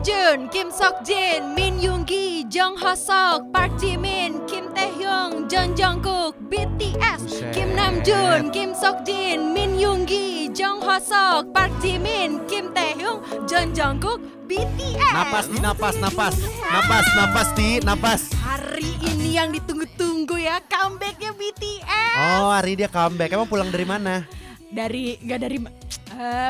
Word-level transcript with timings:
Namjoon, 0.00 0.48
Kim 0.48 0.72
Seokjin, 0.72 1.52
Min 1.52 1.76
Yoongi, 1.76 2.48
Jung 2.48 2.72
Hoseok, 2.72 3.52
Park 3.52 3.76
Jimin, 3.76 4.48
Kim 4.48 4.72
Taehyung, 4.72 5.44
Jung 5.44 5.76
Jungkook, 5.76 6.40
BTS. 6.48 7.52
Kim 7.52 7.76
Namjoon, 7.76 8.48
Kim 8.48 8.72
Seokjin, 8.72 9.52
Min 9.52 9.76
Yoongi, 9.76 10.48
Jung 10.56 10.80
Hoseok, 10.80 11.52
Park 11.52 11.68
Jimin, 11.84 12.40
Kim 12.48 12.72
Taehyung, 12.72 13.20
Jung 13.44 13.76
Jungkook, 13.76 14.24
BTS. 14.48 15.12
Napas, 15.12 15.52
Ti, 15.52 15.60
napas, 15.60 15.94
napas, 16.00 16.34
napas, 16.64 17.06
napas, 17.12 17.48
Ti, 17.52 17.68
napas. 17.84 18.22
Hari 18.40 18.88
ini 19.04 19.36
yang 19.36 19.52
ditunggu-tunggu 19.52 20.40
ya 20.40 20.64
comebacknya 20.64 21.36
BTS. 21.36 22.40
Oh, 22.40 22.48
hari 22.48 22.72
dia 22.72 22.88
comeback. 22.88 23.36
Emang 23.36 23.52
pulang 23.52 23.68
dari 23.68 23.84
mana? 23.84 24.24
Dari 24.72 25.20
nggak 25.20 25.40
dari 25.44 25.60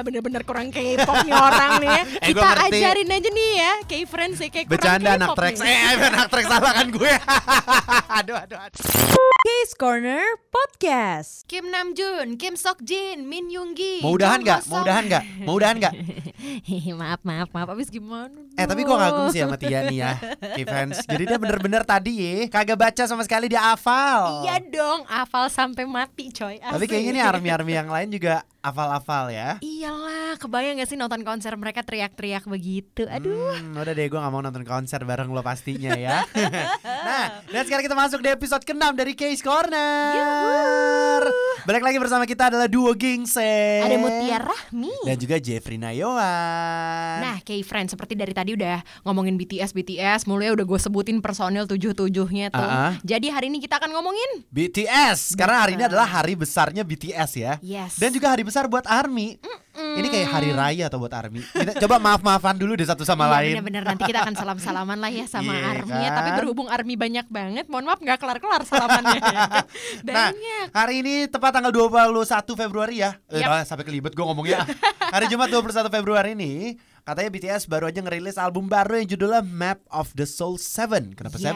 bener-bener 0.02 0.42
kurang 0.42 0.68
K-pop 0.68 1.26
nih 1.26 1.34
orang 1.34 1.70
nih 1.80 1.90
ya. 1.90 2.04
Eh, 2.20 2.28
Kita 2.34 2.48
ajarin 2.68 3.08
aja 3.10 3.28
nih 3.30 3.50
ya, 3.56 3.72
K-friends 3.86 4.38
ya 4.42 4.48
kayak 4.52 4.66
kurang 4.68 4.76
Bercanda 4.76 5.10
anak 5.16 5.28
tracks. 5.38 5.60
Eh, 5.62 5.78
anak 6.12 6.28
tracks 6.28 6.48
salah 6.50 6.72
kan 6.74 6.86
gue. 6.90 7.12
aduh, 8.20 8.36
aduh, 8.36 8.58
aduh. 8.60 8.82
Case 9.40 9.72
Corner 9.72 10.24
Podcast. 10.52 11.48
Kim 11.48 11.72
Namjoon, 11.72 12.36
Kim 12.36 12.60
Seokjin, 12.60 13.24
Min 13.24 13.48
Yoongi. 13.48 14.04
Mau 14.04 14.12
udahan 14.14 14.44
nggak? 14.44 14.68
Mau 14.68 14.84
udahan 14.84 15.04
nggak? 15.08 15.22
Mau 15.48 15.54
udahan 15.56 15.76
nggak? 15.80 15.94
Maaf, 16.92 17.20
maaf, 17.24 17.48
maaf. 17.48 17.68
Abis 17.72 17.88
gimana? 17.88 18.36
Eh 18.60 18.66
tapi 18.68 18.84
gue 18.84 18.92
kagum 18.92 19.32
sih 19.32 19.40
sama 19.40 19.56
Tia 19.56 19.88
nih 19.88 19.98
ya 20.04 20.12
K-fans 20.36 21.08
Jadi 21.08 21.22
dia 21.24 21.38
bener-bener 21.40 21.80
tadi 21.80 22.12
ya 22.20 22.34
Kagak 22.52 22.76
baca 22.76 23.02
sama 23.08 23.22
sekali 23.24 23.48
dia 23.48 23.72
hafal 23.72 24.44
Iya 24.44 24.60
dong, 24.60 25.08
hafal 25.08 25.48
sampai 25.48 25.88
mati 25.88 26.28
coy. 26.28 26.60
Tapi 26.60 26.84
Asli. 26.84 26.90
kayaknya 26.90 27.12
nih 27.16 27.24
army-army 27.24 27.72
yang 27.72 27.88
lain 27.88 28.08
juga 28.12 28.44
hafal-hafal 28.60 29.32
ya 29.32 29.56
Iyalah, 29.60 30.40
kebayang 30.40 30.80
gak 30.80 30.88
sih 30.88 30.96
nonton 30.96 31.20
konser 31.20 31.52
mereka 31.52 31.84
teriak-teriak 31.84 32.48
begitu? 32.48 33.04
Aduh. 33.04 33.52
Hmm, 33.60 33.76
udah 33.76 33.92
deh 33.92 34.08
gue 34.08 34.16
gak 34.16 34.32
mau 34.32 34.40
nonton 34.40 34.64
konser 34.64 35.04
bareng 35.04 35.28
lo 35.28 35.44
pastinya 35.44 35.92
ya 36.00 36.24
Nah 37.08 37.44
dan 37.44 37.62
sekarang 37.68 37.84
kita 37.84 37.92
masuk 37.92 38.24
di 38.24 38.32
episode 38.32 38.64
ke-6 38.64 38.84
dari 38.96 39.12
Case 39.12 39.44
Corner 39.44 40.16
Balik 41.68 41.84
lagi 41.84 42.00
bersama 42.00 42.24
kita 42.24 42.48
adalah 42.48 42.72
duo 42.72 42.88
Gingse 42.96 43.84
Ada 43.84 44.00
Mutiara 44.00 44.48
Rahmi. 44.48 44.96
Dan 45.04 45.16
juga 45.20 45.36
Jeffrey 45.36 45.76
Nayawan 45.76 47.20
Nah, 47.20 47.36
K-Friend 47.44 47.92
seperti 47.92 48.16
dari 48.16 48.32
tadi 48.32 48.56
udah 48.56 48.80
ngomongin 49.04 49.36
BTS 49.36 49.76
BTS, 49.76 50.24
mulai 50.24 50.56
udah 50.56 50.64
gue 50.64 50.80
sebutin 50.80 51.20
personil 51.20 51.68
tujuh-tujuhnya 51.68 52.48
tuh. 52.48 52.64
Ah, 52.64 52.92
ah. 52.92 52.92
Jadi 53.04 53.28
hari 53.28 53.52
ini 53.52 53.60
kita 53.60 53.76
akan 53.76 53.92
ngomongin 53.92 54.40
BTS 54.48 55.36
Karena 55.36 55.68
hari 55.68 55.76
ini 55.76 55.84
adalah 55.84 56.08
hari 56.08 56.32
besarnya 56.32 56.80
BTS 56.80 57.30
ya 57.36 57.52
Yes. 57.60 58.00
Dan 58.00 58.16
juga 58.16 58.32
hari 58.32 58.40
besar 58.40 58.64
buat 58.64 58.88
ARMY 58.88 59.39
Ini 59.80 60.06
kayak 60.06 60.28
hari 60.28 60.50
raya 60.52 60.84
atau 60.86 61.00
buat 61.00 61.10
ARMY 61.10 61.40
Kita 61.40 61.72
coba 61.80 61.96
maaf-maafan 61.96 62.52
dulu 62.54 62.76
deh 62.76 62.84
satu 62.84 63.00
sama 63.02 63.26
Iya, 63.26 63.32
lain 63.32 63.52
bener-bener 63.56 63.82
nanti 63.82 64.02
kita 64.04 64.20
akan 64.22 64.34
salam-salaman 64.36 64.98
lah 65.00 65.08
ya 65.08 65.24
sama 65.24 65.50
Iya 65.50 65.66
Army 65.72 65.96
ya. 65.96 66.00
kan? 66.04 66.16
Tapi 66.20 66.30
berhubung 66.36 66.68
Army 66.68 66.94
banyak 66.94 67.26
banget, 67.26 67.64
mohon 67.66 67.88
maaf 67.88 67.98
nggak 67.98 68.18
kelar-kelar 68.18 68.62
salamannya. 68.62 69.22
Nah, 70.00 70.32
banyak. 70.32 70.66
hari 70.72 70.94
ini 71.02 71.14
tepat 71.26 71.56
tanggal 71.56 71.72
21 71.72 72.20
Februari 72.56 73.00
ya. 73.00 73.16
Eh, 73.30 73.40
Yap. 73.40 73.48
bah, 73.48 73.62
sampai 73.64 73.84
kelibet 73.84 74.12
gue 74.12 74.24
ngomongnya. 74.24 74.62
hari 75.08 75.26
Jumat 75.28 75.48
21 75.48 75.88
Februari 75.88 76.30
ini, 76.34 76.76
katanya 77.02 77.30
BTS 77.30 77.64
baru 77.64 77.86
aja 77.86 77.98
ngerilis 77.98 78.36
album 78.36 78.66
baru 78.66 78.96
yang 78.96 79.08
judulnya 79.08 79.42
Map 79.42 79.80
of 79.88 80.12
the 80.12 80.24
Soul 80.24 80.56
7. 80.56 81.14
Kenapa 81.14 81.36
7 81.36 81.50
ya? 81.50 81.52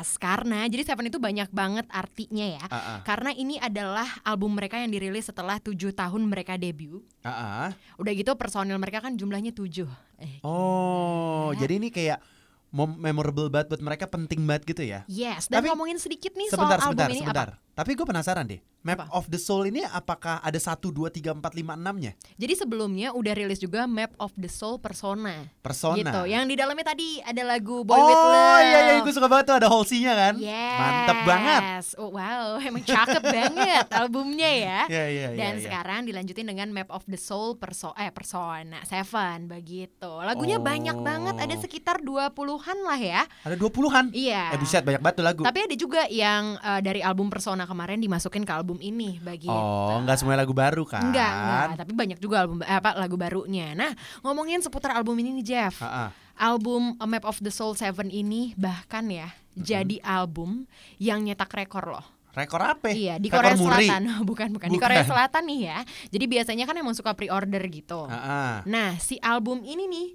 Yes, 0.00 0.16
karena 0.16 0.64
jadi 0.66 0.82
Seven 0.82 1.06
itu 1.06 1.16
banyak 1.16 1.48
banget 1.50 1.86
artinya 1.88 2.46
ya. 2.46 2.64
Ah, 2.66 2.76
ah. 2.76 2.98
Karena 3.02 3.30
ini 3.32 3.56
adalah 3.56 4.06
album 4.22 4.54
mereka 4.54 4.76
yang 4.76 4.90
dirilis 4.90 5.26
setelah 5.26 5.56
tujuh 5.58 5.90
tahun 5.90 6.22
mereka 6.24 6.54
debut. 6.54 7.02
Ah, 7.20 7.30
ah. 7.30 7.68
Udah 7.96 8.12
gitu 8.12 8.32
personil 8.34 8.76
mereka 8.76 9.00
kan 9.00 9.14
jumlahnya 9.14 9.50
tujuh. 9.50 9.88
Eh, 10.16 10.40
Oh, 10.40 11.52
Ya. 11.52 11.64
jadi 11.66 11.72
ini 11.76 11.88
kayak 11.90 12.18
memorable 12.76 13.48
banget 13.48 13.72
buat 13.72 13.82
mereka 13.82 14.04
penting 14.06 14.44
banget 14.44 14.62
gitu 14.66 14.82
ya. 14.82 15.00
Yes, 15.06 15.48
dan 15.48 15.60
Tapi- 15.60 15.72
ngomongin 15.72 15.96
sedikit 15.96 16.32
nih 16.32 16.46
Sebentar, 16.46 16.76
soal 16.76 16.92
sebentar, 16.92 17.08
album 17.08 17.14
ini 17.14 17.22
sebentar. 17.24 17.48
apa? 17.54 17.64
Tapi 17.76 17.92
gue 17.92 18.06
penasaran 18.06 18.44
deh. 18.46 18.60
Map 18.80 19.02
Apa? 19.02 19.12
of 19.12 19.26
the 19.26 19.36
Soul 19.36 19.66
ini 19.66 19.82
apakah 19.82 20.38
ada 20.40 20.56
1 20.56 20.78
2 20.88 21.10
3 21.10 21.34
4 21.34 21.42
5 21.42 21.74
6-nya? 21.76 22.14
Jadi 22.38 22.54
sebelumnya 22.54 23.10
udah 23.10 23.34
rilis 23.34 23.58
juga 23.58 23.84
Map 23.84 24.14
of 24.16 24.30
the 24.32 24.46
Soul 24.46 24.78
Persona. 24.78 25.44
Persona. 25.60 25.98
Gitu. 25.98 26.22
Yang 26.24 26.44
di 26.46 26.54
dalamnya 26.54 26.86
tadi 26.86 27.08
ada 27.20 27.42
lagu 27.44 27.82
Boy 27.82 27.92
oh 27.92 28.06
With 28.06 28.16
Love. 28.16 28.62
iya 28.62 28.78
iya 28.86 29.00
gue 29.02 29.12
suka 29.12 29.26
banget 29.26 29.44
tuh 29.44 29.56
ada 29.58 29.68
Halsey-nya 29.68 30.12
kan. 30.14 30.34
Yes. 30.38 30.78
Mantep 30.78 31.18
banget. 31.26 31.60
Oh, 31.98 32.10
wow, 32.14 32.46
emang 32.64 32.80
cakep 32.80 33.22
banget 33.22 33.86
albumnya 33.92 34.50
ya. 34.54 34.80
Iya 34.94 35.04
iya 35.04 35.26
iya. 35.26 35.28
Dan 35.36 35.52
iya. 35.58 35.62
sekarang 35.66 36.00
dilanjutin 36.06 36.46
dengan 36.46 36.68
Map 36.70 36.88
of 36.88 37.04
the 37.04 37.18
Soul 37.18 37.58
perso 37.58 37.90
eh 37.92 38.08
Persona 38.08 38.80
Seven 38.86 39.50
begitu. 39.50 40.12
Lagunya 40.22 40.56
Oh. 40.56 40.64
banyak 40.64 40.96
banget, 40.96 41.36
ada 41.36 41.54
sekitar 41.58 42.00
20-an 42.66 42.78
lah 42.82 42.98
ya. 42.98 43.22
ada 43.46 43.54
20-an. 43.54 44.04
Iya. 44.10 44.42
Eh 44.50 44.58
buset 44.58 44.82
banyak 44.82 44.98
banget 44.98 45.22
lagu. 45.22 45.42
Tapi 45.46 45.58
ada 45.70 45.76
juga 45.78 46.02
yang 46.10 46.58
eh, 46.58 46.80
dari 46.82 46.98
album 46.98 47.30
Persona 47.30 47.62
kemarin 47.62 48.02
dimasukin 48.02 48.42
ke 48.42 48.50
album 48.50 48.82
ini 48.82 49.22
begitu. 49.22 49.54
Oh, 49.54 50.02
nggak 50.02 50.18
semua 50.18 50.34
lagu 50.34 50.50
baru 50.50 50.82
kan? 50.82 51.06
Enggak, 51.06 51.30
enggak, 51.30 51.86
tapi 51.86 51.92
banyak 51.94 52.18
juga 52.18 52.42
album 52.42 52.66
eh, 52.66 52.74
apa 52.74 52.98
lagu 52.98 53.14
barunya. 53.14 53.70
Nah, 53.78 53.94
ngomongin 54.26 54.58
seputar 54.66 54.98
album 54.98 55.14
ini 55.22 55.38
nih 55.42 55.46
Jeff. 55.46 55.78
Ha-ha. 55.78 56.10
Album 56.36 56.98
A 57.00 57.06
Map 57.06 57.24
of 57.24 57.38
the 57.40 57.48
Soul 57.48 57.72
7 57.72 58.12
ini 58.12 58.52
bahkan 58.60 59.08
ya 59.08 59.30
jadi 59.56 59.96
album 60.04 60.68
yang 61.00 61.22
nyetak 61.24 61.48
rekor 61.54 61.86
loh. 61.86 62.04
Rekor 62.36 62.60
apa? 62.60 62.92
Iya, 62.92 63.16
di 63.16 63.32
Rekor 63.32 63.40
Korea 63.48 63.56
muri. 63.56 63.88
Selatan. 63.88 64.02
Bukan, 64.28 64.48
bukan. 64.52 64.68
Di 64.68 64.76
Bukan. 64.76 64.84
Korea 64.84 65.02
Selatan 65.08 65.42
nih 65.48 65.60
ya. 65.72 65.78
Jadi 66.12 66.24
biasanya 66.28 66.64
kan 66.68 66.76
emang 66.76 66.92
suka 66.92 67.16
pre-order 67.16 67.64
gitu. 67.72 68.04
Ha-ha. 68.04 68.60
Nah, 68.68 69.00
si 69.00 69.16
album 69.24 69.64
ini 69.64 69.88
nih 69.88 70.06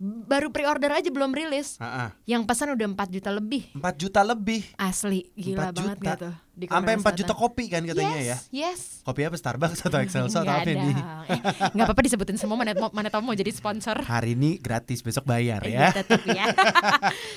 baru 0.00 0.50
pre-order 0.50 0.90
aja 0.90 1.08
belum 1.10 1.30
rilis. 1.32 1.78
Ha-ha. 1.78 2.12
Yang 2.26 2.42
pesan 2.50 2.74
udah 2.74 2.86
4 2.92 3.14
juta 3.14 3.30
lebih. 3.30 3.62
4 3.74 3.94
juta 3.96 4.20
lebih. 4.26 4.62
Asli, 4.76 5.30
gila 5.34 5.70
4 5.70 5.78
banget 5.78 5.98
juta. 5.98 6.12
gitu. 6.14 6.30
Sampai 6.54 6.94
4 6.94 7.18
juta 7.18 7.34
kopi 7.34 7.66
kan 7.66 7.82
katanya 7.82 8.14
yes, 8.14 8.22
ya. 8.22 8.36
Yes. 8.70 8.80
Kopi 9.02 9.26
apa 9.26 9.34
Starbucks 9.34 9.82
atau 9.82 9.98
Excelso 10.06 10.38
atau 10.38 10.54
apa 10.54 10.70
ini? 10.70 10.94
Eh, 11.26 11.40
nggak 11.74 11.84
apa-apa 11.90 12.02
disebutin 12.02 12.38
semua 12.38 12.54
mana, 12.54 12.70
mana 12.94 13.10
tahu 13.10 13.26
mau 13.26 13.34
jadi 13.34 13.50
sponsor. 13.50 14.00
Hari 14.00 14.38
ini 14.38 14.62
gratis, 14.62 15.02
besok 15.02 15.26
bayar 15.26 15.60
Iya, 15.66 15.90
ya. 15.90 15.98
tetep 15.98 16.22
ya. 16.38 16.46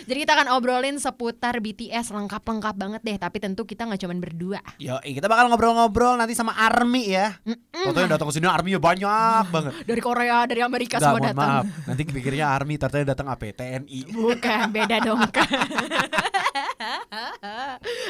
Jadi 0.06 0.18
kita 0.22 0.38
akan 0.38 0.48
obrolin 0.54 1.02
seputar 1.02 1.58
BTS 1.58 2.14
lengkap-lengkap 2.14 2.76
banget 2.78 3.02
deh. 3.02 3.18
Tapi 3.18 3.38
tentu 3.42 3.66
kita 3.66 3.90
nggak 3.90 4.06
cuman 4.06 4.18
berdua. 4.22 4.60
Yo, 4.78 5.02
kita 5.02 5.26
bakal 5.26 5.50
ngobrol-ngobrol 5.50 6.14
nanti 6.14 6.38
sama 6.38 6.54
Army 6.54 7.10
ya. 7.10 7.42
Fotonya 7.74 8.06
yang 8.06 8.12
datang 8.14 8.30
ke 8.30 8.34
sini 8.38 8.46
Army 8.46 8.78
banyak 8.78 9.46
banget. 9.50 9.74
Dari 9.82 10.02
Korea, 10.02 10.46
dari 10.46 10.62
Amerika 10.62 11.02
Nggak, 11.02 11.10
semua 11.10 11.22
datang. 11.26 11.50
maaf. 11.66 11.66
Nanti 11.90 12.02
pikirnya 12.06 12.46
Army, 12.54 12.78
ternyata 12.78 13.18
datang 13.18 13.28
apa? 13.34 13.50
TNI. 13.50 14.00
Bukan, 14.14 14.64
beda 14.70 14.98
dong 15.02 15.26
kan. 15.34 15.50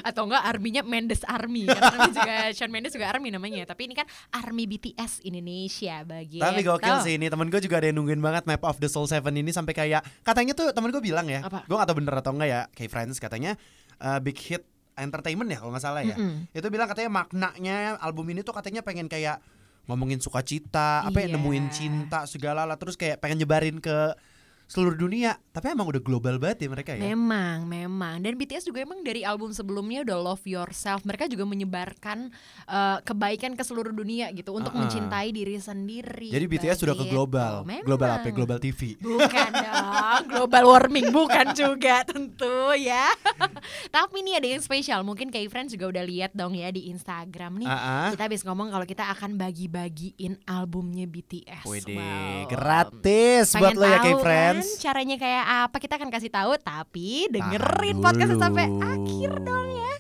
Atau 0.07 0.23
enggak 0.25 0.44
arminya 0.44 0.81
Mendes 0.81 1.22
Army 1.23 1.68
Karena 1.68 2.07
juga 2.09 2.35
Shawn 2.56 2.72
Mendes 2.72 2.95
juga 2.95 3.12
Army 3.12 3.28
namanya 3.29 3.68
Tapi 3.68 3.91
ini 3.91 3.94
kan 3.94 4.07
Army 4.31 4.63
BTS 4.66 5.22
Indonesia 5.22 6.01
bagian 6.01 6.44
Tapi 6.44 6.63
gokil 6.63 6.95
sih 7.03 7.13
ini 7.16 7.28
temen 7.28 7.47
gue 7.47 7.59
juga 7.59 7.78
ada 7.78 7.91
yang 7.91 8.00
nungguin 8.00 8.19
banget 8.19 8.44
Map 8.47 8.63
of 8.63 8.79
the 8.79 8.88
Soul 8.88 9.06
7 9.06 9.19
ini 9.29 9.51
sampai 9.51 9.75
kayak 9.75 10.01
katanya 10.23 10.56
tuh 10.56 10.72
temen 10.72 10.90
gue 10.90 11.03
bilang 11.03 11.28
ya, 11.28 11.44
Apa? 11.44 11.68
gue 11.68 11.75
gak 11.75 11.88
tau 11.88 11.97
bener 11.97 12.13
atau 12.16 12.31
enggak 12.31 12.50
ya, 12.50 12.62
kayak 12.72 12.90
friends 12.90 13.19
katanya 13.19 13.59
uh, 14.00 14.18
big 14.18 14.38
hit 14.38 14.63
entertainment 14.97 15.45
ya 15.51 15.62
kalau 15.62 15.69
nggak 15.75 15.85
salah 15.85 16.01
ya. 16.01 16.18
Mm-mm. 16.18 16.50
Itu 16.50 16.74
bilang 16.74 16.89
katanya 16.89 17.12
maknanya 17.13 18.01
album 18.01 18.34
ini 18.34 18.41
tuh 18.41 18.50
katanya 18.50 18.81
pengen 18.81 19.06
kayak 19.06 19.38
ngomongin 19.85 20.18
sukacita, 20.18 21.06
apa 21.06 21.22
ya 21.22 21.29
Iya. 21.29 21.38
nemuin 21.38 21.66
cinta 21.69 22.25
segala 22.25 22.66
lah 22.66 22.75
terus 22.75 22.97
kayak 22.97 23.22
pengen 23.22 23.39
nyebarin 23.39 23.78
ke 23.78 24.18
seluruh 24.67 24.94
dunia. 24.94 25.39
Tapi 25.50 25.72
emang 25.72 25.88
udah 25.88 25.97
global 25.97 26.38
banget 26.38 26.63
ya 26.63 26.69
mereka 26.69 26.91
ya. 26.94 27.01
Memang, 27.01 27.66
memang. 27.66 28.19
Dan 28.19 28.35
BTS 28.35 28.63
juga 28.63 28.83
emang 28.83 29.01
dari 29.01 29.23
album 29.23 29.50
sebelumnya 29.50 30.03
udah 30.03 30.17
Love 30.22 30.45
Yourself. 30.45 31.01
Mereka 31.01 31.25
juga 31.25 31.44
menyebarkan 31.44 32.29
eh, 32.63 32.97
kebaikan 33.01 33.56
ke 33.56 33.63
seluruh 33.63 33.89
dunia 33.89 34.29
gitu 34.31 34.51
untuk 34.51 34.69
Ah, 34.69 34.77
ah. 34.77 34.81
mencintai 34.83 35.31
diri 35.31 35.56
sendiri. 35.56 36.29
Jadi 36.29 36.45
BTS 36.45 36.77
sudah 36.77 36.94
ke 36.94 37.01
begitu. 37.01 37.16
global. 37.16 37.63
Memang. 37.63 37.83
Global 37.83 38.09
apa? 38.13 38.27
Global 38.29 38.59
TV. 38.59 39.00
Bukan 39.00 39.50
dong, 39.50 40.22
global 40.27 40.63
warming 40.67 41.09
bukan 41.09 41.51
juga 41.53 42.03
tentu 42.03 42.75
ya. 42.75 43.07
Tapi 43.95 44.21
nih 44.21 44.38
ada 44.38 44.47
yang 44.50 44.62
spesial, 44.62 45.01
mungkin 45.01 45.31
kayak 45.31 45.47
friends 45.47 45.71
juga 45.71 45.89
udah 45.89 46.03
lihat 46.03 46.31
dong 46.33 46.53
ya 46.53 46.69
di 46.69 46.91
Instagram 46.91 47.63
nih. 47.63 47.68
Ah, 47.68 47.80
ah. 47.80 48.07
Kita 48.12 48.27
habis 48.27 48.44
ngomong 48.44 48.69
kalau 48.69 48.83
kita 48.83 49.07
akan 49.09 49.39
bagi-bagiin 49.39 50.38
albumnya 50.44 51.07
BTS. 51.07 51.63
Wede, 51.63 51.95
Wow. 51.97 52.45
gratis 52.47 53.45
buat 53.53 53.74
Pengen 53.74 53.80
lo 53.80 53.86
ya 53.88 54.00
kayak 54.00 54.19
friends. 54.19 54.56
Kan, 54.57 54.69
caranya 54.81 55.15
kayak 55.21 55.45
apa 55.69 55.77
kita 55.81 56.01
akan 56.01 56.09
kasih 56.13 56.30
tahu 56.33 56.57
tapi 56.62 57.30
dengerin 57.30 57.98
Tahan 57.98 58.06
podcastnya 58.06 58.38
sampai 58.42 58.65
akhir 58.81 59.31
dong 59.45 59.68
ya. 59.69 59.94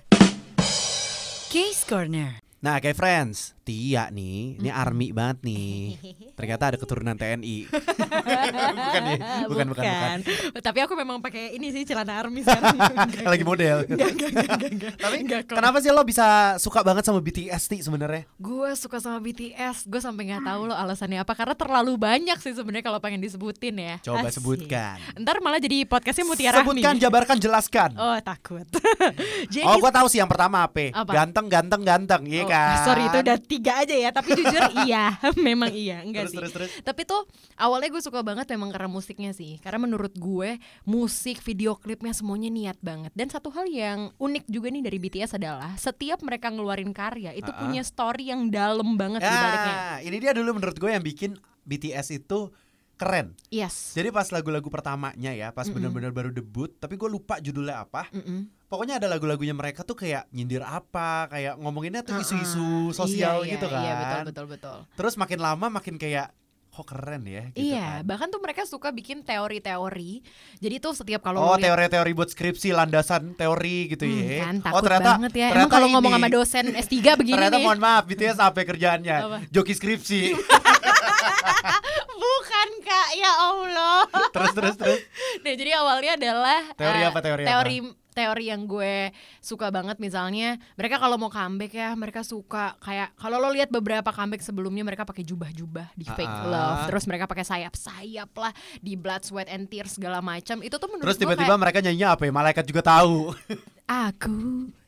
Case 1.49 1.81
Corner. 1.85 2.41
Nah, 2.61 2.77
kayak 2.77 2.97
friends, 2.97 3.56
Tia 3.67 4.07
nih, 4.07 4.63
ini 4.63 4.69
army 4.71 5.11
banget 5.11 5.43
nih. 5.43 5.99
Ternyata 6.39 6.71
ada 6.71 6.77
keturunan 6.79 7.19
TNI. 7.19 7.67
bukan 8.79 9.01
ya? 9.03 9.17
Bukan, 9.43 9.65
bukan, 9.67 9.67
bukan. 9.75 10.17
Tapi 10.55 10.79
aku 10.79 10.95
memang 10.95 11.19
pakai 11.19 11.51
ini 11.51 11.75
sih 11.75 11.83
celana 11.83 12.23
army 12.23 12.47
sekarang. 12.47 12.79
Lagi 13.27 13.43
model. 13.43 13.83
Tapi 14.95 15.15
kenapa 15.43 15.83
sih 15.83 15.91
lo 15.91 15.99
bisa 16.07 16.55
suka 16.57 16.79
banget 16.79 17.03
sama 17.03 17.19
BTS 17.19 17.67
nih 17.75 17.81
sebenarnya? 17.83 18.23
Gue 18.39 18.71
suka 18.79 19.03
sama 19.03 19.19
BTS. 19.19 19.83
Gue 19.83 19.99
sampai 19.99 20.31
nggak 20.31 20.47
tahu 20.47 20.71
lo 20.71 20.75
alasannya 20.77 21.19
apa 21.19 21.35
karena 21.35 21.51
terlalu 21.51 21.99
banyak 21.99 22.39
sih 22.39 22.55
sebenarnya 22.55 22.87
kalau 22.87 23.03
pengen 23.03 23.19
disebutin 23.19 23.75
ya. 23.75 23.95
Coba 23.99 24.31
Asik. 24.31 24.39
sebutkan. 24.39 24.95
Ntar 25.19 25.43
malah 25.43 25.59
jadi 25.59 25.83
podcastnya 25.83 26.23
Mutiara 26.23 26.63
Sebutkan, 26.63 26.95
jabarkan, 26.95 27.35
jelaskan. 27.35 27.91
Oh 27.99 28.15
takut. 28.23 28.63
jadi 29.51 29.67
Oh, 29.67 29.83
gua 29.83 29.91
tahu 29.91 30.07
sih 30.07 30.23
yang 30.23 30.31
pertama 30.31 30.63
apa? 30.63 30.95
Apa? 30.95 31.11
Ganteng, 31.11 31.51
ganteng, 31.51 31.81
ganteng, 31.83 32.21
iya 32.23 32.43
Oh, 32.43 32.47
kan? 32.47 32.87
Sorry 32.87 33.03
itu 33.03 33.17
udah 33.19 33.37
tiga 33.57 33.81
aja 33.81 33.95
ya 33.97 34.09
Tapi 34.13 34.29
jujur 34.37 34.63
iya 34.85 35.17
Memang 35.49 35.73
iya 35.73 36.05
Enggak 36.05 36.29
Terus, 36.29 36.31
sih 36.31 36.37
terus, 36.39 36.51
terus. 36.53 36.69
Tapi 36.85 37.01
tuh 37.03 37.25
awalnya 37.57 37.89
gue 37.89 38.01
suka 38.05 38.21
banget 38.21 38.45
memang 38.53 38.69
karena 38.69 38.85
musiknya 38.85 39.33
sih 39.33 39.57
Karena 39.59 39.81
menurut 39.83 40.13
gue 40.13 40.61
Musik, 40.85 41.41
video 41.41 41.73
klipnya 41.75 42.13
semuanya 42.13 42.53
niat 42.53 42.77
banget 42.79 43.11
Dan 43.17 43.33
satu 43.33 43.49
hal 43.51 43.65
yang 43.65 44.13
unik 44.21 44.45
juga 44.45 44.69
nih 44.69 44.85
dari 44.85 44.97
BTS 45.01 45.35
adalah 45.35 45.73
Setiap 45.75 46.21
mereka 46.21 46.53
ngeluarin 46.53 46.93
karya 46.93 47.33
Itu 47.33 47.49
Uh-uh. 47.49 47.61
punya 47.65 47.81
story 47.81 48.29
yang 48.29 48.53
dalam 48.53 48.93
banget 48.95 49.25
di 49.25 49.33
baliknya 49.33 49.75
Ya, 49.77 49.89
ini 50.05 50.17
dia 50.21 50.31
dulu 50.31 50.55
menurut 50.57 50.77
gue 50.77 50.89
yang 50.93 51.01
bikin 51.01 51.35
BTS 51.67 52.23
itu 52.23 52.53
keren. 52.97 53.37
Yes 53.53 53.93
Jadi 53.93 54.09
pas 54.09 54.25
lagu-lagu 54.33 54.65
pertamanya 54.73 55.31
ya, 55.31 55.53
pas 55.53 55.69
Mm-mm. 55.69 55.77
bener-bener 55.77 56.09
baru 56.09 56.29
debut, 56.33 56.73
tapi 56.81 56.97
gue 56.97 57.05
lupa 57.05 57.37
judulnya 57.37 57.85
apa. 57.85 58.09
Mm-mm. 58.09 58.49
Pokoknya 58.67 58.99
ada 58.99 59.07
lagu-lagunya 59.07 59.51
mereka 59.51 59.81
tuh 59.81 59.95
kayak 59.95 60.27
nyindir 60.29 60.59
apa, 60.59 61.27
kayak 61.27 61.55
ngomonginnya 61.55 62.03
tuh 62.03 62.19
isu-isu 62.19 62.91
sosial 62.91 63.41
Iya, 63.41 63.51
gitu 63.53 63.65
iya, 63.65 63.71
kan. 63.71 63.81
Iya 63.81 63.93
betul 63.95 64.21
betul 64.25 64.45
betul 64.49 64.77
Terus 64.93 65.13
makin 65.15 65.39
lama 65.39 65.67
makin 65.71 65.95
kayak 65.95 66.35
kok 66.69 66.83
keren 66.85 67.25
ya 67.25 67.47
gitu 67.49 67.63
Iya, 67.65 67.81
kan. 67.81 68.01
bahkan 68.05 68.27
tuh 68.27 68.37
mereka 68.37 68.61
suka 68.63 68.91
bikin 68.91 69.23
teori-teori. 69.23 70.21
Jadi 70.59 70.75
tuh 70.77 70.93
setiap 70.93 71.23
kalau 71.23 71.41
Oh 71.41 71.57
teori-teori 71.57 72.11
buat 72.11 72.27
skripsi 72.27 72.69
landasan 72.69 73.33
teori 73.33 73.89
gitu 73.89 74.03
Hmm, 74.03 74.19
ya. 74.21 74.37
kan, 74.43 74.55
oh 74.57 74.61
takut 74.61 74.81
ternyata 74.83 75.09
banget 75.11 75.31
ya. 75.33 75.47
ternyata 75.47 75.57
Emang 75.57 75.71
kalau 75.71 75.87
ngomong 75.89 76.11
sama 76.13 76.27
dosen 76.29 76.65
S3 76.69 76.93
begini 77.15 77.33
ternyata 77.33 77.57
nih. 77.57 77.65
mohon 77.65 77.79
maaf 77.79 78.03
BTS 78.05 78.37
sampai 78.37 78.63
kerjaannya 78.63 79.15
Apa? 79.17 79.37
joki 79.47 79.73
skripsi. 79.73 80.21
Bukan 82.17 82.69
kak, 82.81 83.09
ya 83.13 83.31
Allah. 83.33 84.01
terus 84.31 84.53
terus 84.53 84.75
terus. 84.75 84.99
Nah 85.39 85.53
jadi 85.53 85.71
awalnya 85.75 86.11
adalah 86.15 86.59
Teori 86.73 86.99
eh, 86.99 87.05
apa, 87.05 87.19
teori 87.19 87.43
apa? 87.43 87.49
teori 87.49 87.77
teori 88.17 88.49
yang 88.49 88.65
gue 88.65 89.13
suka 89.37 89.69
banget 89.69 90.01
misalnya 90.01 90.57
mereka 90.73 90.97
kalau 90.97 91.21
mau 91.21 91.29
comeback 91.29 91.69
ya 91.69 91.93
mereka 91.93 92.25
suka 92.25 92.73
kayak 92.81 93.13
kalau 93.13 93.37
lo 93.37 93.53
lihat 93.53 93.69
beberapa 93.69 94.09
comeback 94.09 94.41
sebelumnya 94.41 94.81
mereka 94.81 95.05
pakai 95.05 95.21
jubah-jubah 95.21 95.93
di 95.93 96.01
fake 96.01 96.25
Ah. 96.41 96.49
love 96.49 96.81
terus 96.89 97.05
mereka 97.05 97.29
pakai 97.29 97.45
sayap-sayap 97.45 98.33
lah 98.33 98.49
di 98.81 98.97
blood 98.97 99.21
sweat 99.21 99.45
and 99.45 99.69
tears 99.69 99.93
segala 99.93 100.17
macam 100.19 100.65
itu 100.65 100.73
tuh 100.73 100.89
menurut 100.89 101.05
Terus 101.05 101.13
gue 101.15 101.29
tiba-tiba 101.29 101.45
kayak, 101.45 101.61
mereka 101.61 101.77
nyanyinya 101.77 102.09
apa 102.17 102.23
ya? 102.25 102.31
Malaikat 102.33 102.65
juga 102.65 102.81
tahu. 102.81 103.37
aku 103.85 104.37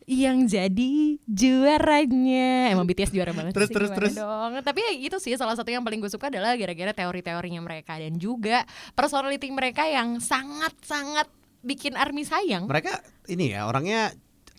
yang 0.09 0.49
jadi 0.49 1.21
juaranya 1.29 2.73
emang 2.73 2.89
BTS 2.89 3.13
juara 3.13 3.29
banget 3.29 3.53
Terus, 3.53 3.69
sih 3.69 3.75
terus, 3.77 3.89
terus. 3.93 4.13
dong 4.17 4.57
tapi 4.65 4.81
ya 4.81 4.91
itu 5.05 5.17
sih 5.21 5.37
salah 5.37 5.53
satu 5.53 5.69
yang 5.69 5.85
paling 5.85 6.01
gue 6.01 6.09
suka 6.09 6.33
adalah 6.33 6.57
gara-gara 6.57 6.97
teori-teorinya 6.97 7.61
mereka 7.61 8.01
dan 8.01 8.17
juga 8.17 8.65
personality 8.97 9.53
mereka 9.53 9.85
yang 9.85 10.17
sangat-sangat 10.17 11.29
bikin 11.61 11.93
army 11.93 12.25
sayang 12.25 12.65
mereka 12.65 13.05
ini 13.29 13.53
ya 13.53 13.69
orangnya 13.69 14.09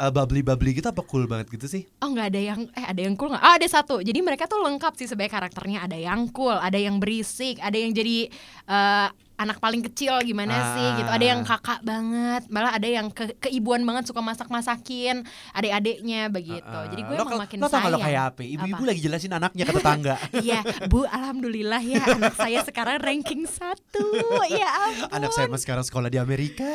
uh, 0.01 0.13
bubbly-bubbly 0.15 0.81
gitu 0.81 0.89
apa 0.89 1.05
cool 1.05 1.29
banget 1.29 1.53
gitu 1.53 1.67
sih? 1.69 1.85
Oh 2.01 2.09
nggak 2.09 2.33
ada 2.33 2.41
yang 2.41 2.61
eh 2.73 2.87
ada 2.89 3.01
yang 3.05 3.15
cool 3.21 3.35
nggak? 3.35 3.45
Ah 3.45 3.61
ada 3.61 3.69
satu. 3.69 4.01
Jadi 4.01 4.25
mereka 4.25 4.49
tuh 4.49 4.65
lengkap 4.65 4.97
sih 4.97 5.05
sebagai 5.05 5.37
karakternya. 5.37 5.85
Ada 5.85 5.99
yang 6.01 6.33
cool, 6.33 6.57
ada 6.57 6.79
yang 6.81 6.97
berisik, 6.97 7.61
ada 7.61 7.77
yang 7.77 7.93
jadi 7.93 8.33
eh, 8.65 9.09
anak 9.41 9.57
paling 9.57 9.81
kecil 9.83 10.21
gimana 10.21 10.53
sih 10.71 10.85
Ah. 10.85 10.97
gitu. 10.97 11.11
Ada 11.11 11.25
yang 11.27 11.41
kakak 11.43 11.81
banget, 11.81 12.43
malah 12.47 12.73
ada 12.73 12.85
yang 12.85 13.09
ke 13.09 13.33
keibuan 13.41 13.81
banget 13.81 14.05
suka 14.05 14.21
masak-masakin 14.21 15.25
adik-adiknya 15.51 16.29
begitu. 16.29 16.61
Jadi 16.87 17.01
gue 17.01 17.15
lo, 17.15 17.25
emang 17.25 17.41
makin 17.41 17.57
lo 17.57 17.67
gak 17.67 17.81
lo 17.81 17.97
sayang. 17.97 18.03
kayak 18.03 18.23
apa? 18.29 18.41
Ibu-ibu 18.45 18.83
lagi 18.85 19.01
jelasin 19.01 19.33
anaknya 19.33 19.65
ke 19.65 19.73
tetangga. 19.73 20.15
Iya, 20.41 20.61
Bu, 20.87 21.05
alhamdulillah 21.05 21.81
ya 21.81 22.01
anak 22.11 22.35
saya 22.35 22.61
sekarang 22.63 23.01
ranking 23.01 23.45
satu. 23.45 24.05
Ya 24.47 24.69
ampun. 24.69 25.09
Anak 25.11 25.31
saya 25.33 25.49
sekarang 25.53 25.83
sekolah 25.83 26.09
di 26.09 26.19
Amerika. 26.19 26.69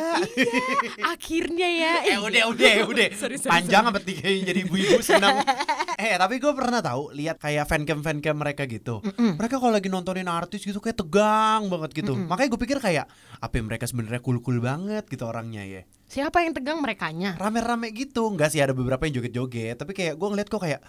Akhirnya 1.04 1.68
ya. 1.68 1.94
eh 2.10 2.18
udah 2.18 2.44
udah 2.50 2.74
udah. 2.88 3.08
Sorry, 3.22 3.38
sorry, 3.38 3.52
Panjang 3.52 3.84
apa 3.86 4.00
tiga 4.00 4.26
jadi 4.28 4.60
ibu-ibu 4.62 5.00
senang. 5.00 5.42
eh 5.96 6.16
tapi 6.16 6.38
gue 6.38 6.52
pernah 6.52 6.80
tahu 6.80 7.14
lihat 7.14 7.38
kayak 7.38 7.66
fancam 7.66 8.00
fancam 8.02 8.36
mereka 8.36 8.66
gitu. 8.66 9.00
Mereka 9.16 9.58
kalau 9.58 9.74
lagi 9.74 9.88
nontonin 9.88 10.28
artis 10.28 10.62
gitu 10.62 10.80
kayak 10.80 10.98
tegang 10.98 11.68
banget 11.68 11.92
gitu. 11.96 12.14
Makanya 12.16 12.50
gue 12.56 12.60
pikir 12.64 12.80
kayak 12.80 13.12
apa 13.44 13.56
mereka 13.60 13.84
sebenarnya 13.84 14.24
cool 14.24 14.40
cool 14.40 14.64
banget 14.64 15.04
gitu 15.12 15.28
orangnya 15.28 15.68
ya. 15.68 15.82
Siapa 16.08 16.40
yang 16.40 16.56
tegang 16.56 16.80
merekanya? 16.80 17.36
Rame-rame 17.36 17.92
gitu. 17.92 18.32
Enggak 18.32 18.56
sih 18.56 18.64
ada 18.64 18.72
beberapa 18.72 19.04
yang 19.04 19.20
joget-joget. 19.20 19.76
Tapi 19.76 19.92
kayak 19.92 20.16
gue 20.16 20.28
ngeliat 20.32 20.48
kok 20.48 20.64
kayak 20.64 20.80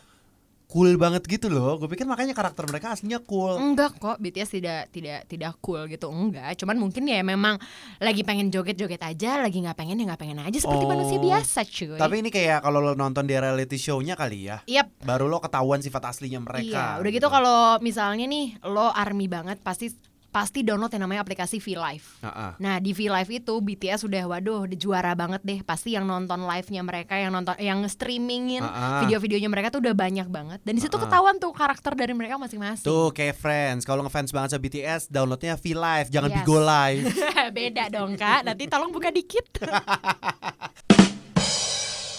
cool 0.66 0.98
banget 0.98 1.22
gitu 1.26 1.46
loh. 1.46 1.78
Gue 1.78 1.90
pikir 1.90 2.06
makanya 2.06 2.34
karakter 2.34 2.66
mereka 2.66 2.94
aslinya 2.94 3.22
cool. 3.22 3.54
Enggak 3.58 3.98
kok, 3.98 4.18
BTS 4.18 4.50
tidak 4.58 4.90
tidak 4.90 5.20
tidak 5.30 5.52
cool 5.62 5.86
gitu. 5.86 6.10
Enggak, 6.10 6.58
cuman 6.58 6.76
mungkin 6.78 7.06
ya 7.06 7.22
memang 7.22 7.58
lagi 8.02 8.26
pengen 8.26 8.50
joget-joget 8.50 9.02
aja, 9.02 9.42
lagi 9.42 9.62
nggak 9.62 9.78
pengen 9.78 9.98
ya 10.02 10.04
nggak 10.10 10.20
pengen 10.22 10.42
aja 10.42 10.58
seperti 10.58 10.84
Oh. 10.86 10.90
manusia 10.90 11.18
biasa, 11.18 11.62
cuy. 11.66 11.98
Tapi 11.98 12.14
ini 12.22 12.30
kayak 12.34 12.62
kalau 12.66 12.82
lo 12.82 12.92
nonton 12.98 13.26
di 13.26 13.34
reality 13.34 13.78
show-nya 13.78 14.18
kali 14.18 14.50
ya. 14.50 14.62
Yap. 14.66 14.90
Baru 15.06 15.30
lo 15.30 15.38
ketahuan 15.38 15.82
sifat 15.82 16.14
aslinya 16.14 16.42
mereka. 16.42 16.98
Iya, 16.98 17.00
udah 17.02 17.10
gitu 17.14 17.28
kalau 17.30 17.58
misalnya 17.78 18.26
nih 18.26 18.58
lo 18.66 18.90
army 18.90 19.30
banget 19.30 19.62
pasti 19.62 19.94
pasti 20.36 20.60
download 20.60 20.92
yang 20.92 21.08
namanya 21.08 21.24
aplikasi 21.24 21.56
V-Live. 21.56 22.20
Heeh. 22.20 22.50
Nah 22.60 22.76
di 22.76 22.92
V-Live 22.92 23.32
itu 23.32 23.56
BTS 23.56 24.04
udah 24.04 24.22
waduh 24.28 24.68
juara 24.68 25.16
banget 25.16 25.40
deh 25.40 25.64
pasti 25.64 25.96
yang 25.96 26.04
nonton 26.04 26.44
live-nya 26.44 26.84
mereka 26.84 27.16
yang 27.16 27.32
nonton 27.32 27.56
yang 27.56 27.80
streamingin 27.88 28.60
Ah, 28.60 28.68
ah. 28.68 29.00
video-videonya 29.00 29.48
mereka 29.48 29.72
tuh 29.72 29.80
udah 29.80 29.96
banyak 29.96 30.28
banget 30.28 30.60
dan 30.60 30.76
di 30.76 30.84
situ 30.84 30.92
Ah, 30.92 31.00
ah. 31.00 31.04
ketahuan 31.08 31.40
tuh 31.40 31.56
karakter 31.56 31.96
dari 31.96 32.12
mereka 32.12 32.36
masing-masing. 32.36 32.84
Tuh 32.84 33.08
kayak 33.16 33.40
friends, 33.40 33.88
kalau 33.88 34.04
ngefans 34.04 34.28
banget 34.28 34.52
sama 34.52 34.60
BTS, 34.60 35.08
downloadnya 35.08 35.56
V 35.56 35.64
Live, 35.72 36.08
jangan 36.12 36.28
Yes. 36.28 36.36
Bigo 36.44 36.58
Live. 36.60 37.02
Beda 37.56 37.84
dong 37.88 38.12
kak, 38.14 38.44
nanti 38.44 38.68
tolong 38.68 38.92
buka 38.92 39.08
dikit. 39.08 39.48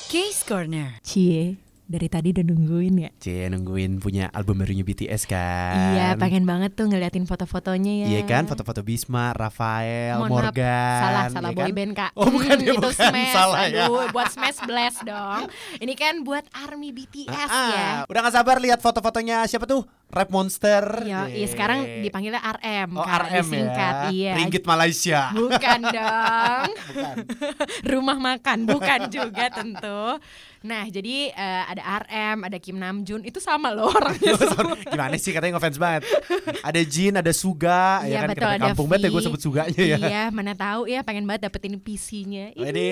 Case 0.07 0.41
Corner. 0.41 0.97
Cie, 1.03 1.59
dari 1.87 2.05
tadi 2.05 2.29
udah 2.29 2.43
nungguin 2.43 2.95
ya. 2.97 3.09
Cie 3.17 3.47
nungguin 3.47 3.97
punya 3.97 4.27
album 4.29 4.59
barunya 4.59 4.83
BTS 4.83 5.23
kan. 5.23 5.95
Iya, 5.95 6.07
pengen 6.15 6.43
banget 6.43 6.75
tuh 6.75 6.85
ngeliatin 6.85 7.23
foto-fotonya 7.23 8.03
ya. 8.03 8.07
Iya 8.09 8.21
kan, 8.23 8.43
foto-foto 8.43 8.83
Bisma, 8.83 9.31
Rafael, 9.31 10.19
Mohon 10.19 10.29
maaf, 10.29 10.43
Morgan. 10.51 10.99
salah, 10.99 11.23
salah 11.31 11.49
ya 11.49 11.55
kan? 11.55 11.65
boyband 11.65 11.91
kak. 11.93 12.11
Oh 12.13 12.27
bukan 12.27 12.55
Hmm, 12.57 12.61
ya, 12.61 12.73
itu 12.73 12.81
bukan 12.83 12.93
Smash. 12.93 13.31
salah 13.31 13.63
ya. 13.65 13.85
Aduh, 13.85 14.05
buat 14.11 14.27
Smash 14.27 14.59
Blast 14.61 14.99
dong. 15.01 15.47
Ini 15.77 15.93
kan 15.95 16.13
buat 16.21 16.43
Army 16.51 16.91
BTS 16.91 17.47
Ah, 17.47 17.71
ya. 17.71 17.89
Udah 18.05 18.19
gak 18.21 18.35
sabar 18.35 18.59
lihat 18.59 18.77
foto-fotonya 18.77 19.47
siapa 19.47 19.63
tuh? 19.63 19.87
Rap 20.07 20.31
Monster. 20.31 21.03
Ya, 21.03 21.27
iya, 21.27 21.43
Yeay. 21.43 21.51
sekarang 21.51 21.79
dipanggilnya 21.99 22.39
RM, 22.39 22.95
Oh 22.95 23.03
Kak, 23.03 23.27
RM 23.27 23.43
disingkat. 23.43 23.93
ya. 23.93 24.09
Iya. 24.09 24.33
Ringgit 24.39 24.63
Malaysia. 24.63 25.19
Bukan 25.31 25.79
dong. 25.95 26.69
Bukan. 26.87 27.15
Rumah 27.91 28.17
makan, 28.17 28.57
bukan 28.65 28.99
juga 29.11 29.45
tentu. 29.51 30.15
Nah, 30.57 30.83
jadi 30.89 31.29
eh, 31.29 31.63
ada 31.67 32.01
RM, 32.01 32.37
ada 32.43 32.57
Kim 32.57 32.75
Namjoon, 32.75 33.23
itu 33.23 33.37
sama 33.37 33.69
loh 33.69 33.87
orangnya 33.89 34.33
semua. 34.33 34.75
Gimana 34.81 35.15
sih 35.15 35.31
katanya 35.31 35.55
ngefans 35.55 35.77
banget. 35.77 36.01
Ada 36.59 36.81
Jin, 36.81 37.13
ada 37.13 37.31
Suga, 37.31 38.01
Iya 38.01 38.09
ya 38.09 38.19
kan 38.25 38.29
betul 38.31 38.47
ada 38.47 38.63
kampung 38.65 38.87
banget 38.89 39.07
ya 39.07 39.09
gue 39.11 39.21
sebut 39.21 39.39
Suganya 39.39 39.83
ya. 39.85 39.97
Iya, 39.97 40.23
mana 40.31 40.55
tahu 40.55 40.87
ya 40.87 41.03
pengen 41.03 41.23
banget 41.23 41.47
dapetin 41.47 41.77
PC-nya. 41.77 42.55
Wede. 42.55 42.89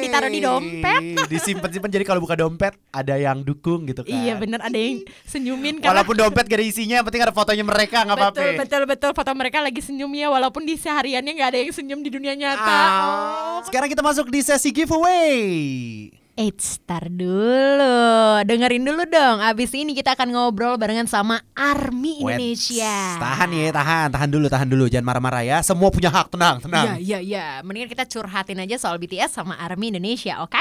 ditaruh 0.00 0.28
di 0.28 0.40
dompet. 0.40 1.02
Disimpan-simpan 1.28 1.90
jadi 1.90 2.04
kalau 2.04 2.20
buka 2.20 2.34
dompet 2.34 2.72
ada 2.90 3.14
yang 3.16 3.40
dukung 3.40 3.84
gitu 3.84 4.00
kan. 4.00 4.10
Iya 4.10 4.36
bener 4.36 4.60
ada 4.60 4.76
yang 4.76 5.00
senyumin 5.24 5.80
Walaupun 5.80 6.16
dompet 6.16 6.39
gak 6.46 6.58
ada 6.60 6.66
isinya, 6.66 6.94
yang 7.00 7.06
penting 7.06 7.22
ada 7.24 7.34
fotonya 7.34 7.64
mereka 7.66 8.04
nggak 8.04 8.16
apa-apa. 8.16 8.36
betul 8.36 8.50
betul 8.56 8.82
betul 8.86 9.10
foto 9.16 9.30
mereka 9.34 9.58
lagi 9.60 9.80
senyum 9.82 10.12
ya 10.14 10.28
walaupun 10.30 10.62
di 10.64 10.78
sehariannya 10.78 11.32
nggak 11.36 11.48
ada 11.50 11.58
yang 11.60 11.72
senyum 11.74 12.00
di 12.00 12.10
dunia 12.12 12.32
nyata. 12.38 12.64
Ah. 12.64 13.58
Sekarang 13.66 13.88
kita 13.90 14.00
masuk 14.00 14.32
di 14.32 14.40
sesi 14.40 14.70
giveaway. 14.70 15.36
Eits, 16.40 16.80
tar 16.88 17.10
dulu, 17.12 18.40
dengerin 18.48 18.80
dulu 18.80 19.04
dong. 19.04 19.44
Abis 19.44 19.76
ini 19.76 19.92
kita 19.92 20.16
akan 20.16 20.32
ngobrol 20.32 20.80
barengan 20.80 21.04
sama 21.04 21.44
Army 21.52 22.24
Wets. 22.24 22.40
Indonesia. 22.40 22.96
Tahan 23.20 23.50
ya, 23.52 23.68
tahan, 23.68 24.08
tahan 24.08 24.30
dulu, 24.32 24.46
tahan 24.48 24.68
dulu, 24.72 24.84
jangan 24.88 25.04
marah-marah 25.04 25.44
ya. 25.44 25.58
Semua 25.60 25.92
punya 25.92 26.08
hak, 26.08 26.32
tenang, 26.32 26.64
tenang. 26.64 26.96
Iya 26.96 26.96
iya 26.96 27.18
iya, 27.20 27.46
mendingan 27.60 27.92
kita 27.92 28.08
curhatin 28.08 28.56
aja 28.56 28.80
soal 28.80 28.96
BTS 28.96 29.36
sama 29.36 29.58
Army 29.60 29.92
Indonesia, 29.92 30.40
oke? 30.40 30.56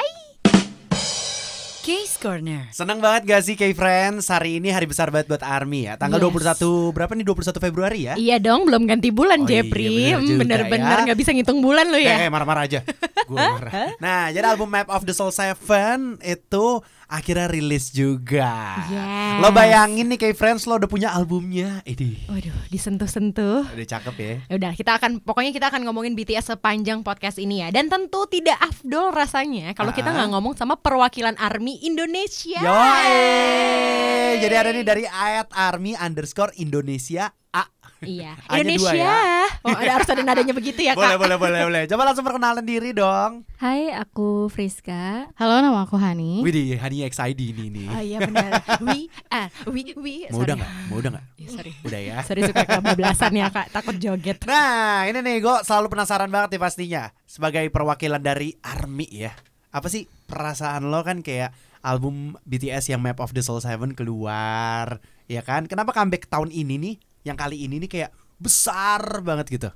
Case 1.79 2.15
Corner. 2.15 2.67
Seneng 2.69 2.99
banget 2.99 3.23
gak 3.23 3.41
sih 3.41 3.55
K-Friends 3.55 4.27
Hari 4.27 4.59
ini 4.59 4.67
hari 4.67 4.83
besar 4.83 5.07
banget 5.07 5.25
buat 5.27 5.39
ARMY 5.39 5.87
ya 5.87 5.93
Tanggal 5.95 6.19
Yes. 6.19 6.59
21, 6.59 6.91
berapa 6.91 7.11
nih 7.11 7.23
21 7.23 7.55
Februari 7.61 7.99
ya 8.03 8.13
Iya 8.13 8.37
dong, 8.37 8.67
belum 8.67 8.83
ganti 8.83 9.09
bulan 9.09 9.39
Oh 9.39 9.47
iya, 9.47 9.63
Jepri. 9.63 9.87
bener 10.11 10.19
Hmm, 10.19 10.37
Bener-bener 10.37 10.97
ya. 10.97 11.03
nggak 11.07 11.17
bisa 11.17 11.31
ngitung 11.31 11.59
bulan 11.59 11.87
lo 11.87 11.95
Eh, 11.95 12.03
ya. 12.03 12.15
eh, 12.19 12.29
marah-marah 12.29 12.63
aja 12.63 12.79
gue 13.29 13.37
marah. 13.37 13.93
Nah, 13.97 14.27
jadi 14.29 14.45
album 14.47 14.65
Map 14.67 14.89
of 14.89 15.03
the 15.03 15.13
Soul 15.13 15.29
7 15.29 15.53
itu 16.19 16.65
akhirnya 17.05 17.45
rilis 17.45 17.89
juga. 17.89 18.77
Yes. 18.85 19.37
Lo 19.39 19.49
bayangin 19.49 20.05
nih 20.07 20.19
kayak 20.19 20.35
Friends 20.35 20.65
lo 20.65 20.75
udah 20.75 20.85
punya 20.85 21.09
albumnya. 21.09 21.81
Ini 21.83 22.25
Waduh, 22.25 22.57
disentuh-sentuh. 22.67 23.65
udah 23.65 23.87
cakep 23.87 24.15
ya. 24.15 24.33
Ya 24.45 24.55
udah, 24.55 24.71
kita 24.73 24.91
akan 24.95 25.19
pokoknya 25.19 25.49
kita 25.49 25.69
akan 25.69 25.81
ngomongin 25.83 26.13
BTS 26.13 26.51
sepanjang 26.51 27.01
podcast 27.01 27.37
ini 27.37 27.61
ya. 27.61 27.69
Dan 27.69 27.87
tentu 27.87 28.25
tidak 28.25 28.57
afdol 28.59 29.09
rasanya 29.09 29.73
kalau 29.73 29.89
kita 29.91 30.09
Ah. 30.09 30.15
nggak 30.15 30.29
ngomong 30.31 30.53
sama 30.53 30.73
perwakilan 30.75 31.33
ARMY 31.35 31.81
Indonesia. 31.83 32.59
Yo, 32.59 32.73
jadi 34.37 34.55
ada 34.55 34.69
nih 34.69 34.83
dari 34.83 35.05
ayat 35.05 35.49
army 35.51 35.93
underscore 35.95 36.53
Indonesia 36.55 37.29
A. 37.49 37.65
Iya, 37.99 38.31
dua 38.47 38.55
Indonesia. 38.55 38.95
ya. 38.95 39.19
Oh, 39.59 39.75
ada 39.75 39.91
harus 39.99 40.07
ada 40.07 40.23
nadanya 40.23 40.55
begitu 40.55 40.79
ya, 40.79 40.95
Boleh, 40.95 41.15
Kak. 41.15 41.19
boleh, 41.19 41.37
boleh, 41.37 41.59
boleh. 41.67 41.83
Coba 41.85 42.01
langsung 42.03 42.23
perkenalan 42.23 42.63
diri 42.63 42.95
dong. 42.95 43.43
Hai, 43.59 43.91
aku 43.91 44.47
Friska. 44.47 45.27
Halo, 45.35 45.59
nama 45.59 45.83
aku 45.83 45.99
Hani. 45.99 46.39
Widih, 46.39 46.79
Hani 46.79 47.03
XID 47.03 47.39
ini 47.51 47.65
nih. 47.67 47.87
Oh 47.89 47.99
iya 47.99 48.17
benar. 48.23 48.63
We 48.79 49.11
are, 49.27 49.51
we 49.67 49.81
we. 49.93 50.15
Mau 50.27 50.39
udah 50.39 50.55
sorry. 50.55 50.59
nggak? 50.59 50.71
Mau 50.87 50.97
udah 50.97 51.09
nggak? 51.11 51.25
Ya, 51.35 51.47
sorry. 51.51 51.71
Udah 51.83 51.99
ya. 51.99 52.17
Sorry 52.23 52.41
suka 52.47 52.63
kebablasan 52.63 53.33
ya, 53.35 53.47
Kak. 53.51 53.67
Takut 53.69 53.95
joget. 53.97 54.39
Nah, 54.47 55.03
ini 55.03 55.19
nih 55.19 55.37
gue 55.39 55.55
selalu 55.61 55.91
penasaran 55.91 56.31
banget 56.31 56.55
nih 56.55 56.61
pastinya 56.61 57.03
sebagai 57.23 57.67
perwakilan 57.67 58.19
dari 58.19 58.55
ARMY 58.59 59.07
ya. 59.11 59.35
Apa 59.69 59.85
sih 59.85 60.07
perasaan 60.25 60.87
lo 60.87 61.03
kan 61.03 61.19
kayak 61.19 61.51
album 61.79 62.35
BTS 62.43 62.89
yang 62.89 62.99
Map 62.99 63.19
of 63.19 63.31
the 63.31 63.39
Soul 63.39 63.59
7 63.59 63.91
keluar, 63.93 64.99
ya 65.27 65.41
kan? 65.41 65.63
Kenapa 65.63 65.91
comeback 65.91 66.27
tahun 66.27 66.49
ini 66.49 66.75
nih? 66.75 66.95
Yang 67.29 67.39
kali 67.39 67.57
ini 67.63 67.75
nih 67.79 67.89
kayak 67.89 68.11
besar 68.37 69.21
banget 69.21 69.47
gitu. 69.53 69.69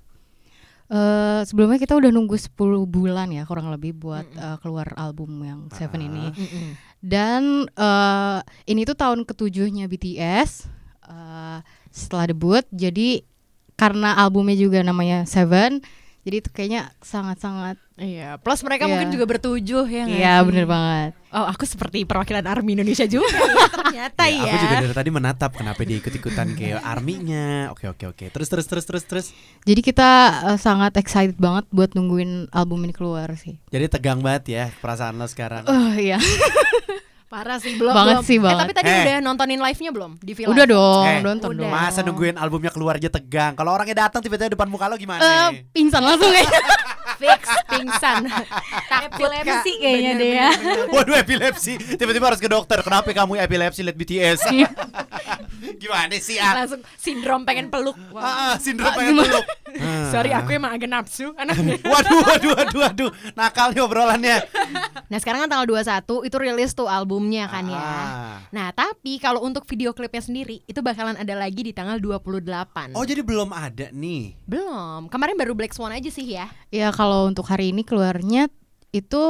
Eh, 0.90 1.42
sebelumnya 1.48 1.80
kita 1.80 1.96
udah 1.96 2.12
nunggu 2.12 2.36
10 2.36 2.54
bulan 2.86 3.32
ya 3.32 3.48
kurang 3.48 3.72
lebih 3.72 3.96
buat 3.96 4.28
eh, 4.28 4.58
keluar 4.60 4.92
album 4.94 5.42
yang 5.42 5.60
Seven 5.72 6.02
Ah. 6.02 6.08
ini. 6.10 6.26
Mm-mm. 6.30 6.68
Dan 7.00 7.42
eh, 7.70 8.40
ini 8.68 8.84
tuh 8.84 8.94
tahun 8.94 9.24
ketujuhnya 9.24 9.88
BTS 9.88 10.68
eh, 11.08 11.60
setelah 11.90 12.26
debut. 12.28 12.66
Jadi 12.70 13.24
karena 13.74 14.20
albumnya 14.20 14.54
juga 14.54 14.84
namanya 14.84 15.24
Seven, 15.26 15.82
jadi 16.24 16.36
itu 16.40 16.50
kayaknya 16.50 16.82
sangat-sangat 17.00 17.78
Iya, 17.94 18.42
plus 18.42 18.66
mereka 18.66 18.90
Iya. 18.90 18.98
mungkin 18.98 19.14
juga 19.14 19.26
bertujuh 19.30 19.86
ya 19.86 20.10
nggak 20.10 20.18
Iya 20.18 20.34
sih? 20.34 20.46
bener 20.50 20.66
banget. 20.66 21.12
Oh, 21.30 21.46
aku 21.46 21.62
seperti 21.62 22.10
perwakilan 22.10 22.42
ARMY 22.42 22.74
Indonesia 22.74 23.06
juga 23.06 23.30
ya, 23.30 23.70
ternyata 23.78 24.24
ya. 24.26 24.50
Aku 24.50 24.66
juga 24.66 24.78
dari 24.82 24.96
tadi 24.98 25.10
menatap 25.14 25.52
kenapa 25.54 25.78
dia 25.86 26.02
ikut-ikutan 26.02 26.58
kayak 26.58 26.82
ARMY-nya. 26.82 27.70
Oke, 27.70 27.86
oke, 27.86 28.10
oke. 28.10 28.26
Terus 28.34 28.50
terus 28.50 28.66
terus 28.66 28.86
terus 28.90 29.04
terus. 29.06 29.26
Jadi 29.62 29.82
kita 29.84 30.10
eh, 30.50 30.58
sangat 30.58 30.98
excited 30.98 31.38
banget 31.38 31.70
buat 31.70 31.94
nungguin 31.94 32.50
album 32.50 32.82
ini 32.82 32.98
keluar 32.98 33.30
sih. 33.38 33.62
Jadi 33.70 33.86
tegang 33.88 34.18
banget 34.18 34.44
ya 34.48 34.64
perasaan 34.74 35.14
lo 35.14 35.30
sekarang. 35.30 35.62
Oh 35.70 35.94
iya. 35.94 36.18
Parah 37.34 37.58
sih 37.58 37.74
belum 37.74 37.90
Banget 37.90 38.14
belum. 38.14 38.30
sih, 38.30 38.38
Eh, 38.38 38.42
banget. 38.46 38.62
tapi 38.62 38.74
tadi 38.78 38.86
Eh. 38.88 39.00
udah 39.02 39.16
nontonin 39.20 39.58
live-nya 39.58 39.90
belum 39.90 40.12
di 40.22 40.32
Villa? 40.32 40.54
Udah 40.54 40.66
dong, 40.70 41.04
Eh, 41.04 41.18
nonton 41.20 41.50
udah. 41.50 41.60
dong. 41.60 41.72
Masa 41.74 42.00
nungguin 42.00 42.38
albumnya 42.38 42.70
keluar 42.70 42.94
aja 42.96 43.10
tegang. 43.10 43.58
Kalau 43.58 43.74
orangnya 43.74 44.06
datang 44.06 44.22
tiba-tiba 44.22 44.54
depan 44.54 44.70
muka 44.70 44.86
lo 44.86 44.94
gimana? 44.96 45.18
Eh, 45.50 45.66
pingsan 45.74 45.98
langsung 46.00 46.30
ya. 46.30 46.46
Fix 47.20 47.42
pingsan. 47.70 48.28
Takut 48.92 49.12
Epilepsi 49.14 49.72
Kak. 49.76 49.82
kayaknya 49.82 50.12
Bener, 50.14 50.22
deh 50.22 50.32
ya. 50.34 50.50
Waduh 50.90 51.16
epilepsi 51.18 51.74
Tiba-tiba 51.98 52.26
harus 52.30 52.42
ke 52.42 52.50
dokter 52.50 52.80
Kenapa 52.82 53.10
kamu 53.12 53.40
epilepsi 53.42 53.82
liat 53.86 53.98
BTS 53.98 54.40
Gimana 55.84 56.16
sih 56.20 56.40
ah? 56.40 56.64
Langsung 56.64 56.82
sindrom 56.96 57.44
pengen 57.44 57.68
peluk. 57.68 57.96
Wah. 58.16 58.24
Ah, 58.24 58.34
ah, 58.34 58.56
sindrom 58.60 58.92
pengen 58.96 59.20
peluk. 59.20 59.46
Sorry, 60.14 60.32
aku 60.32 60.56
emang 60.56 60.76
agak 60.76 60.90
nafsu 60.92 61.34
anaknya. 61.36 61.80
Waduh 61.82 62.20
waduh 62.24 62.52
waduh 62.56 62.80
waduh 62.88 63.10
Nakal 63.34 63.74
nih 63.74 63.82
obrolannya 63.84 64.38
Nah, 65.10 65.18
sekarang 65.22 65.46
kan 65.46 65.50
tanggal 65.50 65.68
21 65.70 66.28
itu 66.30 66.38
rilis 66.40 66.72
tuh 66.74 66.88
albumnya 66.90 67.46
kan 67.50 67.66
ya. 67.70 67.78
Ah. 67.80 68.38
Nah, 68.50 68.68
tapi 68.74 69.22
kalau 69.22 69.46
untuk 69.46 69.66
video 69.70 69.94
klipnya 69.94 70.24
sendiri 70.26 70.62
itu 70.66 70.80
bakalan 70.82 71.18
ada 71.18 71.34
lagi 71.38 71.62
di 71.66 71.74
tanggal 71.76 71.98
28. 72.02 72.98
Oh 72.98 73.06
jadi 73.06 73.22
belum 73.22 73.50
ada 73.54 73.94
nih 73.94 74.34
Belum. 74.50 75.10
Kemarin 75.10 75.38
baru 75.38 75.54
Black 75.54 75.74
Swan 75.78 75.94
aja 75.94 76.10
sih 76.10 76.26
ya. 76.26 76.50
Ya 76.74 76.90
kalau 76.90 77.13
untuk 77.24 77.46
hari 77.46 77.70
ini 77.70 77.82
keluarnya 77.82 78.50
itu 78.90 79.24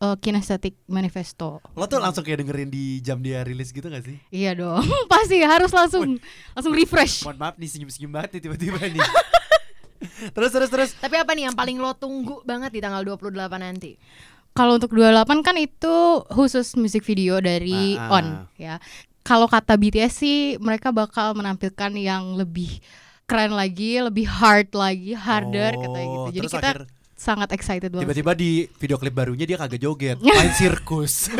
uh, 0.00 0.16
Kinesthetic 0.18 0.78
Manifesto. 0.86 1.62
Lo 1.72 1.84
tuh 1.84 1.98
langsung 1.98 2.22
kayak 2.22 2.42
dengerin 2.42 2.68
di 2.68 2.98
jam 3.00 3.18
dia 3.18 3.40
rilis 3.40 3.70
gitu 3.70 3.86
gak 3.86 4.02
sih? 4.02 4.18
Iya 4.28 4.54
dong, 4.54 4.82
pasti 5.12 5.40
harus 5.40 5.70
langsung 5.70 6.18
langsung 6.52 6.72
refresh. 6.72 7.22
Mohon 7.22 7.38
maaf 7.38 7.54
nih 7.56 7.68
senyum-senyum 7.68 8.10
banget 8.10 8.30
nih 8.34 8.42
tiba-tiba 8.42 8.78
nih 8.80 9.02
Terus 10.36 10.50
terus 10.52 10.68
terus 10.68 10.90
Tapi 10.94 11.16
apa 11.16 11.32
nih 11.32 11.48
yang 11.48 11.56
paling 11.56 11.80
lo 11.80 11.96
tunggu 11.96 12.44
banget 12.44 12.70
di 12.70 12.80
tanggal 12.80 13.00
28 13.00 13.32
nanti? 13.56 13.96
Kalau 14.54 14.78
untuk 14.78 14.92
28 14.92 15.42
kan 15.42 15.56
itu 15.56 15.94
khusus 16.30 16.76
musik 16.76 17.02
video 17.02 17.40
dari 17.40 17.96
Ah, 17.96 18.06
ah. 18.06 18.14
On 18.14 18.26
ya. 18.54 18.78
Kalau 19.24 19.48
kata 19.48 19.74
BTS 19.74 20.12
sih 20.14 20.38
mereka 20.60 20.92
bakal 20.92 21.32
menampilkan 21.32 21.90
yang 21.96 22.36
lebih 22.36 22.78
keren 23.24 23.56
lagi, 23.56 23.96
lebih 23.98 24.28
hard 24.28 24.68
lagi, 24.76 25.16
harder 25.16 25.72
Oh, 25.74 25.80
katanya 25.80 26.06
gitu. 26.06 26.28
Jadi 26.28 26.38
terus 26.38 26.52
kita 26.52 26.68
akhir- 26.70 26.86
sangat 27.14 27.50
excited 27.50 27.88
banget. 27.88 28.10
Tiba-tiba 28.10 28.32
di 28.34 28.50
video 28.74 28.98
klip 28.98 29.10
barunya 29.10 29.46
dia 29.46 29.54
kagak 29.54 29.78
joget 29.78 30.18
Main 30.24 30.50
sirkus. 30.52 31.30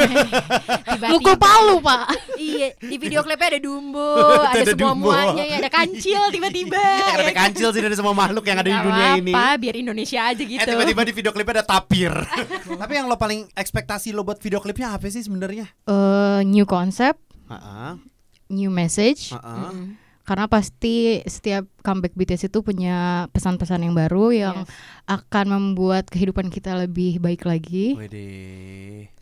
Mukul 1.13 1.35
palu, 1.35 1.79
Pak. 1.79 2.15
Iya, 2.35 2.79
di 2.79 2.97
video 2.97 3.21
klipnya 3.21 3.49
ada 3.53 3.61
dumbo, 3.61 4.15
Ada 4.51 4.63
ada, 4.63 4.73
semua 4.73 4.95
dumbo. 4.95 5.11
muanya, 5.11 5.45
ya, 5.45 5.57
ada 5.59 5.71
kancil 5.71 6.23
tiba-tiba. 6.31 6.79
Yang 6.79 7.11
ada 7.11 7.23
ya 7.23 7.27
kan? 7.27 7.43
kancil 7.47 7.69
sih 7.71 7.83
dari 7.83 7.95
semua 7.95 8.15
makhluk 8.15 8.45
yang 8.45 8.59
ada 8.59 8.69
di 8.69 8.79
dunia 8.79 9.09
ini 9.19 9.33
apa, 9.35 9.59
biar 9.59 9.75
Indonesia 9.77 10.21
aja 10.25 10.43
gitu. 10.43 10.61
Eh 10.61 10.67
tiba-tiba 10.67 11.03
di 11.03 11.13
video 11.13 11.31
klipnya 11.31 11.61
ada 11.61 11.67
tapir. 11.67 12.13
Tapi 12.65 12.93
yang 12.95 13.07
lo 13.07 13.19
paling 13.19 13.51
ekspektasi 13.53 14.15
lo 14.15 14.23
buat 14.23 14.39
video 14.39 14.63
klipnya 14.63 14.95
apa 14.95 15.11
sih 15.11 15.21
sebenarnya? 15.21 15.67
Eh, 15.85 16.41
new 16.47 16.65
concept, 16.65 17.19
Heeh. 17.51 17.99
new 18.49 18.71
message. 18.71 19.35
Heeh. 19.35 19.43
Mm-mm. 19.43 20.04
Karena 20.25 20.45
pasti 20.47 20.95
setiap 21.23 21.69
comeback 21.79 22.13
BTS 22.13 22.49
itu 22.49 22.61
punya 22.61 22.97
pesan-pesan 23.29 23.81
yang 23.83 23.93
baru 23.93 24.33
yang 24.33 24.57
Yes. 24.57 24.73
akan 25.07 25.47
membuat 25.51 26.09
kehidupan 26.09 26.49
kita 26.49 26.73
lebih 26.75 27.17
baik 27.19 27.45
lagi. 27.45 27.93
Widih. 27.95 29.13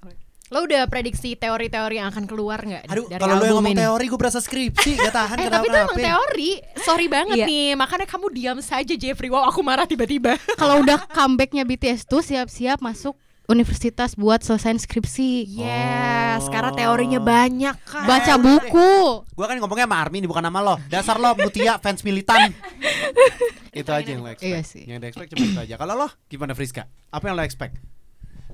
Lo 0.49 0.63
udah 0.63 0.85
prediksi 0.85 1.33
teori-teori 1.33 1.97
yang 1.97 2.07
akan 2.07 2.29
keluar 2.29 2.61
nggak 2.61 2.85
Aduh, 2.85 3.09
dari 3.09 3.19
kalau 3.19 3.35
lo 3.35 3.43
yang 3.43 3.57
ngomong 3.57 3.73
ini? 3.73 3.81
teori 3.81 4.05
gue 4.05 4.21
berasa 4.21 4.37
skripsi, 4.37 4.91
gak 5.01 5.11
tahan 5.11 5.37
Eh 5.39 5.43
kenapa 5.43 5.57
tapi 5.57 5.67
itu 5.67 5.79
emang 5.81 5.97
teori 5.99 6.51
Sorry 6.77 7.07
banget 7.09 7.37
Iya. 7.39 7.47
nih 7.49 7.69
Makanya 7.73 8.05
kamu 8.05 8.27
diam 8.31 8.59
saja 8.61 8.93
Jeffrey 8.93 9.27
Wow 9.27 9.49
aku 9.49 9.59
marah 9.61 9.89
tiba-tiba 9.89 10.37
Kalau 10.53 10.79
udah 10.79 11.09
comebacknya 11.09 11.65
BTS 11.65 12.05
tuh 12.05 12.21
siap-siap 12.21 12.79
masuk 12.79 13.17
universitas 13.53 14.17
buat 14.17 14.41
selesai 14.41 14.89
skripsi. 14.89 15.61
Yes 15.61 16.13
Oh. 16.33 16.51
Karena 16.53 16.71
teorinya 16.73 17.21
banyak 17.21 17.77
kan 17.85 18.07
Baca 18.09 18.35
buku. 18.41 18.93
Gue 19.37 19.47
kan 19.47 19.57
ngomongnya 19.61 19.85
sama 19.85 19.97
Armin 20.01 20.25
bukan 20.25 20.45
nama 20.45 20.59
lo. 20.65 20.75
Dasar 20.89 21.21
lo 21.21 21.37
Mutia 21.37 21.77
fans 21.77 22.01
militan. 22.07 22.51
itu 23.81 23.91
aja 23.91 24.09
yang 24.09 24.25
lo 24.25 24.31
expect. 24.33 24.49
Iya 24.49 24.61
sih. 24.65 24.83
Yang 24.89 24.99
di 24.99 25.07
expect 25.13 25.29
cuma 25.35 25.45
itu 25.45 25.61
aja. 25.61 25.75
Kalau 25.77 25.95
lo 25.97 26.09
gimana 26.29 26.53
Friska? 26.57 26.89
Apa 27.13 27.29
yang 27.29 27.37
lo 27.37 27.45
expect? 27.45 27.77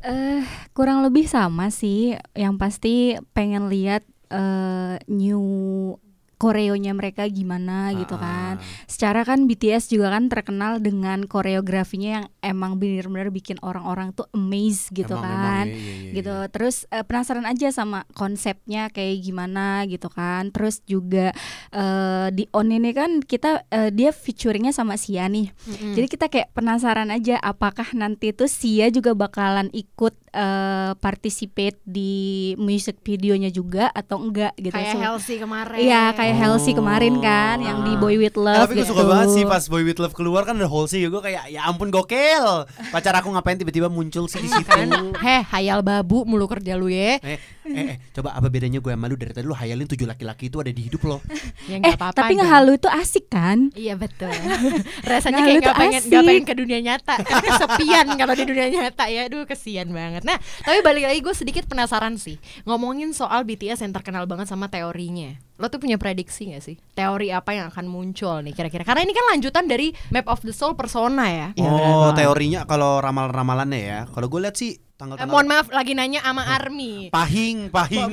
Eh, 0.03 0.43
kurang 0.75 1.07
lebih 1.07 1.27
sama 1.31 1.71
sih. 1.71 2.19
Yang 2.35 2.55
pasti 2.59 2.95
pengen 3.35 3.71
lihat 3.71 4.03
eh, 4.31 4.97
new 5.07 5.95
koreonya 6.39 6.95
mereka 6.95 7.27
gimana 7.27 7.91
gitu 7.99 8.15
kan. 8.15 8.57
Ah. 8.57 8.87
Secara 8.87 9.27
kan 9.27 9.51
BTS 9.51 9.91
juga 9.91 10.15
kan 10.15 10.31
terkenal 10.31 10.79
dengan 10.79 11.27
koreografinya 11.27 12.11
yang 12.23 12.27
emang 12.41 12.79
bener-bener 12.79 13.29
bikin 13.35 13.59
orang-orang 13.61 14.15
tuh 14.15 14.31
amazed 14.33 14.95
gitu 14.95 15.19
Emang, 15.19 15.27
kan. 15.27 15.67
emang, 15.67 15.75
iya, 15.75 15.77
iya, 15.77 15.95
iya, 16.09 16.13
gitu 16.17 16.37
iya. 16.39 16.49
terus 16.49 16.77
eh, 16.89 17.05
penasaran 17.05 17.45
aja 17.45 17.69
sama 17.75 18.07
konsepnya 18.15 18.89
kayak 18.89 19.21
gimana 19.21 19.85
gitu 19.91 20.09
kan 20.09 20.55
terus 20.55 20.81
juga 20.87 21.35
eh, 21.75 22.27
di 22.33 22.47
on 22.55 22.71
ini 22.71 22.91
kan 22.95 23.21
kita 23.21 23.67
eh, 23.69 23.91
dia 23.91 24.15
featuringnya 24.15 24.71
sama 24.71 24.97
Sia 24.97 25.27
nih 25.27 25.51
Mm-mm. 25.53 25.95
jadi 25.99 26.07
kita 26.07 26.27
kayak 26.31 26.49
penasaran 26.55 27.11
aja 27.11 27.37
apakah 27.43 27.91
nanti 27.93 28.31
tuh 28.33 28.49
Sia 28.49 28.89
juga 28.89 29.13
bakalan 29.13 29.69
ikut 29.75 30.15
eh, 30.29 30.93
participate 30.95 31.77
di 31.83 32.13
music 32.55 33.01
videonya 33.01 33.49
juga 33.49 33.89
atau 33.91 34.21
enggak 34.21 34.53
gitu 34.57 34.71
Kayak 34.71 34.93
So, 34.93 35.01
Halsey 35.01 35.37
kemarin 35.37 35.79
Iya 35.79 36.03
kayak 36.13 36.37
Halsey 36.37 36.71
Oh. 36.71 36.77
kemarin 36.79 37.15
kan 37.19 37.57
yang 37.59 37.83
di 37.83 37.93
Boy 37.95 38.17
With 38.17 38.33
Eh, 38.33 38.41
Love 38.41 38.63
tapi 38.63 38.73
gue 38.73 38.83
gitu. 38.83 38.93
suka 38.93 39.03
banget 39.05 39.29
sih 39.31 39.45
pas 39.45 39.65
Boy 39.65 39.83
With 39.83 39.99
Love 39.99 40.13
keluar 40.13 40.43
kan 40.43 40.55
ada 40.55 40.67
Halsey 40.67 41.05
gue 41.05 41.19
kayak 41.19 41.49
ya 41.49 41.65
ampun 41.65 41.89
gokil. 41.89 42.45
Pacar 42.89 43.15
aku 43.15 43.29
ngapain 43.29 43.57
tiba-tiba 43.57 43.87
muncul 43.87 44.25
sih 44.25 44.39
di 44.39 44.49
situ. 44.49 44.65
kan 44.65 44.89
Heh 45.15 45.43
hayal 45.49 45.81
babu 45.81 46.23
mulu 46.23 46.47
kerja 46.47 46.75
lu 46.75 46.87
ya 46.87 47.19
Eh, 47.19 47.39
eh, 47.71 47.85
eh, 47.93 47.97
coba 48.13 48.33
apa 48.33 48.49
bedanya 48.49 48.79
gue 48.79 48.89
sama 48.89 49.07
lu 49.07 49.15
dari 49.15 49.33
tadi 49.33 49.45
lu 49.45 49.53
hayalin 49.53 49.85
tujuh 49.85 50.05
laki-laki 50.05 50.49
itu 50.49 50.57
ada 50.59 50.69
di 50.69 50.83
hidup 50.83 51.03
lo. 51.05 51.19
Ya 51.65 51.77
Eh, 51.77 51.79
nggak 51.79 51.97
apa-apa. 51.97 52.17
tapi 52.17 52.33
ngehalu 52.37 52.73
itu 52.77 52.89
asik 52.89 53.27
kan? 53.29 53.69
Iya 53.73 53.95
betul. 53.95 54.33
Rasanya 55.11 55.41
kayak 55.43 55.61
gak 55.63 55.77
pengen 55.77 56.01
asik. 56.01 56.11
gak 56.11 56.23
pengen 56.25 56.45
ke 56.45 56.55
dunia 56.55 56.79
nyata. 56.81 57.15
Kan 57.19 57.43
kesepian 57.43 58.07
kalau 58.15 58.35
di 58.35 58.45
dunia 58.45 58.67
nyata 58.69 59.05
ya. 59.07 59.21
Aduh 59.27 59.45
kesian 59.45 59.89
banget. 59.91 60.23
Nah 60.23 60.37
tapi 60.61 60.81
balik 60.81 61.05
lagi 61.07 61.21
gue 61.21 61.35
sedikit 61.35 61.65
penasaran 61.65 62.17
sih 62.17 62.37
ngomongin 62.65 63.13
soal 63.13 63.45
BTS 63.45 63.81
yang 63.81 63.93
terkenal 63.93 64.25
banget 64.25 64.47
sama 64.47 64.67
teorinya. 64.67 65.37
Lo 65.57 65.67
tuh 65.67 65.79
punya 65.79 65.99
prediksi 65.99 66.49
gak 66.49 66.63
sih? 66.63 66.79
Teori 66.95 67.29
apa 67.29 67.51
yang 67.51 67.67
akan 67.69 67.85
muncul 67.85 68.41
nih 68.41 68.55
kira-kira? 68.55 68.83
Karena 68.83 69.03
ini 69.03 69.11
kan 69.11 69.27
lanjutan 69.29 69.67
dari 69.67 69.91
Map 70.09 70.27
of 70.27 70.41
the 70.41 70.55
Soul 70.55 70.73
Persona 70.73 71.27
ya. 71.27 71.49
Iya, 71.53 71.67
oh, 71.67 71.77
banget. 72.09 72.23
teorinya 72.23 72.61
kalau 72.63 73.03
ramal-ramalannya 73.03 73.81
ya. 73.81 74.01
Kalau 74.07 74.27
gue 74.27 74.41
lihat 74.41 74.55
sih 74.55 74.79
Eh, 74.99 75.01
tanggal-tanggal 75.01 75.31
mohon 75.31 75.47
maaf 75.47 75.71
lagi 75.71 75.95
nanya 75.95 76.19
sama 76.21 76.43
Army. 76.45 77.07
pahing, 77.15 77.71
pahing. 77.71 78.11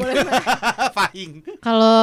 pahing. 1.02 1.32
Kalau 1.58 1.98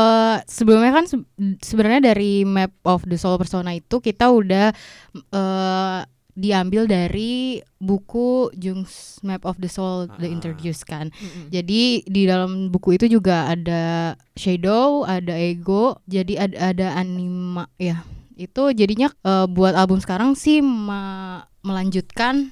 sebelumnya 0.45 0.91
kan 0.91 1.07
se- 1.07 1.23
sebenarnya 1.63 2.03
dari 2.05 2.43
Map 2.43 2.75
of 2.83 3.07
the 3.07 3.15
Soul 3.15 3.39
Persona 3.39 3.71
itu 3.73 4.03
kita 4.03 4.27
udah 4.29 4.75
eh, 5.15 5.99
diambil 6.33 6.89
dari 6.89 7.63
buku 7.77 8.51
Jung's 8.57 9.23
Map 9.23 9.45
of 9.45 9.63
the 9.63 9.71
Soul 9.71 10.11
The 10.13 10.27
Ah. 10.27 10.35
Introduce 10.35 10.83
kan. 10.83 11.15
Mm-mm. 11.15 11.55
Jadi 11.55 12.03
di 12.03 12.23
dalam 12.27 12.67
buku 12.67 12.99
itu 12.99 13.07
juga 13.07 13.47
ada 13.47 14.17
shadow, 14.35 15.07
ada 15.07 15.39
ego, 15.39 16.03
jadi 16.05 16.43
ada 16.43 16.75
ada 16.75 16.87
anima 16.99 17.71
ya. 17.79 18.03
Itu 18.35 18.75
jadinya 18.75 19.15
eh, 19.15 19.47
buat 19.47 19.79
album 19.79 20.03
sekarang 20.03 20.35
sih 20.35 20.59
ma- 20.59 21.47
melanjutkan 21.63 22.51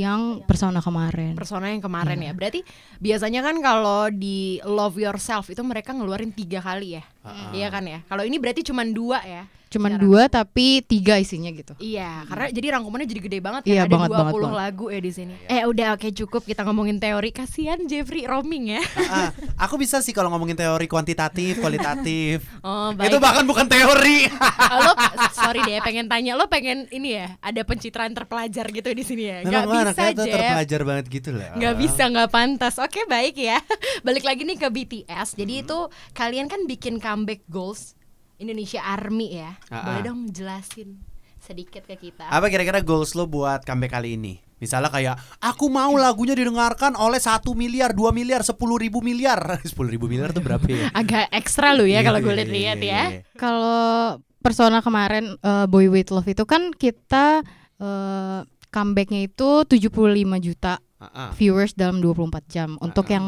yang 0.00 0.40
persona 0.48 0.80
kemarin. 0.80 1.36
Persona 1.36 1.68
yang 1.68 1.84
kemarin 1.84 2.16
Iya. 2.16 2.32
ya. 2.32 2.32
Berarti 2.32 2.60
biasanya 2.96 3.40
kan 3.44 3.56
kalau 3.60 4.08
di 4.08 4.56
Love 4.64 4.96
Yourself 4.96 5.52
itu 5.52 5.60
mereka 5.60 5.92
ngeluarin 5.92 6.32
tiga 6.32 6.64
kali 6.64 6.96
ya. 6.96 7.04
Ah. 7.22 7.50
Iya 7.50 7.68
kan 7.68 7.84
ya. 7.84 8.00
Kalau 8.02 8.22
ini 8.22 8.36
berarti 8.36 8.62
cuma 8.62 8.82
dua 8.82 9.20
ya. 9.20 9.44
Cuman 9.70 9.94
sekarang. 9.94 10.02
dua 10.02 10.22
tapi 10.26 10.82
tiga 10.82 11.14
isinya 11.14 11.46
gitu. 11.48 11.78
Iya, 11.78 12.26
karena 12.26 12.50
jadi 12.50 12.66
rangkumannya 12.74 13.06
jadi 13.06 13.22
gede 13.22 13.38
banget 13.38 13.62
Iya, 13.62 13.70
ya. 13.70 13.82
Ada 13.86 13.94
banget, 13.94 14.08
20 14.08 14.18
banget, 14.18 14.34
banget. 14.42 14.58
lagu 14.58 14.84
ya 14.90 14.98
di 14.98 15.12
sini. 15.14 15.34
Eh 15.46 15.62
udah 15.62 15.88
oke 15.94 16.08
cukup 16.10 16.42
kita 16.42 16.66
ngomongin 16.66 16.98
teori. 16.98 17.30
Kasihan 17.30 17.78
Jeffrey 17.86 18.26
roaming 18.26 18.74
ya. 18.74 18.82
Ah, 19.06 19.30
aku 19.54 19.78
bisa 19.78 20.02
sih 20.02 20.10
kalau 20.10 20.26
ngomongin 20.28 20.58
teori 20.58 20.90
kuantitatif, 20.90 21.62
kualitatif. 21.62 22.42
Oh, 22.60 22.90
baik. 22.92 23.08
Itu 23.08 23.16
bahkan 23.16 23.46
bukan 23.46 23.64
teori. 23.64 24.26
Oh, 24.26 24.78
lo 24.84 24.92
sorry 25.38 25.62
deh 25.62 25.78
pengen 25.80 26.06
tanya 26.06 26.34
lo 26.34 26.44
pengen 26.46 26.90
ini 26.90 27.14
ya 27.14 27.38
ada 27.40 27.62
pencitraan 27.62 28.10
terpelajar 28.10 28.66
gitu 28.68 28.90
di 28.90 29.00
sini 29.00 29.22
ya 29.24 29.36
nggak 29.40 29.54
Memang 29.62 29.64
gua 29.64 29.82
bisa 29.86 30.04
Jeff 30.10 30.18
terpelajar 30.28 30.80
banget 30.82 31.04
gitu 31.08 31.30
lah. 31.30 31.54
nggak 31.54 31.74
bisa 31.78 32.02
nggak 32.06 32.28
pantas 32.28 32.74
oke 32.76 33.00
baik 33.06 33.32
ya 33.34 33.56
balik 34.00 34.22
lagi 34.22 34.44
nih 34.44 34.58
ke 34.58 34.68
BTS 34.68 35.34
jadi 35.34 35.64
itu 35.64 35.78
kalian 36.12 36.46
kan 36.46 36.66
bikin 36.66 37.00
comeback 37.10 37.42
goals 37.50 37.98
Indonesia 38.38 38.78
Army 38.80 39.34
ya 39.34 39.58
Ah, 39.66 39.82
boleh 39.90 40.02
dong 40.06 40.30
jelasin 40.30 41.02
sedikit 41.42 41.82
ke 41.82 41.98
kita 41.98 42.30
Apa 42.30 42.46
kira-kira 42.46 42.78
goals 42.80 43.18
lo 43.18 43.26
buat 43.26 43.66
comeback 43.66 43.98
kali 43.98 44.14
ini? 44.14 44.38
Misalnya 44.60 44.92
kayak 44.92 45.16
aku 45.40 45.66
mau 45.66 45.96
lagunya 45.96 46.36
didengarkan 46.36 46.92
oleh 46.92 47.16
satu 47.16 47.56
miliar, 47.56 47.96
2 47.96 48.12
miliar, 48.12 48.44
10 48.44 48.54
ribu 48.76 49.00
miliar 49.00 49.40
10 49.64 49.72
ribu 49.88 50.04
miliar 50.06 50.30
tuh 50.30 50.44
berapa 50.44 50.62
ya? 50.62 50.92
agak 50.92 51.32
ekstra 51.32 51.72
lu 51.72 51.88
ya 51.88 51.98
Iya, 52.00 52.06
kalau 52.06 52.18
gue 52.20 52.28
iya, 52.28 52.38
lihat-lihat 52.44 52.78
iya, 52.78 52.92
ya 52.92 53.02
iya. 53.08 53.20
Kalau 53.34 54.20
persona 54.38 54.84
kemarin 54.84 55.34
eh, 55.40 55.66
Boy 55.66 55.88
With 55.88 56.12
Love 56.12 56.28
itu 56.28 56.44
kan 56.44 56.70
kita 56.76 57.40
eh, 57.80 58.40
comebacknya 58.70 59.26
itu 59.26 59.64
75 59.64 59.90
juta 60.38 60.78
Ah. 61.00 61.32
viewers 61.32 61.72
dalam 61.72 61.98
24 61.98 62.44
jam. 62.46 62.76
Untuk 62.78 63.08
Ah. 63.08 63.16
yang 63.16 63.26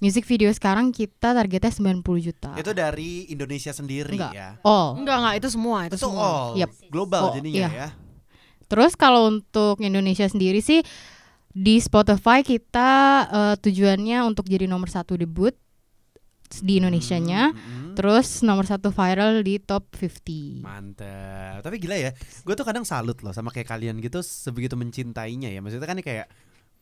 music 0.00 0.24
video 0.24 0.48
sekarang 0.48 0.88
kita 0.88 1.36
targetnya 1.36 1.68
90 1.68 2.00
juta. 2.18 2.56
Itu 2.56 2.72
dari 2.72 3.28
Indonesia 3.28 3.70
sendiri 3.70 4.16
Enggak. 4.16 4.32
ya. 4.32 4.48
all. 4.60 4.96
enggak 4.96 5.16
enggak 5.20 5.34
itu 5.38 5.48
semua 5.52 5.78
itu 5.84 5.94
Itu 5.94 6.08
semua 6.08 6.24
all 6.24 6.48
Yep. 6.56 6.70
global 6.88 7.22
Oh, 7.28 7.34
jadinya 7.36 7.60
iya. 7.60 7.68
ya. 7.68 7.88
Terus 8.64 8.96
kalau 8.96 9.28
untuk 9.28 9.78
Indonesia 9.78 10.24
sendiri 10.24 10.58
sih 10.58 10.80
di 11.52 11.76
Spotify 11.78 12.40
kita 12.40 12.90
eh, 13.28 13.54
tujuannya 13.60 14.24
untuk 14.24 14.48
jadi 14.48 14.64
nomor 14.64 14.88
satu 14.88 15.14
debut 15.14 15.52
di 16.54 16.78
Indonesianya. 16.78 17.50
Hmm, 17.50 17.58
hmm. 17.58 17.94
Terus 17.94 18.40
nomor 18.40 18.64
satu 18.64 18.88
viral 18.88 19.42
di 19.42 19.58
top 19.58 19.86
50. 19.92 20.62
Mantap. 20.62 21.60
Tapi 21.60 21.76
gila 21.76 21.94
ya, 21.94 22.10
gue 22.16 22.54
tuh 22.54 22.64
kadang 22.64 22.82
salut 22.82 23.18
loh 23.20 23.30
sama 23.30 23.50
kayak 23.50 23.68
kalian 23.68 23.98
gitu 23.98 24.18
sebegitu 24.18 24.74
mencintainya 24.74 25.50
ya. 25.50 25.58
Maksudnya 25.58 25.84
kan 25.84 25.98
kayak 25.98 26.26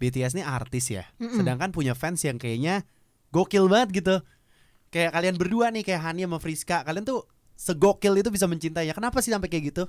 BTS 0.02 0.35
nih 0.35 0.42
artis 0.42 0.90
ya, 0.90 1.06
Mm-mm. 1.23 1.38
sedangkan 1.38 1.71
punya 1.71 1.94
fans 1.94 2.26
yang 2.26 2.42
kayaknya 2.42 2.82
gokil 3.30 3.71
banget 3.71 4.02
gitu. 4.02 4.16
Kayak 4.90 5.14
kalian 5.14 5.37
berdua 5.38 5.71
nih 5.71 5.87
kayak 5.87 6.02
Hani 6.02 6.26
sama 6.26 6.42
Friska, 6.42 6.82
kalian 6.82 7.06
tuh 7.06 7.25
segokil 7.54 8.18
itu 8.18 8.28
bisa 8.35 8.50
mencintainya. 8.50 8.92
Kenapa 8.92 9.23
sih 9.23 9.30
sampai 9.30 9.47
kayak 9.47 9.64
gitu? 9.73 9.85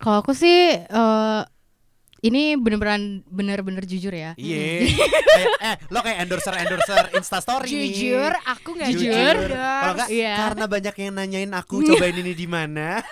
Kalau 0.00 0.24
aku 0.24 0.32
sih 0.32 0.80
eh, 0.80 1.40
ini 2.22 2.54
bener-bener 2.54 3.26
bener-bener 3.26 3.82
jujur 3.82 4.14
ya. 4.14 4.38
Iya. 4.38 4.86
Kayak, 5.26 5.48
eh, 5.58 5.76
lo 5.90 5.98
kayak 6.00 6.18
endorser 6.22 6.54
endorser 6.54 7.02
Insta 7.18 7.42
Story 7.42 7.66
jujur 7.66 8.30
aku 8.46 8.78
nggak 8.78 8.90
Jujur. 8.94 9.36
Kalau 9.50 9.92
enggak 9.98 10.08
Iya. 10.08 10.34
karena 10.38 10.64
banyak 10.70 10.94
yang 10.96 11.12
nanyain 11.18 11.50
aku 11.50 11.82
cobain 11.82 12.14
ini 12.14 12.32
di 12.32 12.46
mana. 12.46 13.02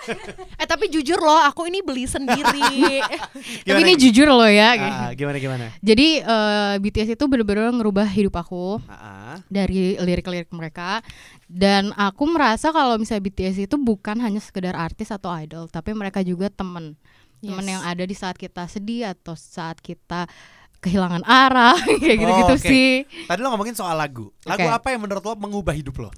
eh 0.55 0.63
tapi 0.65 0.87
jujur 0.87 1.19
loh 1.19 1.43
aku 1.43 1.67
ini 1.67 1.83
beli 1.83 2.07
sendiri 2.07 3.03
Tapi 3.67 3.79
ini 3.83 3.99
jujur 3.99 4.31
loh 4.31 4.47
ya. 4.47 4.79
Ah, 4.79 5.11
gimana 5.11 5.37
gimana? 5.37 5.65
Jadi 5.83 6.23
eh, 6.23 6.73
BTS 6.79 7.19
itu 7.19 7.25
bener-bener 7.27 7.67
ngerubah 7.67 8.07
hidup 8.07 8.39
aku 8.39 8.79
Ah, 8.87 8.95
ah. 9.35 9.37
dari 9.51 9.99
lirik-lirik 9.99 10.47
mereka 10.55 11.03
dan 11.51 11.91
aku 11.99 12.31
merasa 12.31 12.71
kalau 12.71 12.95
misalnya 12.95 13.27
BTS 13.27 13.67
itu 13.67 13.75
bukan 13.75 14.23
hanya 14.23 14.39
sekedar 14.39 14.71
artis 14.71 15.11
atau 15.11 15.27
idol, 15.35 15.67
tapi 15.67 15.91
mereka 15.91 16.23
juga 16.23 16.47
temen 16.47 16.95
Yes. 17.41 17.65
yang 17.67 17.81
ada 17.81 18.03
di 18.03 18.13
saat 18.13 18.35
kita 18.35 18.65
sedih 18.65 19.09
atau 19.09 19.33
saat 19.33 19.77
kita 19.77 20.29
kehilangan 20.77 21.21
arah 21.21 21.77
kayak 22.01 22.17
gitu-gitu 22.17 22.47
Oh, 22.47 22.57
oke. 22.57 22.61
sih. 22.63 23.05
Tadi 23.25 23.39
lo 23.39 23.49
ngomongin 23.49 23.73
soal 23.73 23.93
lagu. 23.93 24.29
Lagu 24.43 24.61
Oke. 24.61 24.69
apa 24.71 24.87
yang 24.89 25.01
menurut 25.01 25.21
lo 25.21 25.33
mengubah 25.35 25.71
hidup 25.71 25.93
lo? 25.99 26.09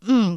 Hmm, 0.00 0.36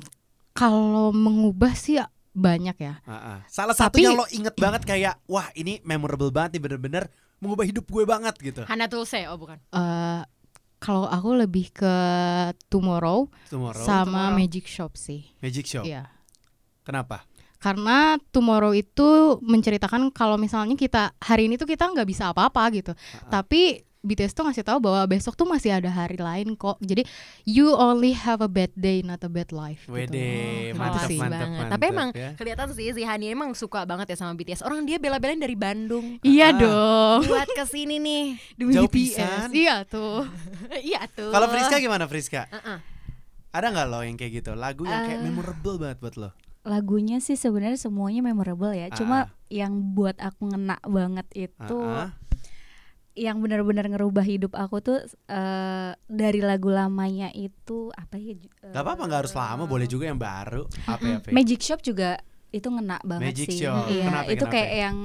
kalau 0.51 1.11
mengubah 1.11 1.71
sih 1.73 1.99
banyak 2.31 2.75
ya. 2.75 2.99
Ah. 3.03 3.43
Salah 3.45 3.71
Tapi- 3.71 4.03
satunya 4.03 4.11
lo 4.11 4.27
inget 4.29 4.55
banget 4.55 4.83
kayak 4.83 5.19
wah 5.25 5.47
ini 5.53 5.79
memorable 5.81 6.29
banget 6.29 6.55
nih 6.55 6.63
bener-bener 6.63 7.03
mengubah 7.37 7.63
hidup 7.63 7.83
gue 7.85 8.03
banget 8.03 8.35
gitu. 8.37 8.61
Hana 8.63 8.87
Tulse 8.87 9.27
oh 9.27 9.35
bukan 9.35 9.59
Eh, 9.69 10.21
kalau 10.77 11.07
aku 11.07 11.31
lebih 11.33 11.71
ke 11.71 11.95
Tomorrow, 12.65 13.27
Tomorrow 13.47 13.81
sama 13.81 14.03
Tomorrow. 14.31 14.37
Magic 14.37 14.65
Shop 14.65 14.91
sih. 14.93 15.31
Magic 15.39 15.63
Show. 15.65 15.83
Iya. 15.83 16.11
Kenapa? 16.83 17.23
Karena 17.57 17.97
Tomorrow 18.29 18.71
itu 18.71 19.09
menceritakan 19.39 20.09
kalau 20.09 20.35
misalnya 20.35 20.73
kita 20.73 21.13
hari 21.17 21.45
ini 21.45 21.55
tuh 21.55 21.65
kita 21.65 21.87
nggak 21.87 22.05
bisa 22.05 22.29
apa-apa 22.29 22.61
gitu. 22.71 22.91
Ah, 22.93 23.41
Tapi 23.41 23.81
BTS 23.99 24.31
tuh 24.31 24.45
ngasih 24.45 24.61
tahu 24.61 24.77
bahwa 24.79 25.01
besok 25.09 25.33
tuh 25.33 25.49
masih 25.49 25.73
ada 25.73 25.89
hari 25.89 26.13
lain 26.15 26.53
kok. 26.53 26.77
Jadi 26.77 27.09
you 27.43 27.73
only 27.73 28.13
have 28.13 28.37
a 28.37 28.45
bad 28.45 28.69
day, 28.71 29.01
not 29.01 29.17
a 29.19 29.27
bad 29.27 29.49
life. 29.49 29.89
Wede, 29.89 30.13
gitu. 30.69 30.77
mantap, 30.77 30.93
Gitu 31.01 31.09
sih. 31.09 31.17
mantap, 31.17 31.41
banget. 31.41 31.57
mantap, 31.57 31.71
Tapi 31.73 31.83
emang 31.89 32.09
ya. 32.13 32.29
kelihatan 32.37 32.67
sih 32.71 32.93
si 32.93 33.01
Hani 33.01 33.25
emang 33.27 33.49
suka 33.51 33.81
banget 33.81 34.13
ya 34.13 34.17
sama 34.19 34.37
BTS. 34.37 34.61
Orang 34.61 34.85
dia 34.85 35.01
bela-belain 35.01 35.41
dari 35.41 35.57
Bandung 35.57 36.21
Iya 36.21 36.47
Ah. 36.47 36.53
dong. 36.53 37.19
buat 37.25 37.49
ke 37.49 37.65
sini 37.65 37.97
nih. 37.97 38.25
Demi 38.61 38.71
Jauh 38.71 38.85
BTS. 38.85 38.93
pisan. 38.93 39.47
Iya 39.49 39.75
tuh. 39.81 40.21
iya 40.85 41.01
tuh. 41.07 41.33
Kalau 41.33 41.49
Friska 41.49 41.81
gimana 41.81 42.05
Friska? 42.05 42.45
Uh-uh. 42.47 42.77
Ada 43.49 43.73
nggak 43.73 43.87
lo 43.87 43.99
yang 44.03 44.15
kayak 44.15 44.37
gitu? 44.37 44.53
Lagu 44.53 44.85
yang 44.85 45.01
kayak 45.01 45.17
Eh. 45.17 45.25
memorable 45.25 45.81
banget 45.81 45.97
buat 45.97 46.13
lo? 46.15 46.29
Lagunya 46.65 47.17
sih 47.19 47.33
sebenarnya 47.33 47.77
semuanya 47.77 48.19
memorable 48.21 48.73
ya. 48.73 48.89
Ah. 48.89 48.97
Cuma 48.97 49.17
yang 49.47 49.93
buat 49.93 50.17
aku 50.17 50.49
ngena 50.49 50.81
banget 50.83 51.29
itu 51.31 51.77
Ah, 51.79 52.09
ah. 52.09 52.11
yang 53.13 53.39
benar-benar 53.39 53.87
ngerubah 53.87 54.21
hidup 54.21 54.51
aku 54.51 54.81
tuh 54.81 54.99
eh, 55.29 55.91
dari 56.03 56.41
lagu 56.41 56.67
lamanya 56.67 57.31
itu 57.31 57.93
apa 57.93 58.17
ya? 58.17 58.33
ju- 58.33 58.51
Gak 58.65 58.75
apa-apa 58.75 59.01
nggak 59.05 59.21
harus 59.23 59.31
eh, 59.31 59.39
lama, 59.39 59.63
boleh 59.63 59.85
juga 59.85 60.05
yang 60.05 60.17
baru. 60.17 60.65
Apa 60.83 61.05
ya? 61.05 61.17
Fe? 61.21 61.29
Magic 61.31 61.61
Shop 61.61 61.79
juga 61.79 62.19
itu 62.49 62.65
ngena 62.65 62.97
banget 63.01 63.31
Magic 63.31 63.47
sih. 63.47 63.61
Shop. 63.61 63.87
Iya, 63.87 64.03
Kenapa, 64.05 64.27
itu 64.27 64.35
kenapa? 64.41 64.53
kayak 64.53 64.71
yang 64.73 64.97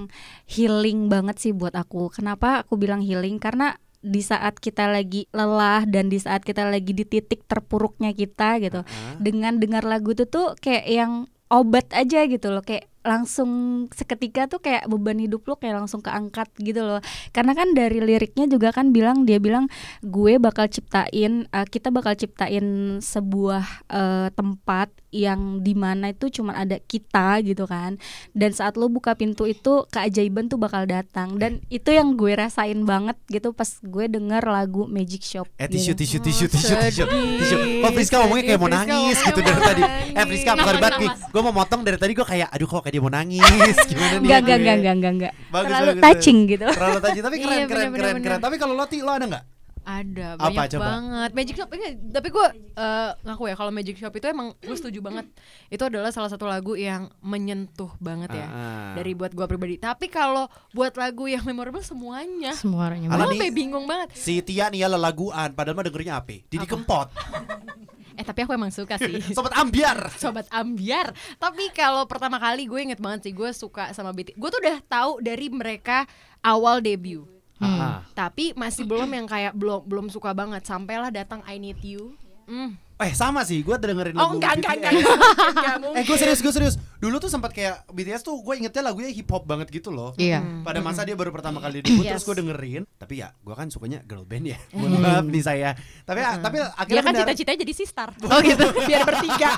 healing 0.47 1.01
banget 1.07 1.37
sih 1.39 1.53
buat 1.53 1.75
aku. 1.75 2.11
Kenapa 2.11 2.65
aku 2.65 2.75
bilang 2.75 2.99
healing? 2.99 3.37
Karena 3.37 3.75
di 4.01 4.25
saat 4.25 4.57
kita 4.57 4.89
lagi 4.89 5.29
lelah 5.31 5.85
dan 5.85 6.09
di 6.09 6.17
saat 6.17 6.41
kita 6.41 6.65
lagi 6.65 6.91
di 6.91 7.05
titik 7.05 7.45
terpuruknya 7.45 8.11
kita 8.11 8.57
gitu, 8.59 8.81
Ah, 8.81 9.15
dengan 9.21 9.61
dengar 9.61 9.85
lagu 9.85 10.11
itu 10.11 10.25
tuh 10.25 10.57
kayak 10.57 10.89
yang 10.89 11.13
obat 11.51 11.91
aja 11.93 12.25
gitu 12.31 12.49
loh, 12.55 12.63
kayak 12.63 12.87
langsung 13.01 13.85
seketika 13.95 14.51
tuh 14.51 14.61
kayak 14.61 14.85
beban 14.91 15.17
hidup 15.17 15.45
lu 15.49 15.57
kayak 15.57 15.85
langsung 15.85 16.05
keangkat 16.05 16.49
gitu 16.61 16.85
loh 16.85 17.01
karena 17.33 17.57
kan 17.57 17.73
dari 17.73 18.03
liriknya 18.03 18.45
juga 18.51 18.75
kan 18.75 18.93
bilang 18.93 19.25
dia 19.25 19.41
bilang 19.41 19.71
gue 20.05 20.37
bakal 20.37 20.69
ciptain 20.69 21.49
uh, 21.53 21.65
kita 21.65 21.89
bakal 21.89 22.13
ciptain 22.13 22.99
sebuah 23.01 23.65
uh, 23.89 24.29
tempat 24.35 24.93
yang 25.11 25.65
di 25.65 25.75
mana 25.75 26.15
itu 26.15 26.31
cuma 26.31 26.55
ada 26.55 26.79
kita 26.79 27.43
gitu 27.43 27.67
kan 27.67 27.99
dan 28.37 28.51
saat 28.55 28.79
lo 28.79 28.87
buka 28.87 29.17
pintu 29.19 29.49
itu 29.49 29.89
keajaiban 29.91 30.47
tuh 30.47 30.61
bakal 30.61 30.87
datang 30.87 31.41
dan 31.41 31.59
itu 31.73 31.91
yang 31.91 32.15
gue 32.15 32.37
rasain 32.37 32.79
banget 32.87 33.19
gitu 33.27 33.51
pas 33.51 33.67
gue 33.83 34.05
denger 34.07 34.45
lagu 34.45 34.87
Magic 34.87 35.25
Shop 35.27 35.51
Eh 35.59 35.69
tisu 35.69 35.93
gitu. 35.93 36.01
tisu 36.01 36.17
tisu 36.25 36.45
tisu 36.49 36.75
tisu 36.81 37.05
sedih. 37.05 37.37
tisu. 37.37 37.57
Kok 37.85 37.91
Friska 37.93 38.17
ngomongnya 38.25 38.45
kayak 38.49 38.61
mau 38.61 38.71
nangis 38.73 39.19
gitu 39.21 39.41
dari 39.45 39.61
tadi. 39.61 39.83
Eh. 39.85 40.25
Friska 40.25 40.51
bukan 40.57 40.77
banget. 40.81 41.13
Gue 41.29 41.43
mau 41.45 41.55
motong 41.55 41.81
dari 41.85 41.99
tadi 42.01 42.13
gue 42.17 42.27
kayak 42.27 42.49
aduh 42.49 42.69
kok 42.69 42.83
kayak 42.91 42.99
dia 42.99 43.01
mau 43.01 43.13
nangis. 43.13 43.77
Gimana 43.91 44.11
nih? 44.11 44.19
Enggak, 44.21 44.39
enggak, 44.41 44.59
enggak, 44.59 44.75
enggak, 44.75 44.95
enggak, 44.95 45.13
enggak. 45.15 45.33
Bagus, 45.49 45.67
Terlalu 45.71 45.87
bagus, 45.89 46.03
touching 46.03 46.39
gitu. 46.45 46.67
Terlalu 46.67 46.99
touching 46.99 47.23
tapi 47.23 47.37
keren 47.39 47.55
Iya, 47.61 47.65
keren 47.65 47.87
bener, 47.87 47.95
keren 47.95 48.15
bener, 48.19 48.25
keren. 48.27 48.41
Tapi 48.41 48.57
kalau 48.59 48.75
Loti 48.75 48.99
lo 48.99 49.13
ada 49.13 49.27
nggak? 49.27 49.45
Ada 49.81 50.37
Apa, 50.37 50.45
banyak 50.53 50.71
coba? 50.71 50.85
banget 50.87 51.31
Magic 51.33 51.55
Shop 51.57 51.71
ini 51.73 51.89
tapi 52.13 52.29
gue 52.29 52.47
eh, 52.77 53.11
ngaku 53.19 53.43
ya 53.49 53.55
kalau 53.57 53.73
Magic 53.73 53.97
Shop 53.97 54.13
itu 54.13 54.27
emang 54.29 54.53
gue 54.55 54.77
setuju 54.77 55.01
banget 55.01 55.25
itu 55.67 55.81
adalah 55.81 56.13
salah 56.13 56.29
satu 56.29 56.45
lagu 56.45 56.77
yang 56.77 57.09
menyentuh 57.25 57.89
banget 57.97 58.29
ya 58.31 58.45
Ah. 58.45 58.93
dari 58.93 59.17
buat 59.17 59.33
gue 59.33 59.47
pribadi 59.49 59.81
tapi 59.81 60.07
kalau 60.07 60.47
buat 60.71 60.93
lagu 60.95 61.25
yang 61.27 61.41
memorable 61.43 61.81
semuanya 61.81 62.53
semua 62.53 62.93
orangnya 62.93 63.09
Ala 63.09 63.25
gue 63.25 63.41
sampai 63.41 63.51
bingung 63.51 63.89
banget 63.89 64.13
Si 64.13 64.45
Tia 64.45 64.69
nih 64.69 64.85
ya 64.85 64.89
lelaguan 64.91 65.57
padahal 65.57 65.73
mah 65.73 65.83
dengernya 65.83 66.13
apa? 66.15 66.45
Didi 66.45 66.61
Apa? 66.61 66.71
Kempot. 66.71 67.09
eh 68.21 68.25
tapi 68.29 68.45
aku 68.45 68.53
emang 68.53 68.69
suka 68.69 69.01
sih. 69.01 69.17
Sobat 69.37 69.57
Ambiar. 69.57 70.13
sobat 70.21 70.45
ambiar. 70.53 71.17
Tapi 71.41 71.73
kalau 71.73 72.05
pertama 72.05 72.37
kali 72.37 72.69
gue 72.69 72.81
inget 72.93 73.01
banget 73.01 73.25
sih 73.25 73.33
gue 73.33 73.49
suka 73.57 73.97
sama 73.97 74.13
BTS 74.13 74.37
gue 74.37 74.49
tuh 74.53 74.61
udah 74.61 74.79
tahu 74.85 75.25
dari 75.25 75.49
mereka 75.49 76.05
awal 76.45 76.85
debut. 76.85 77.25
Ah. 77.61 78.01
tapi 78.17 78.57
masih 78.57 78.89
belum 78.89 79.13
yang 79.13 79.29
kayak 79.29 79.53
belum 79.53 79.85
belum 79.85 80.07
suka 80.13 80.33
banget. 80.37 80.65
Sampailah 80.65 81.13
datang 81.13 81.41
I 81.49 81.57
Need 81.61 81.81
You. 81.81 82.17
Hmm. 82.49 82.77
Eh 83.01 83.13
sama 83.17 83.41
sih, 83.49 83.65
gue 83.65 83.73
dengerin 83.81 84.13
oh 84.13 84.29
lagu 84.29 84.37
enggak 84.37 84.53
enggak 84.61 84.75
enggak 84.77 84.93
enggak. 85.01 85.15
Mungkin, 85.17 85.57
enggak 85.57 85.97
Eh 85.97 86.03
gue 86.05 86.17
serius, 86.21 86.41
gue 86.45 86.53
serius. 86.53 86.75
Dulu 87.01 87.17
tuh 87.17 87.33
sempat 87.33 87.57
kayak 87.57 87.89
BTS 87.89 88.21
tuh 88.21 88.37
gue 88.45 88.55
ingetnya 88.61 88.93
lagunya 88.93 89.09
hip 89.09 89.25
hop 89.33 89.49
banget 89.49 89.73
gitu 89.73 89.89
loh. 89.89 90.13
Iya. 90.21 90.45
Pada 90.61 90.85
masa 90.85 91.09
dia 91.09 91.17
baru 91.17 91.33
pertama 91.33 91.65
kali 91.65 91.81
debut 91.81 92.05
Yes. 92.05 92.21
Terus 92.21 92.25
gue 92.29 92.37
dengerin. 92.45 92.83
Tapi 93.01 93.25
ya 93.25 93.33
gue 93.33 93.55
kan 93.57 93.73
sukanya 93.73 94.05
girl 94.05 94.29
band 94.29 94.53
ya. 94.53 94.59
Mohon 94.77 95.01
maaf 95.01 95.25
nih 95.25 95.43
saya. 95.43 95.71
Tapi 96.05 96.21
tapi 96.21 96.57
dia 96.61 96.69
akhirnya 96.77 97.03
kan 97.03 97.13
benar. 97.17 97.21
cita-citanya 97.25 97.59
jadi 97.65 97.75
sistar 97.75 98.09
oh 98.37 98.41
gitu. 98.45 98.67
Biar 98.91 99.03
bertiga. 99.09 99.51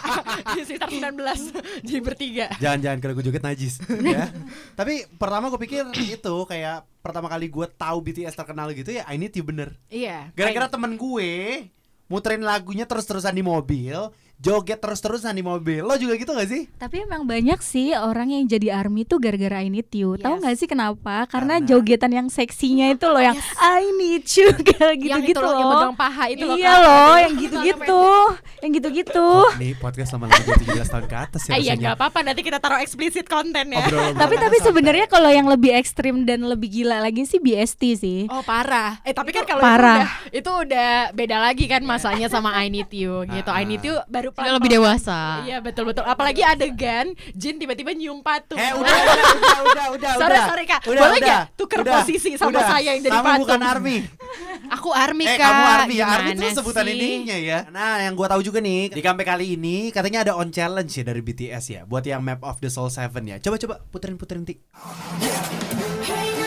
Sistar 0.62 0.88
19 0.88 1.82
jadi 1.82 2.00
bertiga. 2.00 2.46
Jangan-jangan 2.62 2.98
kalau 3.02 3.14
gue 3.18 3.24
joget 3.26 3.42
najis 3.42 3.82
ya. 4.06 4.30
Tapi 4.78 5.10
pertama 5.18 5.50
gue 5.50 5.58
pikir 5.58 5.82
itu 5.98 6.36
kayak 6.46 6.86
Pertama 7.02 7.26
kali 7.26 7.50
gue 7.50 7.66
tahu 7.66 7.98
BTS 7.98 8.38
terkenal 8.38 8.70
gitu 8.78 8.94
ya 8.94 9.02
I 9.10 9.18
Need 9.18 9.34
You 9.34 9.42
bener. 9.42 9.74
Iya. 9.90 10.30
Gara-gara 10.38 10.70
temen 10.70 10.94
gue 10.94 11.66
Muterin 12.12 12.44
lagunya 12.44 12.84
terus-terusan 12.84 13.32
di 13.32 13.40
mobil 13.40 13.96
Joget 14.34 14.76
terus-terusan 14.76 15.32
di 15.32 15.40
mobil 15.40 15.80
Lo 15.80 15.94
juga 15.94 16.14
gitu 16.14 16.32
gak 16.32 16.46
sih? 16.46 16.66
Tapi 16.72 17.02
emang 17.02 17.22
banyak 17.22 17.58
sih 17.58 17.92
orang 17.92 18.26
yang 18.28 18.44
jadi 18.44 18.74
army 18.74 19.02
tuh 19.02 19.16
gara-gara 19.16 19.60
I 19.60 19.68
need 19.68 19.86
you. 19.92 20.16
Tahu 20.16 20.34
Yes. 20.34 20.40
nggak 20.40 20.56
sih 20.56 20.66
kenapa? 20.66 21.26
Karena, 21.26 21.56
Karena- 21.56 21.62
jogetan 21.62 22.10
yang 22.10 22.26
seksinya 22.26 22.90
itu 22.90 23.06
loh 23.06 23.20
yang 23.20 23.38
I 23.56 23.86
need 23.92 24.26
you 24.26 24.50
kayak 24.66 24.98
yang 24.98 25.22
gitu-gitu 25.22 25.30
itu 25.32 25.40
loh 25.40 25.54
yang 25.54 25.70
megang 25.70 25.94
paha 25.94 26.24
itu 26.26 26.42
loh 26.42 26.56
iya 26.56 26.74
loh, 26.76 27.14
yang 27.16 27.32
Itu 27.32 27.42
gitu-gitu. 27.44 28.02
Yang 28.58 28.70
gitu-gitu. 28.74 29.28
Nih 29.56 29.72
podcast 29.76 30.10
lama-lama 30.12 30.40
gue 30.40 30.56
17 30.58 30.90
tahun 30.90 31.06
ke 31.06 31.16
atas 31.20 31.40
ya 31.40 31.50
Eh, 31.50 31.54
iya 31.54 31.58
rasanya 31.62 31.74
nggak 31.78 31.94
apa-apa 31.96 32.18
nanti 32.22 32.40
kita 32.40 32.58
taruh 32.58 32.78
eksplisit 32.78 33.26
konten 33.26 33.64
ya 33.68 33.78
Obrolan 33.80 34.14
Tapi 34.16 34.34
tapi 34.36 34.56
santai. 34.56 34.66
sebenarnya 34.66 35.06
kalau 35.06 35.30
yang 35.30 35.46
lebih 35.46 35.70
ekstrim 35.72 36.24
dan 36.24 36.42
lebih 36.42 36.68
gila 36.72 36.98
lagi 36.98 37.22
sih 37.22 37.38
BST 37.38 37.82
sih. 37.94 38.18
Oh 38.26 38.42
parah. 38.42 38.98
Eh 39.02 39.12
tapi 39.12 39.30
kan 39.30 39.44
kalau 39.44 39.62
Parah. 39.62 40.02
itu 40.28 40.42
udah 40.42 40.42
itu 40.42 40.50
udah 40.64 40.90
beda 41.12 41.36
lagi 41.38 41.64
kan 41.64 41.82
masanya 41.82 42.26
sama 42.26 42.50
I 42.54 42.66
Need 42.66 42.90
You 42.90 43.22
gitu. 43.24 43.46
I 43.46 43.62
Need 43.62 43.82
You 43.82 44.02
baru 44.06 44.31
kehidupan 44.32 44.58
lebih 44.58 44.70
dewasa. 44.80 45.44
Iya 45.44 45.60
betul 45.60 45.84
betul. 45.92 46.04
Apalagi 46.08 46.42
adegan 46.42 47.12
Jin 47.36 47.60
tiba-tiba 47.60 47.92
nyium 47.92 48.24
patung 48.24 48.58
eh 48.58 48.72
udah 48.72 48.80
udah 48.80 49.12
udah 49.12 49.60
udah 49.68 49.86
udah 49.96 50.12
sorry 50.16 50.38
sorry 50.40 50.64
kak. 50.64 50.80
Udah, 50.88 51.02
boleh 51.04 51.20
nggak 51.20 51.42
tuker 51.56 51.78
udah, 51.84 51.94
posisi 52.00 52.30
sama 52.40 52.56
udah. 52.56 52.66
saya 52.66 52.96
yang 52.96 53.04
jadi 53.04 53.12
kamu 53.12 53.28
patung? 53.28 53.40
bukan 53.44 53.60
army. 53.60 53.96
Aku 54.80 54.88
army 54.90 55.24
eh, 55.28 55.36
kamu 55.36 55.62
army 55.62 55.94
ya. 56.00 56.06
Army 56.08 56.32
itu 56.32 56.46
sebutan 56.56 56.84
sih? 56.88 56.96
ininya 56.96 57.36
ya. 57.36 57.58
Nah 57.68 58.00
yang 58.00 58.16
gue 58.16 58.26
tahu 58.26 58.40
juga 58.40 58.58
nih 58.64 58.88
di 58.88 59.02
kampe 59.04 59.22
kali 59.22 59.60
ini 59.60 59.92
katanya 59.92 60.24
ada 60.24 60.32
on 60.34 60.48
challenge 60.48 60.96
ya 60.96 61.04
dari 61.04 61.20
BTS 61.20 61.64
ya 61.68 61.80
buat 61.84 62.02
yang 62.08 62.24
map 62.24 62.40
of 62.42 62.56
the 62.64 62.72
soul 62.72 62.88
seven 62.88 63.28
ya. 63.28 63.36
Coba 63.38 63.60
coba 63.60 63.74
puterin 63.92 64.16
puterin 64.16 64.48
ti. 64.48 64.56
Hey, 66.02 66.42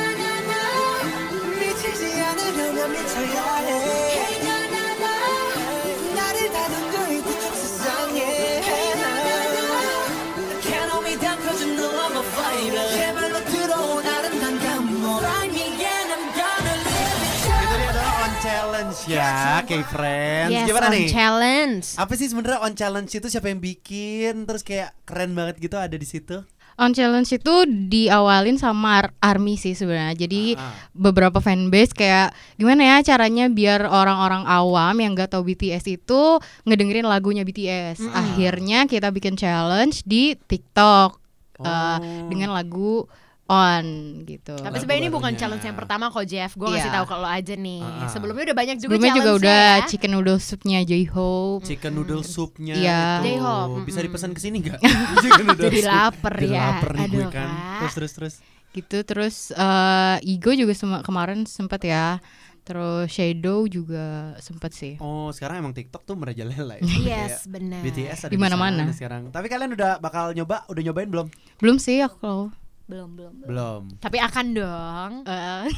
ya 19.65 19.69
K-Friends 19.75 20.51
Yes, 20.51 20.65
Gimana 20.65 20.86
on 20.86 20.93
nih? 20.93 21.08
challenge. 21.08 21.86
Apa 21.95 22.13
sih 22.13 22.25
sebenarnya 22.25 22.60
on 22.60 22.73
challenge 22.73 23.12
itu 23.12 23.28
siapa 23.28 23.47
yang 23.47 23.58
bikin 23.58 24.43
Terus 24.43 24.62
kayak 24.62 24.93
keren 25.01 25.32
banget 25.32 25.60
gitu 25.60 25.75
ada 25.75 25.93
di 25.93 26.04
situ 26.04 26.45
On 26.75 26.91
challenge 26.91 27.32
itu 27.32 27.56
diawalin 27.88 28.56
sama 28.56 28.99
Ar- 28.99 29.15
Army 29.21 29.56
sih 29.56 29.71
sebenarnya. 29.71 30.12
Jadi 30.19 30.54
Ah. 30.54 30.75
beberapa 30.91 31.39
fanbase 31.39 31.89
kayak 31.89 32.30
gimana 32.54 32.84
ya 32.84 33.15
caranya 33.15 33.47
biar 33.47 33.82
orang-orang 33.82 34.43
awam 34.43 34.91
yang 34.93 35.15
gak 35.15 35.32
tahu 35.32 35.47
BTS 35.47 35.88
itu 35.89 36.21
ngedengerin 36.62 37.04
lagunya 37.04 37.41
BTS. 37.41 38.04
Akhirnya 38.06 38.84
kita 38.86 39.08
bikin 39.10 39.34
challenge 39.34 40.04
di 40.04 40.36
TikTok 40.38 41.15
eh, 41.56 41.71
Oh. 41.95 42.28
dengan 42.28 42.51
lagu 42.51 43.08
On 43.45 43.86
gitu. 44.23 44.53
Tapi 44.53 44.75
sebenarnya 44.75 45.01
ini 45.01 45.12
bukan 45.12 45.34
challenge 45.34 45.62
yang 45.62 45.73
pertama 45.73 46.10
kok 46.10 46.25
Jeff. 46.25 46.51
Gue 46.51 46.65
ngasih 46.67 46.89
Iya. 46.89 46.97
tahu 46.97 47.05
kalau 47.08 47.29
aja 47.29 47.53
nih. 47.53 47.77
Ah. 47.79 48.10
Sebelumnya 48.10 48.43
udah 48.43 48.58
banyak 48.58 48.75
juga 48.75 48.89
Sebelumnya 48.91 49.13
juga 49.13 49.31
udah 49.38 49.63
ya. 49.75 49.86
chicken 49.86 50.12
noodle 50.12 50.39
soupnya 50.39 50.79
J-Hope. 50.81 51.62
Chicken 51.63 51.91
noodle 51.93 52.23
soupnya 52.23 52.73
Iya. 52.73 53.01
itu 53.15 53.25
J-Hope, 53.31 53.86
Bisa 53.86 53.99
dipesan 53.99 54.31
ke 54.31 54.39
sini 54.39 54.58
nggak? 54.60 54.81
Jadi 55.62 55.79
lapar 55.84 56.36
ya. 56.39 56.62
lapar 56.73 56.91
nih 56.91 57.05
gue 57.08 57.21
Aduh, 57.21 57.29
kan 57.29 57.45
Kak. 57.45 57.77
Terus 57.79 57.93
terus 57.93 58.13
terus 58.13 58.36
gitu 58.71 58.97
terus 59.03 59.36
eh 59.51 60.17
Igo 60.25 60.51
juga 60.51 60.73
sema- 60.73 60.99
kemarin 60.99 61.45
sempat 61.45 61.79
ya 61.79 62.19
terus 62.62 63.08
Shadow 63.08 63.63
juga 63.65 64.36
sempat 64.38 64.73
sih 64.73 64.97
Oh 64.97 65.29
sekarang 65.29 65.62
emang 65.62 65.71
TikTok 65.71 66.03
tuh 66.03 66.17
merajalela 66.17 66.75
ya 66.75 66.84
Yes, 66.84 67.45
Kayak 67.45 67.53
benar. 67.53 67.79
BTS 67.79 68.19
ada 68.19 68.31
Di 68.31 68.38
mana-mana. 68.38 68.89
sekarang 68.89 69.29
Tapi 69.29 69.47
kalian 69.47 69.71
udah 69.71 69.95
bakal 69.97 70.34
nyoba 70.34 70.65
Udah 70.67 70.81
nyobain 70.81 71.08
belum? 71.08 71.27
belum 71.55 71.77
sih 71.77 72.01
aku 72.01 72.49
Belum, 72.86 73.10
belum. 73.12 73.34
Belum 73.43 73.82
Tapi 73.98 74.17
akan 74.19 74.45
dong. 74.54 75.12
Eh. 75.26 75.65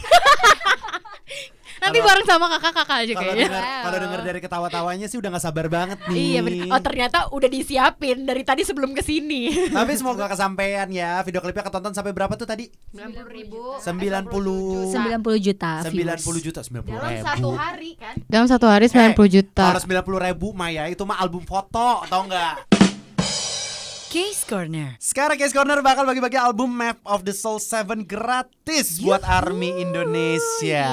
nanti 1.77 2.01
bareng 2.01 2.25
sama 2.25 2.49
kakak-kakak 2.49 2.97
aja 3.05 3.13
Kalau 3.13 3.31
kayaknya 3.31 3.47
dengar 3.47 3.63
kalau 3.85 3.97
dengar 4.01 4.19
dari 4.25 4.39
ketawa-tawanya 4.41 5.05
sih 5.05 5.21
udah 5.21 5.29
gak 5.29 5.45
sabar 5.45 5.69
banget 5.69 5.99
nih. 6.09 6.17
Iya 6.17 6.39
bener. 6.41 6.67
Oh 6.73 6.81
ternyata 6.81 7.17
udah 7.29 7.45
disiapin 7.47 8.25
dari 8.25 8.41
tadi 8.41 8.65
sebelum 8.65 8.91
ke 8.91 8.99
sini. 8.99 9.69
Tapi 9.69 9.93
semoga 9.93 10.25
kesampaian 10.25 10.89
ya. 10.89 11.21
Video 11.21 11.39
klipnya 11.39 11.63
ketonton 11.63 11.93
sampai 11.93 12.11
berapa 12.11 12.33
tuh 12.33 12.49
tadi? 12.49 12.65
90 12.91 13.29
ribu. 13.29 13.77
90 13.77 14.89
90 14.89 15.37
juta 15.39 15.71
90 15.85 15.93
viewers. 15.93 16.23
juta 16.41 16.61
90 16.65 16.81
Dalam 16.89 17.13
ribu. 17.13 17.23
satu 17.23 17.49
hari 17.53 17.91
kan. 17.95 18.15
dalam 18.25 18.47
satu 18.49 18.65
hari 18.67 18.85
90 18.89 19.13
juta 19.29 19.65
Kalau 19.69 19.79
90 19.79 20.27
ribu 20.27 20.47
Maya 20.51 20.89
itu 20.89 21.05
mah 21.05 21.21
album 21.21 21.45
foto 21.45 22.01
tau 22.03 22.21
nggak? 22.25 22.86
Case 24.07 24.47
Corner 24.47 24.95
Sekarang 25.03 25.35
Case 25.35 25.51
Corner 25.51 25.83
bakal 25.83 26.07
bagi-bagi 26.07 26.39
album 26.39 26.71
Map 26.71 26.95
of 27.03 27.27
the 27.27 27.35
Soul 27.35 27.59
7 27.59 28.07
gratis 28.07 29.03
buat 29.03 29.19
ARMY 29.19 29.83
Indonesia. 29.83 30.87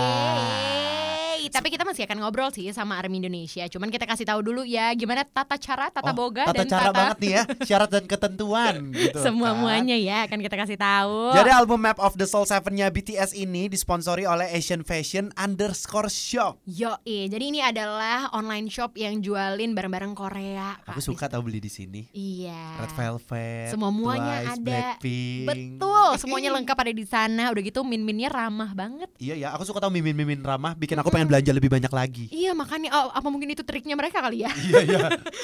Tapi 1.48 1.68
kita 1.68 1.84
masih 1.84 2.04
akan 2.04 2.18
ngobrol 2.20 2.50
sih 2.50 2.68
sama 2.70 2.96
Army 2.96 3.20
Indonesia. 3.20 3.64
Cuman 3.66 3.88
kita 3.88 4.04
kasih 4.04 4.24
tahu 4.24 4.40
dulu 4.40 4.62
ya 4.62 4.92
gimana 4.92 5.24
tata 5.24 5.56
cara, 5.56 5.88
tata 5.90 6.10
Oh, 6.10 6.16
boga 6.16 6.46
tata 6.46 6.62
dan 6.62 6.66
cara 6.68 6.82
tata 6.84 6.94
banget 6.94 7.16
nih 7.18 7.30
ya, 7.32 7.42
syarat 7.66 7.90
dan 7.90 8.04
ketentuan 8.06 8.74
gitu. 8.94 9.18
semua 9.18 9.50
kan. 9.50 9.58
muanya 9.58 9.96
ya 9.98 10.28
akan 10.28 10.38
kita 10.38 10.56
kasih 10.56 10.78
tahu. 10.78 11.34
Jadi 11.34 11.50
album 11.50 11.80
Map 11.82 11.98
of 11.98 12.14
the 12.14 12.24
Soul 12.24 12.46
7-nya 12.46 12.86
BTS 12.88 13.34
ini 13.34 13.66
disponsori 13.66 14.22
oleh 14.24 14.46
Asian 14.48 14.86
Fashion 14.86 15.34
underscore 15.34 16.06
shop. 16.06 16.62
Yo, 16.64 16.94
jadi 17.02 17.44
ini 17.44 17.60
adalah 17.60 18.30
online 18.30 18.70
shop 18.70 18.94
yang 18.94 19.18
jualin 19.18 19.74
barang-barang 19.74 20.14
Korea. 20.14 20.78
Kak. 20.84 20.94
Aku 20.94 21.02
suka 21.02 21.26
tau 21.26 21.42
beli 21.42 21.58
di 21.58 21.68
sini. 21.68 22.06
Iya. 22.12 22.78
Red 22.78 22.92
Velvet, 22.94 23.68
Semua 23.72 23.90
muanya 23.90 24.34
Twice, 24.38 24.50
ada. 24.54 24.62
Blackpink. 24.62 25.46
Betul, 25.48 26.08
semuanya 26.22 26.50
lengkap 26.54 26.76
ada 26.78 26.92
di 26.92 27.04
sana. 27.04 27.50
Udah 27.50 27.62
gitu 27.64 27.80
min-minnya 27.82 28.30
ramah 28.30 28.70
banget. 28.70 29.10
Iya 29.18 29.34
ya, 29.34 29.48
aku 29.56 29.66
suka 29.66 29.82
tau 29.82 29.90
mimin-mimin 29.90 30.40
ramah 30.40 30.76
bikin 30.76 31.00
aku 31.00 31.10
pengen 31.10 31.26
belanja 31.34 31.50
lebih 31.50 31.66
banyak 31.68 31.90
lagi. 31.90 32.24
Iya 32.30 32.54
makanya 32.54 32.94
oh, 32.94 33.10
apa 33.10 33.26
mungkin 33.26 33.50
itu 33.50 33.60
triknya 33.60 33.92
mereka 33.92 34.22
kali 34.22 34.46
ya 34.46 34.50
Iya 34.54 34.80
iya. 34.80 34.98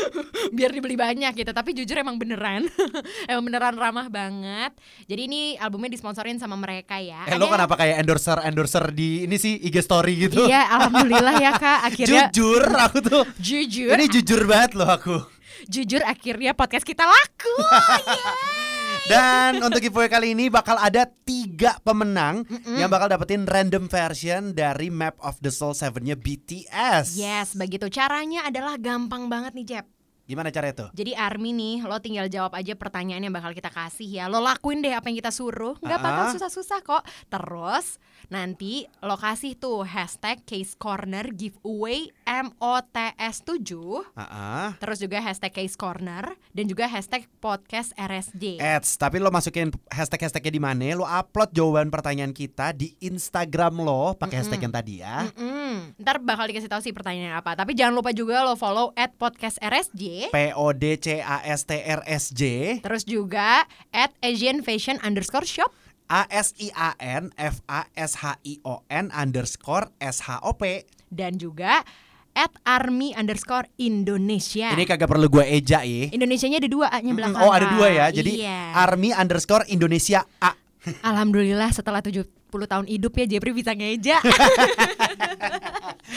biar 0.56 0.70
dibeli 0.70 0.94
banyak 0.94 1.34
gitu 1.34 1.50
tapi 1.50 1.74
jujur 1.74 1.98
emang 1.98 2.14
beneran 2.14 2.70
emang 3.30 3.42
beneran 3.42 3.74
ramah 3.74 4.06
banget 4.06 4.70
jadi 5.04 5.26
ini 5.26 5.40
albumnya 5.56 5.90
disponsorin 5.90 6.38
sama 6.38 6.54
mereka 6.54 6.94
ya 6.96 7.26
Eh 7.26 7.34
lo 7.34 7.50
kenapa 7.50 7.74
kayak 7.74 7.98
endorser 7.98 8.38
endorser 8.44 8.84
di 8.88 9.24
ini 9.24 9.34
sih 9.34 9.58
IG 9.58 9.76
story 9.80 10.14
gitu? 10.20 10.46
iya 10.46 10.70
alhamdulillah 10.70 11.34
ya 11.36 11.52
kak 11.54 11.80
akhirnya 11.84 12.30
Jujur 12.30 12.62
aku 12.62 12.98
tuh. 13.00 13.24
jujur 13.36 13.90
Ini 13.90 14.06
jujur 14.06 14.40
banget 14.44 14.72
loh 14.74 14.86
aku. 14.88 15.16
jujur 15.66 16.00
akhirnya 16.02 16.54
podcast 16.54 16.84
kita 16.84 17.02
laku 17.02 17.54
Dan 19.08 19.62
untuk 19.64 19.80
giveaway 19.80 20.10
kali 20.10 20.36
ini 20.36 20.52
bakal 20.52 20.76
ada 20.76 21.08
tiga 21.24 21.78
pemenang 21.80 22.44
yang 22.76 22.90
bakal 22.92 23.08
dapetin 23.08 23.48
random 23.48 23.88
version 23.88 24.52
dari 24.52 24.92
Map 24.92 25.16
of 25.22 25.40
the 25.40 25.48
Soul 25.48 25.72
7-nya 25.72 26.14
BTS. 26.18 27.16
yes 27.16 27.56
begitu. 27.56 27.88
Caranya 27.88 28.46
adalah 28.46 28.76
gampang 28.76 29.26
banget 29.30 29.52
nih 29.56 29.66
Jeb 29.66 29.86
Gimana 30.30 30.54
caranya 30.54 30.86
tuh? 30.86 30.88
Jadi 30.94 31.10
Army 31.12 31.50
nih, 31.50 31.82
lo 31.82 31.98
tinggal 31.98 32.30
jawab 32.30 32.54
aja 32.54 32.72
pertanyaan 32.72 33.18
yang 33.20 33.34
bakal 33.34 33.50
kita 33.50 33.66
kasih 33.66 34.06
ya. 34.06 34.30
Lo 34.30 34.38
lakuin 34.38 34.78
deh 34.78 34.94
apa 34.94 35.10
yang 35.10 35.18
kita 35.18 35.34
suruh, 35.34 35.74
nggak 35.76 35.98
Ah. 35.98 36.04
bakal 36.06 36.24
susah-susah 36.30 36.78
kok. 36.80 37.02
Terus 37.26 37.98
nanti 38.26 38.86
lo 39.00 39.18
kasih 39.18 39.58
tuh 39.58 39.82
hashtag 39.82 40.38
Case 40.44 40.78
Corner 40.78 41.26
Giveaway 41.28 42.14
MOTS 42.22 43.42
7 43.42 44.06
Ah, 44.14 44.78
Terus 44.78 44.98
juga 44.98 45.18
hashtag 45.18 45.50
Case 45.50 45.74
Corner 45.74 46.22
dan 46.50 46.64
juga 46.64 46.86
hashtag 46.86 47.26
Podcast 47.38 47.90
RSJ. 47.96 48.60
Ads, 48.60 48.94
tapi 48.94 49.18
lo 49.18 49.28
masukin 49.28 49.72
hashtag-hashtagnya 49.88 50.52
di 50.52 50.62
mana? 50.62 50.86
Lo 50.92 51.02
upload 51.02 51.50
jawaban 51.50 51.88
pertanyaan 51.88 52.30
kita 52.30 52.70
di 52.70 52.94
Instagram 53.00 53.80
lo 53.80 54.14
pakai 54.14 54.38
hashtag 54.38 54.60
yang 54.60 54.70
tadi 54.70 54.94
ya. 55.00 55.26
Mm-mm. 55.32 55.96
Ntar 55.98 56.20
bakal 56.20 56.46
dikasih 56.46 56.68
tahu 56.68 56.78
sih 56.78 56.92
pertanyaannya 56.92 57.34
apa. 57.34 57.56
Tapi 57.56 57.72
jangan 57.72 57.96
lupa 57.96 58.12
juga 58.12 58.44
lo 58.44 58.54
follow 58.54 58.92
at 58.94 59.16
Podcast 59.16 59.58
RSJ. 59.58 60.19
P 60.28 60.36
O 60.52 60.76
D 60.76 61.00
C 61.00 61.24
A 61.24 61.40
S 61.48 61.64
T 61.64 61.80
R 61.80 62.04
S 62.04 62.28
J 62.36 62.42
Terus 62.84 63.08
juga 63.08 63.64
at 63.96 64.12
Asian 64.20 64.60
Fashion 64.60 65.00
underscore 65.00 65.48
shop. 65.48 65.72
A 66.12 66.28
S 66.28 66.52
I 66.60 66.68
A 66.76 66.92
N 67.00 67.32
F 67.40 67.64
A 67.70 67.88
S 67.96 68.20
H 68.20 68.36
I 68.44 68.60
O 68.68 68.84
N 68.92 69.08
underscore 69.16 69.88
S 70.02 70.20
H 70.28 70.44
O 70.44 70.52
P. 70.58 70.84
Dan 71.08 71.38
juga 71.38 71.80
at 72.34 72.52
Army 72.66 73.14
underscore 73.14 73.66
Indonesia. 73.78 74.70
Ini 74.74 74.86
kagak 74.86 75.10
perlu 75.10 75.26
gue 75.30 75.44
eja 75.46 75.82
ya. 75.82 76.10
Indonesianya 76.10 76.62
ada 76.62 76.70
dua 76.70 76.86
A-nya 76.90 77.12
Mm, 77.14 77.18
belakang. 77.18 77.42
Oh 77.42 77.52
ada 77.54 77.66
dua 77.74 77.88
ya, 77.90 78.06
jadi 78.10 78.32
iya. 78.46 78.60
Army 78.74 79.10
underscore 79.14 79.66
Indonesia 79.70 80.22
A. 80.42 80.54
Alhamdulillah 81.04 81.68
setelah 81.76 82.00
70 82.00 82.39
tahun 82.50 82.86
hidup 82.86 83.12
ya 83.14 83.26
Jepri 83.28 83.52
bisa 83.52 83.70
ngeja. 83.70 84.18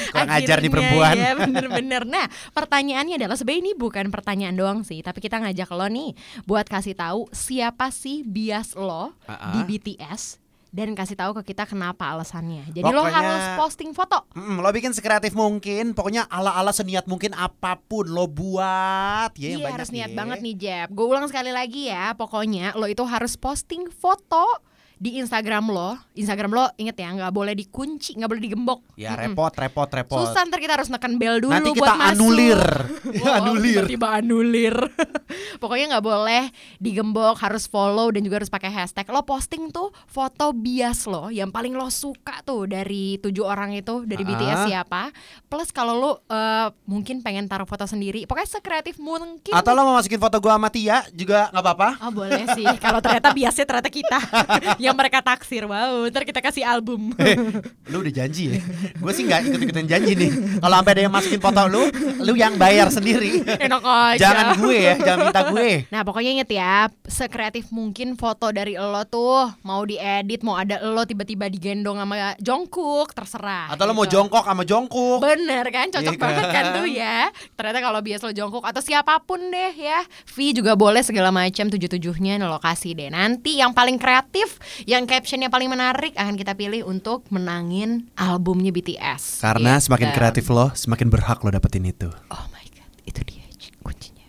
Kurang 0.09 0.29
ajar 0.31 0.57
nih 0.57 0.63
Akhirnya, 0.63 0.71
perempuan. 0.71 1.15
Ya 1.15 1.31
bener-bener 1.35 2.01
Nah 2.03 2.25
pertanyaannya 2.49 3.15
adalah 3.15 3.33
sebenarnya 3.33 3.61
ini 3.61 3.73
bukan 3.75 4.09
pertanyaan 4.09 4.53
doang 4.53 4.79
sih 4.81 4.99
Tapi 4.99 5.19
kita 5.19 5.37
ngajak 5.37 5.69
lo 5.69 5.85
nih 5.87 6.17
Buat 6.43 6.65
kasih 6.65 6.93
tahu 6.93 7.29
siapa 7.29 7.89
sih 7.89 8.21
bias 8.23 8.73
lo 8.73 9.13
Ah-ah. 9.23 9.53
di 9.53 9.61
BTS 9.63 10.41
Dan 10.67 10.93
kasih 10.93 11.13
tahu 11.15 11.37
ke 11.37 11.53
kita 11.53 11.65
kenapa 11.65 12.09
alasannya 12.09 12.65
Jadi 12.71 12.81
lo 12.83 12.89
Pokoknya- 12.99 13.13
harus 13.15 13.43
posting 13.55 13.91
foto 13.91 14.25
Mm, 14.33 14.57
lo 14.59 14.69
bikin 14.71 14.91
sekreatif 14.91 15.31
mungkin, 15.31 15.93
pokoknya 15.93 16.25
ala-ala 16.25 16.71
seniat 16.71 17.05
mungkin 17.05 17.29
apa 17.31 17.77
pun 17.79 18.07
lo 18.07 18.25
buat 18.25 19.29
ya 19.35 19.47
yang 19.47 19.61
Iya 19.61 19.65
banyak 19.67 19.77
harus 19.77 19.91
niat 19.91 20.09
ya. 20.09 20.15
banget 20.15 20.37
nih 20.41 20.55
Jeb 20.55 20.87
Gue 20.89 21.05
ulang 21.07 21.25
sekali 21.27 21.49
lagi 21.49 21.87
ya 21.87 22.13
Pokoknya 22.13 22.73
lo 22.73 22.85
itu 22.87 23.01
harus 23.03 23.33
posting 23.35 23.85
foto 23.89 24.45
di 25.03 25.19
Instagram 25.19 25.67
lo 25.67 25.99
Instagram 26.15 26.51
lo 26.53 26.65
inget 26.75 26.95
ya 26.95 27.11
nggak 27.11 27.27
boleh 27.29 27.51
dikunci 27.53 28.15
nggak 28.15 28.29
boleh 28.29 28.39
digembok 28.41 28.79
Ya 28.95 29.11
Mm-mm. 29.11 29.33
repot, 29.33 29.51
repot, 29.51 29.89
repot. 29.89 30.21
Susah 30.21 30.45
ntar 30.45 30.61
kita 30.61 30.77
harus 30.77 30.87
neken 30.87 31.17
bel 31.17 31.41
dulu 31.41 31.49
Nanti 31.49 31.73
buat 31.73 31.81
kita 31.81 31.93
masuk. 31.93 32.11
anulir. 32.13 32.61
Wow, 33.13 33.33
anulir. 33.35 33.83
Tiba-tiba 33.83 34.07
anulir. 34.15 34.75
Pokoknya 35.61 35.85
nggak 35.91 36.05
boleh 36.05 36.43
digembok, 36.77 37.35
harus 37.37 37.65
follow 37.65 38.09
dan 38.09 38.21
juga 38.21 38.37
harus 38.37 38.49
pakai 38.49 38.69
hashtag. 38.69 39.05
Lo 39.07 39.21
posting 39.23 39.69
tuh 39.69 39.89
foto 40.05 40.51
bias 40.51 41.05
lo 41.05 41.27
yang 41.29 41.49
paling 41.49 41.73
lo 41.73 41.89
suka 41.89 42.41
tuh 42.41 42.65
dari 42.65 43.17
tujuh 43.17 43.43
orang 43.43 43.73
itu 43.73 44.03
dari 44.03 44.21
Ah. 44.21 44.29
BTS 44.29 44.59
siapa. 44.67 45.01
Plus 45.43 45.69
kalau 45.69 45.93
lo 45.95 46.11
eh, 46.23 46.67
mungkin 46.85 47.19
pengen 47.19 47.45
taruh 47.45 47.65
foto 47.65 47.83
sendiri, 47.83 48.23
pokoknya 48.23 48.49
sekreatif 48.51 48.97
mungkin. 48.97 49.51
Atau 49.51 49.73
lo 49.73 49.83
mau 49.83 49.95
masukin 49.95 50.17
foto 50.17 50.37
gua 50.37 50.55
sama 50.55 50.69
Tia 50.69 51.01
juga 51.11 51.49
nggak 51.49 51.63
apa-apa. 51.63 51.89
Oh 51.99 52.11
boleh 52.13 52.45
sih 52.53 52.65
Kalau 52.77 52.99
ternyata 52.99 53.29
biasanya 53.31 53.67
ternyata 53.67 53.89
kita 53.89 54.19
Yang 54.93 55.01
mereka 55.01 55.25
taksir 55.25 55.65
Wow 55.65 56.05
Ntar 56.05 56.21
kita 56.21 56.37
kasih 56.37 56.61
album 56.61 57.17
Eh, 57.17 57.33
lu 57.89 58.05
udah 58.05 58.13
janji 58.13 58.53
ya? 58.53 58.61
Gue 58.93 59.09
sih 59.09 59.25
nggak 59.25 59.49
ikut-ikutan 59.49 59.85
janji 59.85 60.13
nih. 60.13 60.29
Kalau 60.61 60.75
sampai 60.77 60.93
ada 60.93 61.01
yang 61.01 61.13
masukin 61.13 61.41
foto 61.41 61.61
lu, 61.65 61.89
lu 62.21 62.33
yang 62.33 62.53
bayar 62.55 62.87
sendiri. 62.87 63.41
Enak 63.41 63.81
aja 63.81 64.21
Jangan 64.21 64.47
gue 64.55 64.77
ya, 64.77 64.93
jangan 64.95 65.19
minta 65.25 65.41
gue. 65.49 65.69
Nah 65.89 66.01
pokoknya 66.03 66.31
inget 66.31 66.49
ya 66.51 66.75
Sekreatif 67.03 67.69
mungkin 67.69 68.13
foto 68.13 68.49
dari 68.49 68.75
lo 68.75 69.01
tuh 69.03 69.49
Mau 69.61 69.81
diedit 69.81 70.41
Mau 70.41 70.53
ada 70.53 70.77
lo 70.79 71.01
tiba-tiba 71.03 71.47
digendong 71.47 71.97
sama 71.97 72.37
Jongkook 72.37 73.11
Terserah 73.11 73.73
Atau 73.73 73.83
lo 73.83 73.93
mau 73.93 74.05
gitu. 74.05 74.21
jongkok 74.21 74.43
sama 74.43 74.61
jongkok. 74.63 75.17
Bener 75.19 75.65
kan 75.69 75.89
cocok 75.89 76.13
Iya 76.13 76.21
banget 76.21 76.45
kan 76.47 76.63
tuh 76.75 76.85
ya 76.85 77.17
Ternyata 77.55 77.79
kalau 77.81 77.99
bias 77.99 78.21
lo 78.21 78.31
Jongkook 78.31 78.63
Atau 78.63 78.79
siapa 78.79 79.17
pun 79.19 79.41
deh 79.41 79.73
ya 79.73 80.05
V 80.29 80.53
juga 80.53 80.77
boleh 80.77 81.01
segala 81.01 81.33
macam 81.33 81.65
tujuh-tujuhnya 81.67 82.37
lokasi 82.37 82.93
deh 82.93 83.09
Nanti 83.09 83.57
yang 83.57 83.71
paling 83.71 83.97
kreatif 83.97 84.59
Yang 84.83 85.03
captionnya 85.07 85.47
paling 85.47 85.67
menarik 85.67 86.13
Akan 86.13 86.33
kita 86.33 86.53
pilih 86.53 86.83
untuk 86.83 87.25
menangin 87.27 88.09
albumnya 88.13 88.69
BTS 88.69 89.39
Karena 89.39 89.75
Gitu. 89.75 89.85
semakin 89.87 90.09
kreatif 90.11 90.45
lo, 90.47 90.69
semakin 90.71 91.07
berhak 91.07 91.39
lo 91.39 91.49
dapetin 91.49 91.83
itu. 91.83 92.09
Oh 92.27 92.45
my 92.49 92.65
god 92.69 92.89
Itu 93.03 93.21
dia 93.21 93.41
kuncinya 93.79 94.25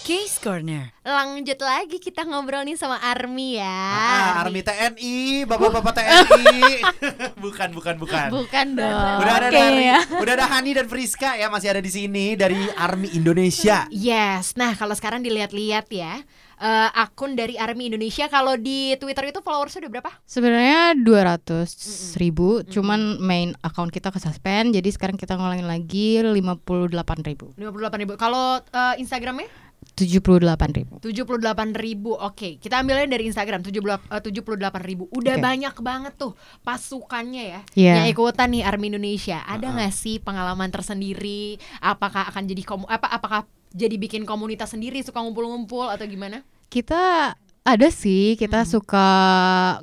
Case 0.00 0.42
Corner. 0.42 0.90
Lanjut 1.00 1.54
lagi 1.56 1.96
kita 1.96 2.24
ngobrol 2.24 2.64
nih 2.64 2.74
sama 2.74 2.98
Army 2.98 3.54
ya 3.54 3.78
Ah, 3.94 4.42
Army 4.42 4.58
TNI, 4.58 5.16
bapak-bapak 5.44 5.92
TNI. 5.94 6.82
bukan, 7.44 7.68
bukan, 7.70 7.94
bukan. 7.96 8.28
Bukan 8.32 8.66
dong 8.74 9.16
Udah 9.22 9.34
ada 9.36 9.48
Oke, 9.48 9.54
dari, 9.54 9.86
ya. 9.86 9.98
udah 10.10 10.32
ada 10.34 10.46
Hani 10.48 10.74
dan 10.74 10.86
Friska 10.86 11.38
ya 11.38 11.46
masih 11.46 11.70
ada 11.70 11.78
di 11.78 11.88
sini 11.88 12.34
dari 12.34 12.58
Army 12.74 13.12
Indonesia. 13.12 13.86
Yes, 13.88 14.56
nah 14.56 14.74
kalau 14.74 14.92
sekarang 14.92 15.22
dilihat-lihat 15.22 15.86
ya 15.88 16.26
eh, 16.60 16.88
akun 16.92 17.34
dari 17.34 17.56
Army 17.56 17.88
Indonesia. 17.88 18.28
Kalau 18.28 18.54
di 18.60 18.94
Twitter 19.00 19.32
itu 19.32 19.40
followersnya 19.40 19.88
udah 19.88 19.92
berapa? 19.98 20.10
Sebenarnya 20.28 20.94
200 21.00 22.20
ribu, 22.20 22.60
cuman 22.68 23.16
main 23.18 23.56
account 23.64 23.90
kita 23.90 24.12
ke 24.12 24.20
suspend, 24.20 24.76
jadi 24.76 24.88
sekarang 24.92 25.16
kita 25.16 25.40
ngulangin 25.40 25.66
lagi 25.66 26.20
58 26.20 27.24
ribu, 27.24 27.56
58 27.56 28.02
ribu. 28.04 28.12
Kalau 28.20 28.60
eh, 28.60 28.94
Instagramnya 29.00 29.48
78 29.96 30.72
ribu. 30.72 30.94
78 31.00 31.76
ribu. 31.76 32.16
Oke, 32.16 32.56
kita 32.56 32.80
ambilnya 32.80 33.04
dari 33.04 33.28
Instagram 33.28 33.60
78 33.60 34.08
eh, 34.08 34.22
78 34.24 34.80
ribu. 34.88 35.04
Udah 35.12 35.36
Oke. 35.36 35.44
banyak 35.44 35.74
banget 35.80 36.12
tuh 36.16 36.32
pasukannya 36.64 37.44
ya 37.44 37.60
Iya. 37.76 37.92
yang 38.00 38.06
ikutan 38.08 38.48
nih 38.48 38.64
Army 38.64 38.88
Indonesia. 38.88 39.44
Ada 39.44 39.72
nggak 39.72 39.92
sih 39.92 40.16
pengalaman 40.20 40.72
tersendiri? 40.72 41.60
Apakah 41.84 42.32
akan 42.32 42.48
jadi 42.48 42.62
komu 42.64 42.88
apa 42.88 43.12
apakah 43.12 43.44
jadi 43.70 44.00
bikin 44.00 44.24
komunitas 44.24 44.72
sendiri 44.72 45.04
suka 45.04 45.20
ngumpul-ngumpul 45.20 45.92
atau 45.92 46.08
gimana? 46.08 46.42
Kita 46.72 47.34
ada 47.60 47.88
sih, 47.92 48.40
kita 48.40 48.64
suka 48.64 49.08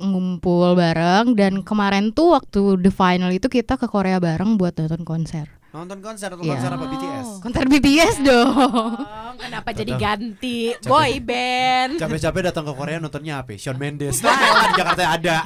ngumpul 0.02 0.74
bareng 0.74 1.38
dan 1.38 1.62
kemarin 1.62 2.10
tuh 2.10 2.34
waktu 2.34 2.82
the 2.82 2.90
final 2.90 3.30
itu 3.30 3.46
kita 3.46 3.78
ke 3.78 3.86
Korea 3.86 4.18
bareng 4.18 4.58
buat 4.58 4.74
nonton 4.76 5.06
konser. 5.06 5.57
Nonton 5.68 6.00
konser 6.00 6.32
atau 6.32 6.40
Iya. 6.40 6.56
konser 6.56 6.70
apa 6.72 6.86
BTS? 6.88 7.28
Konser 7.44 7.64
BTS 7.68 8.16
dong. 8.24 8.56
Oh, 8.56 9.36
kenapa 9.36 9.68
jadi 9.76 9.92
ganti 10.00 10.72
boy 10.80 11.20
band? 11.20 12.00
Capek-capek 12.00 12.40
datang 12.48 12.64
ke 12.64 12.72
Korea 12.72 12.96
nontonnya 12.96 13.44
apa? 13.44 13.52
Shawn 13.52 13.76
Mendes. 13.76 14.24
Nah, 14.24 14.72
di 14.72 14.74
Jakarta 14.80 15.04
ada. 15.12 15.36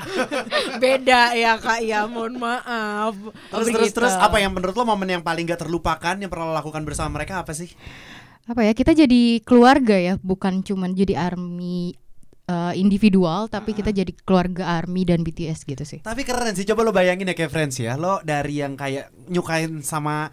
Beda 0.78 1.34
ya 1.34 1.58
kak 1.58 1.82
ya, 1.82 2.06
mohon 2.06 2.38
maaf. 2.38 3.18
Terus 3.50 3.66
terus 3.74 3.90
terus 3.90 4.14
apa 4.14 4.38
yang 4.38 4.54
menurut 4.54 4.78
lo 4.78 4.86
momen 4.86 5.10
yang 5.10 5.22
paling 5.26 5.42
gak 5.42 5.66
terlupakan 5.66 6.14
yang 6.14 6.30
pernah 6.30 6.48
lo 6.48 6.54
lakukan 6.54 6.86
bersama 6.86 7.18
mereka 7.18 7.42
apa 7.42 7.50
sih? 7.50 7.74
Apa 8.46 8.62
ya? 8.62 8.72
Kita 8.78 8.94
jadi 8.94 9.42
keluarga 9.42 9.98
ya, 9.98 10.14
bukan 10.22 10.62
cuman 10.62 10.94
jadi 10.94 11.18
army 11.18 11.98
eh, 12.52 12.76
individual, 12.76 13.48
tapi 13.48 13.72
kita 13.72 13.88
jadi 13.88 14.12
keluarga 14.22 14.76
army 14.76 15.02
dan 15.02 15.24
BTS 15.24 15.64
gitu 15.64 15.82
sih. 15.82 15.98
Tapi 15.98 16.20
keren 16.22 16.52
sih, 16.52 16.68
coba 16.68 16.84
lo 16.84 16.92
bayangin 16.92 17.24
ya 17.24 17.32
kayak 17.32 17.48
friends 17.48 17.80
ya 17.80 17.96
Lo 17.96 18.20
dari 18.20 18.60
yang 18.60 18.76
kayak 18.76 19.08
nyukain 19.26 19.80
sama 19.80 20.28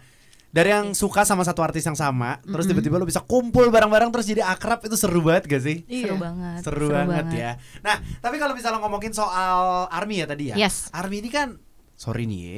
Dari 0.50 0.66
yang 0.66 0.92
suka 0.92 1.22
sama 1.22 1.46
satu 1.46 1.62
artis 1.62 1.86
yang 1.86 1.94
sama 1.94 2.42
Terus 2.42 2.66
tiba-tiba 2.66 2.98
lo 2.98 3.06
bisa 3.06 3.22
kumpul 3.22 3.70
bareng-bareng 3.70 4.10
Terus 4.10 4.26
jadi 4.26 4.42
akrab 4.42 4.82
itu 4.82 4.98
seru 4.98 5.22
banget 5.22 5.46
gak 5.46 5.62
sih? 5.62 5.86
Seru 5.86 6.18
banget. 6.18 6.60
Seru, 6.60 6.86
banget, 6.90 7.24
ya 7.30 7.50
Nah 7.80 7.96
tapi 8.18 8.34
kalau 8.36 8.50
misalnya 8.52 8.82
ngomongin 8.82 9.14
soal 9.14 9.86
ARMY 9.86 10.16
ya 10.18 10.26
tadi 10.26 10.44
ya 10.50 10.56
Yes. 10.58 10.90
ARMY 10.90 11.22
ini 11.22 11.30
kan 11.30 11.54
Sorry 11.94 12.26
nih 12.26 12.40
ya 12.42 12.54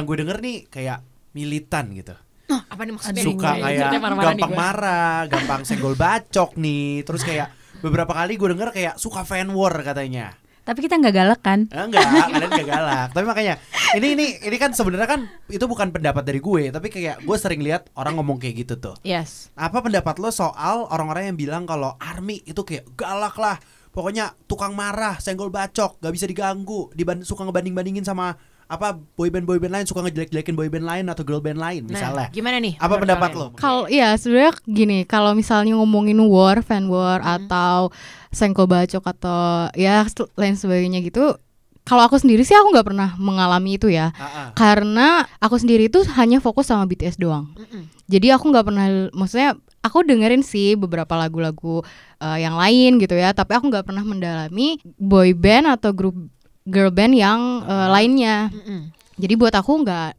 Yang 0.00 0.04
gue 0.08 0.16
denger 0.24 0.36
nih 0.40 0.56
kayak 0.66 0.98
militan 1.32 1.84
gitu 1.92 2.16
Apa 2.48 2.80
nih 2.88 2.92
maksudnya? 2.96 3.20
Suka 3.20 3.50
kayak 3.52 3.68
Maksudnya 3.68 4.00
marah-marah 4.00 4.24
nih 4.24 4.40
gampang 4.40 4.52
marah 4.56 5.18
Gampang 5.28 5.60
senggol 5.68 5.92
bacok 5.92 6.56
nih 6.56 7.04
Terus 7.04 7.20
kayak 7.20 7.48
beberapa 7.86 8.10
kali 8.10 8.34
gue 8.34 8.48
denger 8.50 8.74
kayak 8.74 8.94
suka 8.98 9.22
fan 9.22 9.54
war 9.54 9.72
katanya 9.86 10.34
Tapi 10.66 10.82
kita 10.82 10.98
nggak 10.98 11.14
galak 11.14 11.40
kan? 11.46 11.70
Eh, 11.70 11.78
Enggak, 11.78 12.02
kalian 12.26 12.50
gak 12.50 12.66
galak. 12.66 13.08
Tapi 13.14 13.22
makanya 13.22 13.54
ini 13.94 14.18
ini 14.18 14.26
ini 14.42 14.56
kan 14.58 14.74
sebenarnya 14.74 15.06
kan 15.06 15.30
itu 15.46 15.62
bukan 15.62 15.94
pendapat 15.94 16.26
dari 16.26 16.42
gue, 16.42 16.74
tapi 16.74 16.90
kayak 16.90 17.22
gue 17.22 17.36
sering 17.38 17.62
lihat 17.62 17.86
orang 17.94 18.18
ngomong 18.18 18.42
kayak 18.42 18.66
gitu 18.66 18.74
tuh. 18.74 18.98
Yes. 19.06 19.54
Apa 19.54 19.78
pendapat 19.78 20.18
lo 20.18 20.34
soal 20.34 20.90
orang-orang 20.90 21.30
yang 21.30 21.38
bilang 21.38 21.70
kalau 21.70 21.94
army 22.02 22.42
itu 22.42 22.66
kayak 22.66 22.82
galak 22.98 23.38
lah. 23.38 23.62
Pokoknya 23.94 24.34
tukang 24.50 24.74
marah, 24.74 25.22
senggol 25.22 25.54
bacok, 25.54 26.02
gak 26.02 26.10
bisa 26.10 26.26
diganggu, 26.26 26.90
diban 26.98 27.22
suka 27.22 27.46
ngebanding-bandingin 27.46 28.02
sama 28.02 28.34
apa 28.66 28.98
boyband 29.14 29.46
boyband 29.46 29.72
lain, 29.72 29.86
suka 29.86 30.02
ngejelek-jelekin 30.02 30.58
boyband 30.58 30.82
lain 30.82 31.06
atau 31.06 31.22
girl 31.22 31.38
band 31.38 31.58
lain 31.58 31.86
misalnya. 31.86 32.26
Nah, 32.26 32.34
gimana 32.34 32.58
nih? 32.58 32.74
Apa 32.82 32.98
pendapat 32.98 33.30
kalian? 33.30 33.50
lo? 33.54 33.54
Kalau 33.54 33.82
ya 33.86 34.18
sebenarnya 34.18 34.52
gini, 34.66 34.98
kalau 35.06 35.32
misalnya 35.38 35.78
ngomongin 35.78 36.18
war, 36.26 36.58
fan 36.66 36.90
war 36.90 37.22
atau 37.22 37.94
sengkol 38.34 38.66
bacok 38.66 39.06
atau 39.06 39.70
ya 39.78 40.02
lain 40.34 40.58
sebagainya 40.58 40.98
gitu, 41.06 41.38
kalau 41.86 42.02
aku 42.02 42.18
sendiri 42.18 42.42
sih 42.42 42.58
aku 42.58 42.74
nggak 42.74 42.86
pernah 42.90 43.14
mengalami 43.14 43.78
itu 43.78 43.86
ya. 43.86 44.10
Ah. 44.18 44.50
Karena 44.58 45.22
aku 45.38 45.62
sendiri 45.62 45.86
itu 45.86 46.02
hanya 46.18 46.42
fokus 46.42 46.66
sama 46.66 46.82
BTS 46.90 47.22
doang. 47.22 47.54
Mm-mm. 47.54 47.86
Jadi 48.10 48.34
aku 48.34 48.50
nggak 48.50 48.66
pernah, 48.66 48.86
maksudnya 49.14 49.54
aku 49.86 50.02
dengerin 50.02 50.42
sih 50.42 50.74
beberapa 50.74 51.14
lagu-lagu 51.14 51.86
eh, 52.18 52.42
yang 52.42 52.58
lain 52.58 52.98
gitu 52.98 53.14
ya, 53.14 53.30
tapi 53.30 53.54
aku 53.54 53.70
nggak 53.70 53.86
pernah 53.86 54.02
mendalami 54.02 54.82
boy 54.98 55.30
band 55.30 55.70
atau 55.78 55.94
grup 55.94 56.18
girl 56.66 56.90
band 56.90 57.14
yang 57.14 57.62
eh, 57.64 57.88
lainnya. 57.88 58.50
Mm-mm. 58.50 58.90
Jadi 59.16 59.34
buat 59.38 59.54
aku 59.54 59.86
nggak 59.86 60.12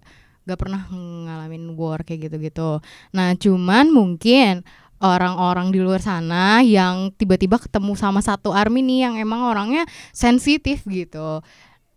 nggak 0.47 0.59
pernah 0.59 0.87
ngalamin 0.89 1.75
war 1.75 2.01
kayak 2.07 2.31
gitu-gitu. 2.31 2.79
Nah 3.11 3.35
cuman 3.35 3.91
mungkin 3.91 4.63
orang-orang 4.97 5.69
di 5.69 5.83
luar 5.83 6.01
sana 6.01 6.65
yang 6.65 7.13
tiba-tiba 7.13 7.61
ketemu 7.61 7.93
sama 7.93 8.23
satu 8.23 8.49
army 8.55 8.81
nih 8.81 8.99
yang 9.05 9.15
emang 9.19 9.43
orangnya 9.45 9.83
sensitif 10.15 10.87
gitu. 10.87 11.43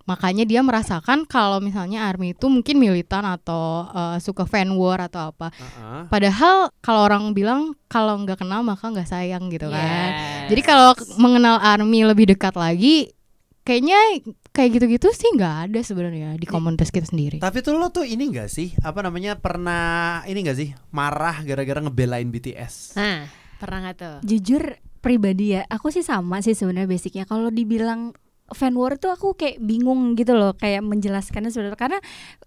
Makanya 0.04 0.42
dia 0.42 0.58
merasakan 0.66 1.22
kalau 1.22 1.62
misalnya 1.62 2.02
army 2.10 2.34
itu 2.34 2.50
mungkin 2.50 2.82
militan 2.82 3.22
atau 3.22 3.86
eh, 3.94 4.18
suka 4.18 4.42
fan 4.44 4.74
war 4.74 4.98
atau 4.98 5.30
apa. 5.30 5.54
Ah. 5.78 6.04
Padahal 6.10 6.74
kalau 6.82 7.06
orang 7.06 7.30
bilang 7.30 7.78
kalau 7.86 8.18
nggak 8.18 8.42
kenal 8.42 8.66
maka 8.66 8.90
nggak 8.90 9.06
sayang 9.06 9.46
gitu 9.54 9.70
kan. 9.70 10.10
Yes. 10.10 10.48
Jadi 10.50 10.62
kalau 10.66 10.98
mengenal 11.22 11.62
army 11.62 12.02
lebih 12.02 12.34
dekat 12.34 12.58
lagi, 12.58 13.14
kayaknya 13.62 14.26
kayak 14.50 14.70
gitu-gitu 14.76 15.08
sih 15.10 15.30
nggak 15.30 15.70
ada 15.70 15.80
sebenarnya 15.80 16.34
di 16.34 16.44
komunitas 16.44 16.90
kita 16.90 17.06
sendiri. 17.06 17.38
Tapi 17.38 17.58
tuh 17.60 17.74
lo 17.74 17.88
tuh 17.88 18.02
ini 18.02 18.28
gak 18.28 18.50
sih 18.50 18.74
Apa 18.80 19.00
namanya 19.00 19.38
Pernah 19.38 20.20
Ini 20.22 20.42
gak 20.42 20.58
sih 20.58 20.68
Marah 20.90 21.40
gara-gara 21.40 21.78
ngebelain 21.78 22.26
BTS 22.26 22.98
Nah, 22.98 23.30
pernah 23.56 23.78
nggak 23.86 23.96
tuh? 23.96 24.16
Jujur 24.22 24.62
pribadi 24.98 25.56
ya, 25.56 25.64
aku 25.64 25.88
sih 25.88 26.02
sama 26.02 26.44
sih 26.44 26.52
sebenarnya 26.52 26.84
basicnya. 26.84 27.24
Kalau 27.24 27.48
dibilang 27.48 28.12
fan 28.50 28.74
war 28.74 28.98
tuh 28.98 29.08
aku 29.08 29.32
kayak 29.32 29.56
bingung 29.56 30.12
gitu 30.12 30.34
loh, 30.34 30.52
kayak 30.52 30.82
menjelaskannya 30.82 31.48
sebenarnya 31.48 31.78
karena 31.78 31.98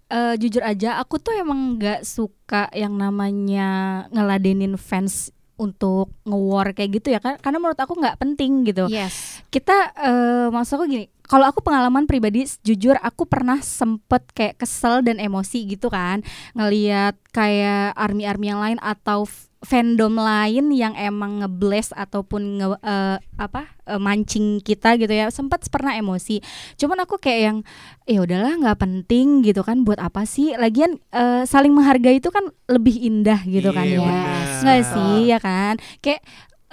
eh, 0.07 0.35
jujur 0.37 0.61
aja 0.61 0.99
aku 0.99 1.17
tuh 1.17 1.33
emang 1.33 1.79
nggak 1.79 2.03
suka 2.03 2.69
yang 2.75 2.93
namanya 2.93 3.69
ngeladenin 4.11 4.75
fans 4.75 5.31
untuk 5.53 6.09
nge-war 6.25 6.73
kayak 6.73 6.97
gitu 6.97 7.07
ya 7.09 7.21
kan 7.21 7.37
karena 7.37 7.57
menurut 7.57 7.77
aku 7.77 7.93
nggak 7.93 8.17
penting 8.17 8.65
gitu 8.65 8.89
Yes. 8.89 9.41
kita 9.47 9.93
eh 9.95 10.47
maksud 10.49 10.75
aku 10.75 10.89
gini 10.89 11.05
kalau 11.27 11.47
aku 11.47 11.63
pengalaman 11.63 12.03
pribadi 12.05 12.43
jujur 12.61 12.99
aku 12.99 13.23
pernah 13.25 13.59
sempet 13.63 14.27
kayak 14.35 14.59
kesel 14.59 14.99
dan 15.01 15.17
emosi 15.17 15.63
gitu 15.65 15.87
kan 15.87 16.19
ngelihat 16.53 17.15
kayak 17.31 17.95
army-army 17.95 18.47
yang 18.51 18.61
lain 18.61 18.79
atau 18.83 19.25
fandom 19.63 20.19
lain 20.19 20.75
yang 20.75 20.91
emang 20.99 21.39
ngeblast 21.39 21.95
ataupun 21.95 22.59
nge 22.59 22.67
eh, 22.83 23.17
apa 23.39 23.71
eh, 23.87 23.95
mancing 23.95 24.59
kita 24.59 24.99
gitu 24.99 25.09
ya 25.09 25.31
sempat 25.31 25.63
pernah 25.71 25.95
emosi. 25.95 26.43
Cuman 26.75 27.07
aku 27.07 27.15
kayak 27.15 27.41
yang 27.41 27.57
ya 28.03 28.19
udahlah 28.27 28.59
nggak 28.59 28.79
penting 28.83 29.39
gitu 29.47 29.63
kan 29.63 29.87
buat 29.87 30.03
apa 30.03 30.27
sih? 30.27 30.51
Lagian 30.59 30.99
eh, 31.15 31.47
saling 31.47 31.71
menghargai 31.71 32.19
itu 32.19 32.27
kan 32.27 32.51
lebih 32.67 32.99
indah 33.07 33.39
gitu 33.47 33.71
kan 33.71 33.87
Iya, 33.87 34.03
ya. 34.03 34.11
nggak 34.67 34.81
sih 34.83 35.15
ya 35.31 35.39
kan? 35.39 35.79
Kayak 36.03 36.21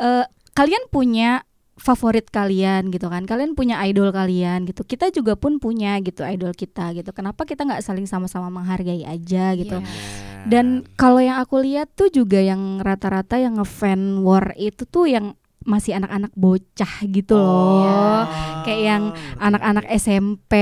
eh, 0.03 0.27
kalian 0.59 0.91
punya 0.91 1.47
favorit 1.81 2.29
kalian 2.29 2.93
gitu 2.93 3.09
kan. 3.09 3.25
Kalian 3.25 3.57
punya 3.57 3.81
idol 3.89 4.13
kalian 4.13 4.69
gitu. 4.69 4.85
Kita 4.85 5.09
juga 5.09 5.35
pun 5.35 5.57
punya 5.57 5.97
gitu 6.05 6.21
idol 6.23 6.53
kita 6.53 6.93
gitu. 6.93 7.11
Kenapa 7.17 7.49
kita 7.49 7.65
nggak 7.65 7.81
saling 7.81 8.05
sama-sama 8.05 8.53
menghargai 8.53 9.09
aja 9.09 9.57
gitu? 9.57 9.81
Iya. 9.81 10.29
dan 10.49 10.89
kalau 10.97 11.21
yang 11.21 11.37
aku 11.37 11.61
lihat 11.61 11.93
tuh 11.93 12.09
juga 12.09 12.41
yang 12.41 12.81
rata-rata 12.81 13.37
yang 13.37 13.61
ngefan 13.61 14.25
war 14.25 14.57
itu 14.57 14.89
tuh 14.89 15.05
yang 15.05 15.37
masih 15.63 15.93
anak-anak 15.93 16.33
bocah 16.33 16.93
gitu 17.05 17.37
Oh, 17.37 17.85
loh 17.85 18.23
Kayak 18.61 18.81
yang 18.83 19.03
anak-anak 19.37 19.85
SMP 19.93 20.53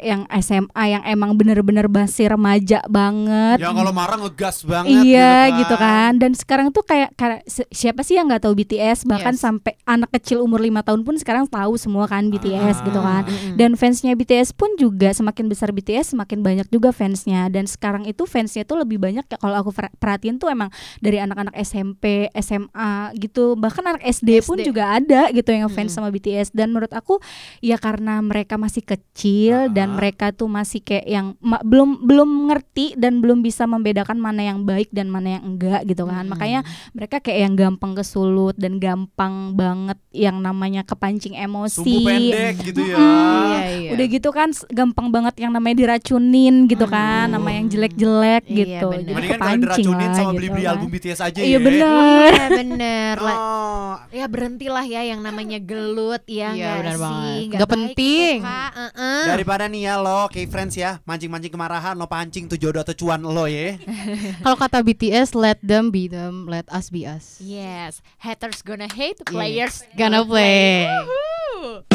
yang 0.00 0.22
SMA 0.36 0.84
yang 0.88 1.02
emang 1.04 1.34
bener-bener 1.34 1.86
masih 1.86 2.30
remaja 2.30 2.78
banget 2.86 3.58
Ya 3.58 3.70
kalau 3.70 3.90
marah 3.90 4.14
ngegas 4.16 4.62
banget 4.62 4.94
Iya 5.04 5.34
gitu 5.56 5.74
kan. 5.74 6.16
Dan 6.16 6.32
sekarang 6.32 6.70
tuh 6.70 6.82
kayak, 6.82 7.14
kayak 7.14 7.42
si- 7.44 7.66
siapa 7.68 8.00
sih 8.00 8.14
yang 8.14 8.26
nggak 8.26 8.42
tahu 8.42 8.54
BTS 8.54 9.04
bahkan 9.04 9.32
Yes. 9.32 9.42
sampai 9.42 9.74
anak 9.84 10.10
kecil 10.12 10.38
umur 10.38 10.58
lima 10.58 10.80
tahun 10.80 11.02
pun 11.02 11.14
sekarang 11.14 11.44
tahu 11.44 11.74
semua 11.74 12.04
kan 12.04 12.22
BTS 12.24 12.76
Ah. 12.76 12.84
gitu 12.84 13.00
kan. 13.00 13.22
Dan 13.54 13.74
fansnya 13.74 14.14
BTS 14.14 14.52
pun 14.52 14.70
juga 14.74 15.10
semakin 15.10 15.46
besar 15.46 15.70
BTS 15.70 16.12
semakin 16.12 16.40
banyak 16.40 16.66
juga 16.68 16.90
fansnya. 16.90 17.48
Dan 17.48 17.64
sekarang 17.64 18.04
itu 18.04 18.22
fansnya 18.24 18.62
tuh 18.62 18.78
lebih 18.78 18.96
banyak 18.96 19.24
ya 19.24 19.36
kalau 19.36 19.56
aku 19.56 19.70
per- 19.70 19.94
perhatiin 19.94 20.36
tuh 20.36 20.46
emang 20.46 20.70
dari 20.98 21.18
anak-anak 21.18 21.54
SMP, 21.56 22.04
SMA 22.34 22.92
gitu. 23.16 23.54
Bahkan 23.54 23.84
anak 23.88 24.02
SD, 24.04 24.43
pun 24.44 24.56
SD. 24.56 24.66
juga 24.66 24.84
ada 24.94 25.22
gitu 25.28 25.48
yang 25.48 25.66
fans 25.66 25.90
Mm-mm. 25.90 25.96
sama 25.96 26.08
BTS. 26.10 26.48
Dan 26.50 26.70
menurut 26.70 26.90
aku 26.90 27.18
ya 27.58 27.76
karena 27.76 28.20
mereka 28.20 28.54
masih 28.54 28.80
kecil 28.80 29.68
dan 29.68 29.90
Ah. 29.90 29.96
mereka 29.96 30.30
tuh 30.30 30.46
masih 30.46 30.80
kayak 30.80 31.06
yang 31.06 31.26
ma- 31.38 31.60
belum 31.60 32.00
belum 32.00 32.28
ngerti 32.46 32.94
dan 32.94 33.18
belum 33.18 33.40
bisa 33.40 33.64
membedakan 33.64 34.16
mana 34.16 34.42
yang 34.44 34.62
baik 34.62 34.88
dan 34.90 35.06
mana 35.06 35.38
yang 35.38 35.44
enggak 35.46 35.84
gitu 35.84 36.04
kan. 36.04 36.22
Mm-mm. 36.22 36.32
Makanya 36.32 36.60
mereka 36.90 37.18
kayak 37.18 37.40
yang 37.42 37.54
gampang 37.54 37.94
kesulut 37.94 38.54
dan 38.54 38.76
gampang 38.76 39.24
banget 39.52 39.96
yang 40.10 40.38
namanya 40.38 40.82
kepancing 40.82 41.34
emosi. 41.34 41.76
Sumbu 41.76 42.04
pendek 42.04 42.54
gitu 42.62 42.80
ya 42.82 42.96
Iya, 42.96 43.60
iya. 43.74 43.90
Udah 43.90 44.06
gitu 44.06 44.28
kan 44.30 44.48
gampang 44.68 45.08
banget 45.08 45.34
yang 45.38 45.50
namanya 45.50 45.76
diracunin 45.76 46.24
gitu 46.64 46.84
kan, 46.84 47.26
Aduh. 47.26 47.34
nama 47.34 47.48
yang 47.52 47.66
jelek-jelek 47.66 48.42
Iya, 48.44 48.56
gitu. 48.56 48.88
bener. 48.90 49.14
Jadi 49.14 49.26
kepancing 49.28 49.60
diracunin 49.60 49.94
lah 50.00 50.14
sama 50.14 50.22
gitu 50.24 50.36
beli-beli 50.36 50.62
kan. 50.62 50.72
album 50.72 50.88
BTS 50.90 51.20
aja 51.20 51.38
Iya 51.38 51.48
ya 51.48 51.58
bener. 51.60 52.30
Iya 52.30 52.48
bener. 52.52 53.16
Oh, 53.24 53.94
Ya 54.10 54.26
berhentilah 54.34 54.82
ya 54.82 55.02
yang 55.04 55.20
namanya 55.20 55.56
gelut 55.56 56.26
ya 56.26 56.50
Iya, 56.50 56.58
nggak 56.58 56.74
benar 56.76 56.92
sih 56.92 57.00
banget. 57.00 57.46
Nggak 57.46 57.60
baik 57.62 57.70
penting. 57.70 58.36
itu, 58.36 58.44
Kak. 58.44 58.70
Heeh. 58.74 59.22
Daripada 59.24 59.64
nih 59.64 59.82
ya 59.82 59.94
lo 59.96 60.20
kayak 60.26 60.48
friends 60.48 60.74
ya 60.74 60.90
Mancing-mancing 61.02 61.48
kemarahan 61.48 61.94
Lo 61.94 62.04
pancing 62.04 62.44
tuh 62.44 62.58
jodoh 62.58 62.82
atau 62.82 62.92
cuan 62.92 63.22
lo 63.22 63.46
ya 63.46 63.78
Kalau 64.42 64.56
kata 64.56 64.82
BTS, 64.82 65.32
let 65.32 65.62
them 65.62 65.88
be 65.88 66.04
them, 66.04 66.44
let 66.44 66.66
us 66.68 66.90
be 66.90 67.06
us. 67.06 67.38
Yes, 67.38 68.02
haters 68.18 68.60
gonna 68.60 68.90
hate, 68.90 69.22
players 69.24 69.86
Gonna 69.94 70.20
play. 70.20 70.84
Woohoo. 70.84 71.93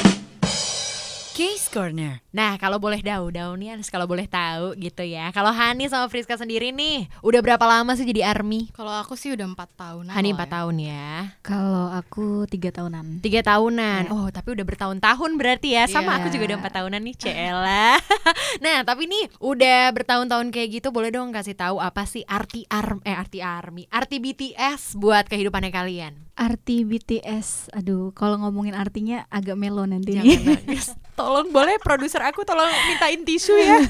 Case 1.40 1.72
Corner. 1.72 2.20
Nah, 2.36 2.60
kalau 2.60 2.84
boleh 2.84 3.00
tahu, 3.00 3.32
Daunian 3.32 3.80
kalau 3.88 4.04
boleh 4.04 4.28
tahu 4.28 4.76
gitu 4.76 5.08
ya. 5.08 5.32
Kalau 5.32 5.56
Hani 5.56 5.88
sama 5.88 6.12
Friska 6.12 6.36
sendiri 6.36 6.76
nih, 6.76 7.08
udah 7.24 7.40
berapa 7.40 7.64
lama 7.64 7.96
sih 7.96 8.04
jadi 8.04 8.28
army? 8.28 8.68
Kalau 8.76 8.92
aku 8.92 9.16
sih 9.16 9.32
udah 9.32 9.48
empat 9.48 9.72
tahunan. 9.80 10.12
Hani 10.12 10.36
empat 10.36 10.52
ya. 10.52 10.54
tahun 10.60 10.76
ya. 10.84 11.10
Kalau 11.40 11.96
aku 11.96 12.44
tiga 12.52 12.76
tahunan. 12.76 13.24
Tiga 13.24 13.40
tahunan. 13.40 14.12
Oh, 14.12 14.28
tapi 14.36 14.52
udah 14.52 14.68
bertahun-tahun 14.68 15.32
berarti 15.40 15.80
ya. 15.80 15.88
Sama 15.88 16.12
Iya. 16.12 16.18
aku 16.20 16.28
juga 16.36 16.44
udah 16.52 16.58
empat 16.60 16.74
tahunan 16.76 17.02
nih, 17.08 17.16
Cela. 17.16 17.88
nah, 18.68 18.78
tapi 18.84 19.08
nih 19.08 19.32
udah 19.40 19.96
bertahun-tahun 19.96 20.52
kayak 20.52 20.70
gitu, 20.84 20.88
boleh 20.92 21.08
dong 21.08 21.32
kasih 21.32 21.56
tahu 21.56 21.80
apa 21.80 22.04
sih 22.04 22.28
arti 22.28 22.68
arm 22.68 23.00
eh 23.08 23.16
arti 23.16 23.40
army, 23.40 23.88
arti 23.88 24.20
BTS 24.20 25.00
buat 25.00 25.24
kehidupannya 25.32 25.72
kalian? 25.72 26.14
Arti 26.36 26.84
BTS, 26.84 27.72
aduh, 27.76 28.12
kalau 28.12 28.40
ngomongin 28.44 28.76
artinya 28.76 29.24
agak 29.32 29.56
melo 29.56 29.88
nanti 29.88 30.20
Jangan 30.20 30.28
nih. 30.28 30.40
nangis. 30.68 30.88
Tolong 31.20 31.52
boleh 31.52 31.76
produser 31.84 32.24
aku 32.24 32.48
tolong 32.48 32.72
mintain 32.88 33.28
tisu 33.28 33.60
ya. 33.60 33.84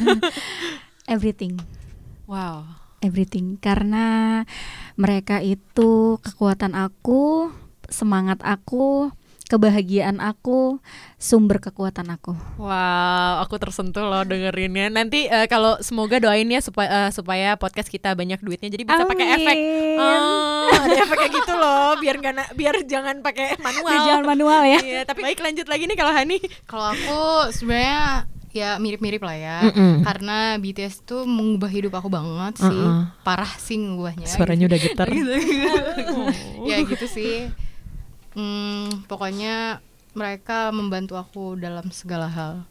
Everything. 1.13 1.61
Wow. 2.25 2.65
everything 2.99 3.55
karena 3.55 4.43
mereka 4.99 5.39
itu 5.39 6.19
kekuatan 6.19 6.75
aku, 6.75 7.47
semangat 7.87 8.43
aku, 8.43 9.15
kebahagiaan 9.49 10.21
aku, 10.21 10.77
sumber 11.17 11.57
kekuatan 11.57 12.05
aku. 12.13 12.37
Wow, 12.61 13.41
aku 13.41 13.57
tersentuh 13.57 14.05
loh 14.05 14.21
dengerinnya. 14.21 14.93
Nanti 14.93 15.25
eh, 15.25 15.49
kalau 15.49 15.81
semoga 15.81 16.21
doain 16.21 16.45
ya 16.45 16.61
supaya 16.61 16.87
eh, 16.87 17.09
supaya 17.09 17.57
podcast 17.57 17.89
kita 17.89 18.13
banyak 18.13 18.37
duitnya 18.45 18.69
jadi 18.69 18.85
bisa 18.85 19.03
pakai 19.09 19.27
efek. 19.41 19.57
Oh, 19.97 20.69
ada 20.69 20.95
efek 21.01 21.17
kayak 21.17 21.33
gitu 21.33 21.53
loh, 21.57 21.97
biar 21.97 22.15
na- 22.21 22.53
biar 22.53 22.75
jangan 22.85 23.25
pakai 23.25 23.57
manual. 23.57 23.89
Biar 23.89 24.01
jangan 24.05 24.25
manual 24.29 24.61
ya. 24.69 24.79
Iya, 24.85 25.01
tapi 25.09 25.25
baik 25.25 25.41
lanjut 25.41 25.65
lagi 25.65 25.83
nih 25.89 25.97
kalau 25.97 26.13
Hani. 26.13 26.37
Kalau 26.69 26.85
aku 26.93 27.21
sebenarnya 27.49 28.29
ya 28.53 28.77
mirip-mirip 28.77 29.21
lah 29.21 29.37
ya. 29.37 29.57
Mm-mm. 29.65 30.05
Karena 30.05 30.57
BTS 30.57 31.05
tuh 31.05 31.25
mengubah 31.25 31.69
hidup 31.69 31.93
aku 31.97 32.09
banget 32.09 32.61
sih. 32.61 32.69
Uh-uh. 32.69 33.09
Parah 33.25 33.49
sih 33.57 33.77
ngubahnya. 33.81 34.29
udah 34.69 34.79
getar. 34.81 35.07
gitu. 35.17 35.33
ya 36.69 36.77
gitu 36.85 37.05
sih. 37.09 37.49
Hmm, 38.33 39.05
pokoknya 39.09 39.81
mereka 40.13 40.69
membantu 40.73 41.15
aku 41.17 41.55
dalam 41.57 41.89
segala 41.93 42.27
hal 42.29 42.65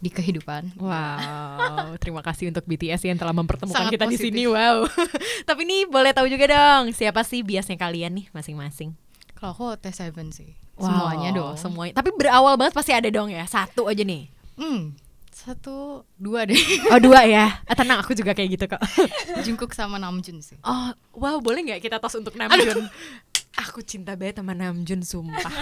di 0.00 0.08
kehidupan. 0.08 0.80
Wow, 0.80 1.94
terima 2.00 2.24
kasih 2.24 2.48
untuk 2.48 2.64
BTS 2.64 3.04
yang 3.04 3.20
telah 3.20 3.36
mempertemukan 3.36 3.76
Sangat 3.76 3.92
kita 4.00 4.08
di 4.08 4.16
positif. 4.16 4.32
sini. 4.32 4.42
Wow. 4.48 4.88
Tapi 5.48 5.60
nih 5.68 5.84
boleh 5.86 6.12
tahu 6.16 6.26
juga 6.26 6.48
dong, 6.48 6.96
siapa 6.96 7.20
sih 7.20 7.44
biasnya 7.44 7.76
kalian 7.76 8.16
nih 8.16 8.26
masing-masing? 8.32 8.96
Kalau 9.36 9.52
aku 9.52 9.76
T7 9.76 10.12
sih. 10.32 10.56
Wow, 10.80 10.88
Semuanya 10.88 11.28
dong. 11.36 11.54
Semuanya. 11.60 11.92
Tapi 12.00 12.08
berawal 12.16 12.56
banget 12.56 12.72
pasti 12.72 12.92
ada 12.96 13.08
dong 13.12 13.28
ya. 13.28 13.44
Satu 13.44 13.84
aja 13.88 14.00
nih. 14.00 14.32
Hmm, 14.56 14.96
satu, 15.32 16.04
dua 16.20 16.44
deh. 16.44 16.56
Oh 16.92 17.00
dua 17.00 17.24
ya. 17.24 17.60
Ah, 17.64 17.76
tenang, 17.76 18.00
aku 18.04 18.12
juga 18.12 18.36
kayak 18.36 18.48
gitu 18.56 18.64
kok. 18.68 18.80
Jungkook 19.44 19.72
sama 19.72 19.96
Namjoon 19.96 20.44
sih. 20.44 20.56
Oh, 20.60 20.92
wow, 21.16 21.40
boleh 21.40 21.64
nggak 21.64 21.80
kita 21.80 21.96
tos 21.96 22.16
untuk 22.16 22.36
Namjoon? 22.36 22.88
Aku 23.60 23.84
cinta 23.84 24.16
banget 24.16 24.40
sama 24.40 24.56
Namjoon, 24.56 25.04
sumpah. 25.04 25.52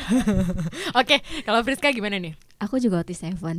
Oke, 1.01 1.19
kalau 1.43 1.67
Friska 1.67 1.91
gimana 1.91 2.23
nih? 2.23 2.39
Aku 2.63 2.79
juga 2.79 3.03
Oti 3.03 3.15
Seven. 3.15 3.59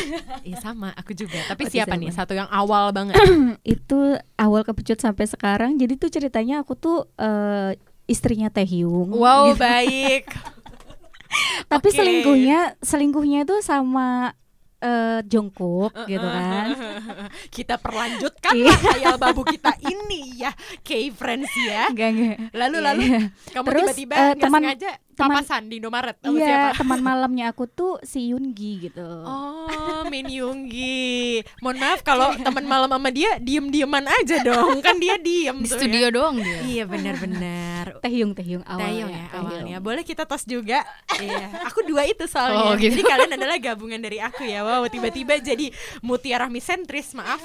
Iya 0.46 0.56
sama, 0.62 0.94
aku 0.94 1.12
juga. 1.12 1.36
Tapi 1.50 1.66
Oh, 1.66 1.70
siapa 1.70 1.94
di 1.98 2.06
nih? 2.06 2.14
Satu 2.14 2.32
yang 2.32 2.48
awal 2.48 2.94
banget. 2.94 3.18
itu 3.66 3.98
awal 4.38 4.62
kepecut 4.62 5.02
sampai 5.02 5.26
sekarang. 5.26 5.76
Jadi 5.76 5.98
tuh 5.98 6.08
ceritanya 6.08 6.62
aku 6.62 6.72
tuh 6.78 7.10
eh, 7.18 7.74
istrinya 8.06 8.48
Taehyung. 8.48 9.10
wow, 9.12 9.52
gitu. 9.52 9.60
baik. 9.60 10.24
Tapi 11.70 11.88
oke. 11.90 11.96
selingkuhnya 11.98 12.74
selingkuhnya 12.82 13.38
itu 13.46 13.54
sama 13.62 14.34
eh, 14.80 15.20
Jungkook 15.22 15.92
gitu 16.06 16.24
kan. 16.24 16.66
kita 17.48 17.76
perlanjutkan 17.76 18.52
Iya. 18.52 18.72
khayal 18.74 19.16
babu 19.16 19.44
kita 19.44 19.76
ini 19.82 20.40
ya, 20.40 20.50
K-Friends 20.80 21.52
ya. 21.58 21.88
Enggak 21.88 22.08
enggak. 22.10 22.36
Lalu 22.52 22.74
Iya. 22.74 22.86
lalu 22.86 23.02
kamu 23.50 23.66
Terus, 23.66 23.84
tiba-tiba 23.90 24.14
eh, 24.14 24.20
nggak 24.26 24.40
teman- 24.40 24.62
sengaja 24.64 24.90
teman- 25.12 25.38
papasan 25.38 25.66
di 25.66 25.78
Indomaret 25.78 26.16
sama 26.16 26.34
Iya, 26.34 26.46
siapa? 26.46 26.68
teman 26.78 27.00
malamnya 27.00 27.44
aku 27.48 27.64
tuh 27.64 27.98
si 28.02 28.30
Yoongi 28.30 28.72
gitu. 28.82 29.04
Oh, 29.22 30.02
Min 30.06 30.26
Yoongi. 30.26 31.40
Mohon 31.60 31.76
maaf 31.78 32.00
kalau 32.00 32.32
teman 32.36 32.64
malam 32.64 32.88
sama 32.88 33.08
dia 33.08 33.36
diem-dieman 33.38 34.04
aja 34.04 34.40
dong. 34.40 34.80
Kan 34.80 34.96
dia 34.96 35.16
diem 35.16 35.56
Di 35.56 35.66
tuh 35.66 35.76
studio 35.76 35.98
ya. 36.00 36.10
doang 36.10 36.36
dia. 36.36 36.60
Iya 36.62 36.84
benar-benar. 36.84 38.00
Taehyung 38.00 38.32
Taehyung 38.32 38.64
awalnya. 38.64 39.06
Ya 39.06 39.24
awalnya. 39.32 39.76
Boleh 39.78 40.02
kita 40.02 40.24
tos 40.24 40.44
juga. 40.44 40.82
iya. 41.16 41.64
Aku 41.64 41.82
dua 41.82 42.04
itu 42.04 42.24
soalnya. 42.24 42.64
Oh, 42.64 42.74
gitu. 42.74 42.92
Jadi 42.92 43.02
kalian 43.02 43.32
adalah 43.32 43.56
gabungan 43.56 43.98
dari 43.98 44.18
aku 44.18 44.42
ya. 44.42 44.62
Wow, 44.62 44.86
tiba-tiba 44.86 45.36
jadi 45.36 45.68
Mutiara 46.00 46.46
misentris, 46.46 47.12
maaf. 47.12 47.40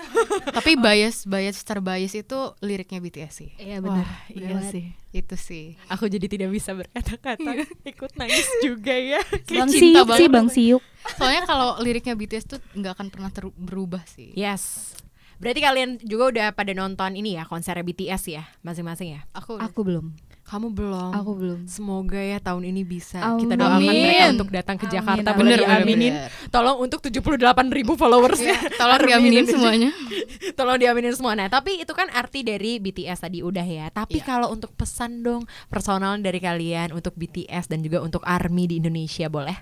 Tapi 0.47 0.76
bias 0.76 1.24
bias 1.24 1.59
terbias 1.61 2.13
itu 2.13 2.36
liriknya 2.59 2.99
BTS 2.99 3.34
sih. 3.36 3.49
Iya 3.55 3.80
benar. 3.80 4.01
Wah, 4.01 4.11
iya 4.30 4.59
sih. 4.66 4.86
Itu 5.16 5.39
sih. 5.39 5.80
Aku 5.88 6.11
jadi 6.11 6.28
tidak 6.28 6.51
bisa 6.51 6.76
berkata-kata. 6.76 7.63
Ikut 7.88 8.11
nangis 8.20 8.43
juga 8.59 8.91
ya. 8.91 9.24
Bang 9.55 9.72
cinta 9.72 10.03
Siuk 10.03 10.11
sih 10.20 10.28
banget. 10.28 10.36
Bang 10.36 10.47
Siuk. 10.51 10.84
Soalnya 11.16 11.47
kalau 11.47 11.80
liriknya 11.80 12.20
BTS 12.20 12.45
tuh 12.51 12.59
nggak 12.76 12.99
akan 12.99 13.07
pernah 13.07 13.32
ter- 13.32 13.55
berubah 13.55 14.03
sih. 14.03 14.36
Yes. 14.36 14.91
Berarti 15.39 15.63
kalian 15.63 15.89
juga 16.03 16.24
udah 16.36 16.47
pada 16.51 16.76
nonton 16.76 17.16
ini 17.16 17.39
ya 17.39 17.47
konser 17.47 17.80
BTS 17.80 18.24
ya 18.28 18.43
masing-masing 18.59 19.16
ya. 19.16 19.22
Aku 19.32 19.55
Aku 19.55 19.88
belum. 19.88 20.11
Kamu 20.45 20.71
belum. 20.71 21.09
Aku 21.09 21.31
belum. 21.33 21.59
Semoga 21.65 22.21
ya 22.21 22.37
tahun 22.37 22.69
ini 22.69 22.85
bisa 22.85 23.17
Amin. 23.17 23.49
kita 23.49 23.53
doakan 23.57 23.81
mereka 23.81 24.25
untuk 24.29 24.49
datang 24.53 24.77
ke 24.77 24.85
Amin, 24.85 24.93
Jakarta. 24.93 25.29
amin, 25.33 25.39
Bener, 25.41 25.57
bener, 25.57 25.81
diaminin. 25.81 26.13
bener. 26.13 26.29
Tolong 26.53 26.77
untuk 26.79 26.99
78 27.01 27.33
ribu 27.73 27.97
followersnya. 27.97 28.53
Tolong 28.77 28.93
Army 28.95 29.09
diaminin 29.09 29.45
semuanya. 29.49 29.89
Tolong 30.57 30.77
diaminin 30.77 31.13
semua. 31.13 31.33
Nah, 31.33 31.49
tapi 31.49 31.81
itu 31.81 31.89
kan 31.91 32.13
arti 32.13 32.45
dari 32.45 32.77
BTS 32.77 33.25
tadi 33.25 33.41
udah 33.41 33.65
ya. 33.65 33.89
Tapi 33.89 34.21
Iya. 34.21 34.25
kalau 34.27 34.53
untuk 34.53 34.69
pesan 34.71 35.25
dong 35.25 35.43
personal 35.65 36.13
dari 36.17 36.37
kalian 36.37 36.93
untuk 36.93 37.17
BTS 37.17 37.65
dan 37.65 37.81
juga 37.81 38.05
untuk 38.05 38.21
ARMY 38.21 38.69
di 38.69 38.75
Indonesia 38.77 39.25
boleh? 39.25 39.57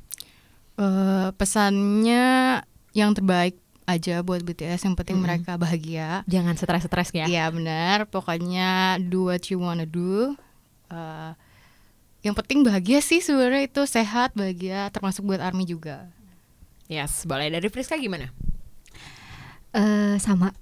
Eh, 0.75 1.29
pesannya 1.31 2.59
yang 2.91 3.15
terbaik 3.15 3.55
aja 3.83 4.19
buat 4.19 4.41
BTS 4.41 4.83
yang 4.83 4.95
penting 4.95 5.15
mereka 5.15 5.55
bahagia. 5.55 6.23
Jangan 6.25 6.55
stres-stres 6.55 7.11
ya. 7.13 7.23
Iya 7.23 7.47
benar, 7.49 8.07
pokoknya 8.07 8.99
do 8.99 9.27
what 9.27 9.47
you 9.47 9.59
wanna 9.59 9.83
do. 9.83 10.35
Eh, 10.93 11.31
yang 12.23 12.37
penting 12.37 12.63
bahagia 12.63 13.03
sih 13.03 13.19
sebenarnya 13.19 13.67
itu 13.67 13.81
sehat, 13.83 14.31
bahagia, 14.37 14.87
termasuk 14.93 15.27
buat 15.27 15.43
Army 15.43 15.67
juga. 15.67 16.07
Yes, 16.87 17.25
boleh 17.27 17.51
dari 17.51 17.67
Friska 17.67 17.97
gimana? 17.97 18.29
Eh 19.73 20.15
sama. 20.21 20.53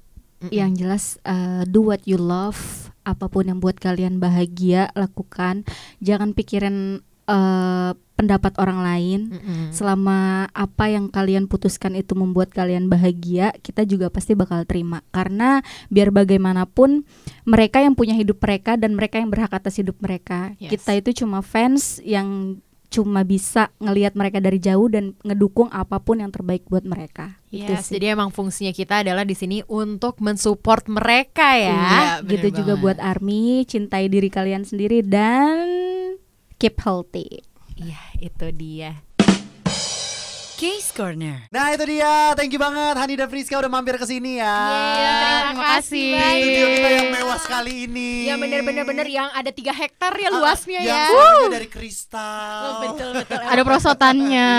Mm-mm. 0.42 0.50
Yang 0.50 0.72
jelas 0.82 1.04
eh, 1.28 1.64
do 1.70 1.86
what 1.86 2.02
you 2.10 2.18
love. 2.18 2.90
Apa 3.06 3.30
pun 3.30 3.46
yang 3.46 3.60
buat 3.62 3.78
kalian 3.78 4.18
bahagia 4.18 4.90
lakukan. 4.98 5.68
Jangan 6.02 6.34
pikirin 6.34 7.06
eh, 7.30 7.92
pendapat 8.22 8.54
orang 8.62 8.80
lain. 8.86 9.20
Mm-mm. 9.34 9.74
Selama 9.74 10.46
apa 10.54 10.86
yang 10.94 11.10
kalian 11.10 11.50
putuskan 11.50 11.98
itu 11.98 12.14
membuat 12.14 12.54
kalian 12.54 12.86
bahagia, 12.86 13.52
kita 13.66 13.82
juga 13.90 14.14
pasti 14.14 14.38
bakal 14.38 14.62
terima. 14.70 15.02
Karena 15.10 15.66
biar 15.90 16.14
bagaimanapun 16.14 17.02
mereka 17.50 17.82
yang 17.82 17.98
punya 17.98 18.14
hidup 18.14 18.38
mereka 18.38 18.78
dan 18.78 18.94
mereka 18.94 19.18
yang 19.18 19.34
berhak 19.34 19.50
atas 19.50 19.82
hidup 19.82 19.98
mereka. 19.98 20.54
Yes. 20.62 20.78
Kita 20.78 20.94
itu 20.94 21.26
cuma 21.26 21.42
fans 21.42 21.98
yang 22.06 22.62
cuma 22.92 23.24
bisa 23.24 23.72
ngelihat 23.80 24.20
mereka 24.20 24.44
dari 24.44 24.60
jauh 24.60 24.92
dan 24.92 25.16
ngedukung 25.24 25.72
apa 25.72 26.04
pun 26.04 26.20
yang 26.20 26.28
terbaik 26.28 26.68
buat 26.68 26.84
mereka. 26.84 27.40
Yes, 27.48 27.88
jadi 27.88 28.20
emang 28.20 28.36
fungsinya 28.36 28.76
kita 28.76 29.08
adalah 29.08 29.24
di 29.24 29.32
sini 29.32 29.64
untuk 29.64 30.20
mensupport 30.20 30.92
mereka 30.92 31.56
ya. 31.56 31.72
Iya, 31.72 32.28
gitu 32.28 32.52
bener 32.52 32.58
juga 32.60 32.74
banget. 32.76 32.84
buat 32.84 32.98
Army, 33.00 33.64
cintai 33.64 34.12
diri 34.12 34.28
kalian 34.28 34.68
sendiri 34.68 35.08
dan 35.08 35.64
keep 36.60 36.84
healthy. 36.84 37.51
Iya, 37.82 37.98
itu 38.22 38.48
dia. 38.54 38.92
Case 40.56 40.94
Corner. 40.94 41.50
Nah 41.50 41.74
itu 41.74 41.90
dia, 41.90 42.38
thank 42.38 42.54
you 42.54 42.62
banget 42.62 42.94
Hani 42.94 43.18
dan 43.18 43.26
Friska 43.26 43.58
udah 43.58 43.66
mampir 43.68 43.98
ke 43.98 44.06
sini 44.06 44.38
ya. 44.38 44.54
terima 45.50 45.66
kasih. 45.74 46.14
Di 46.14 46.38
studio 46.38 46.66
kita 46.70 46.90
yang 46.92 47.10
mewah 47.12 47.40
sekali 47.42 47.90
ini. 47.90 48.30
Ya 48.30 48.38
bener-bener 48.38 48.86
bener 48.86 49.10
yang 49.10 49.34
ada 49.34 49.50
tiga 49.50 49.74
hektar 49.74 50.14
ya 50.14 50.30
luasnya 50.30 50.78
yang 50.80 50.94
ya. 50.94 51.06
semuanya 51.10 51.50
dari 51.52 51.66
kristal. 51.66 52.62
Oh, 52.62 52.74
betul 52.86 53.10
betul. 53.18 53.42
Ada 53.52 53.62
perosotannya. 53.66 54.52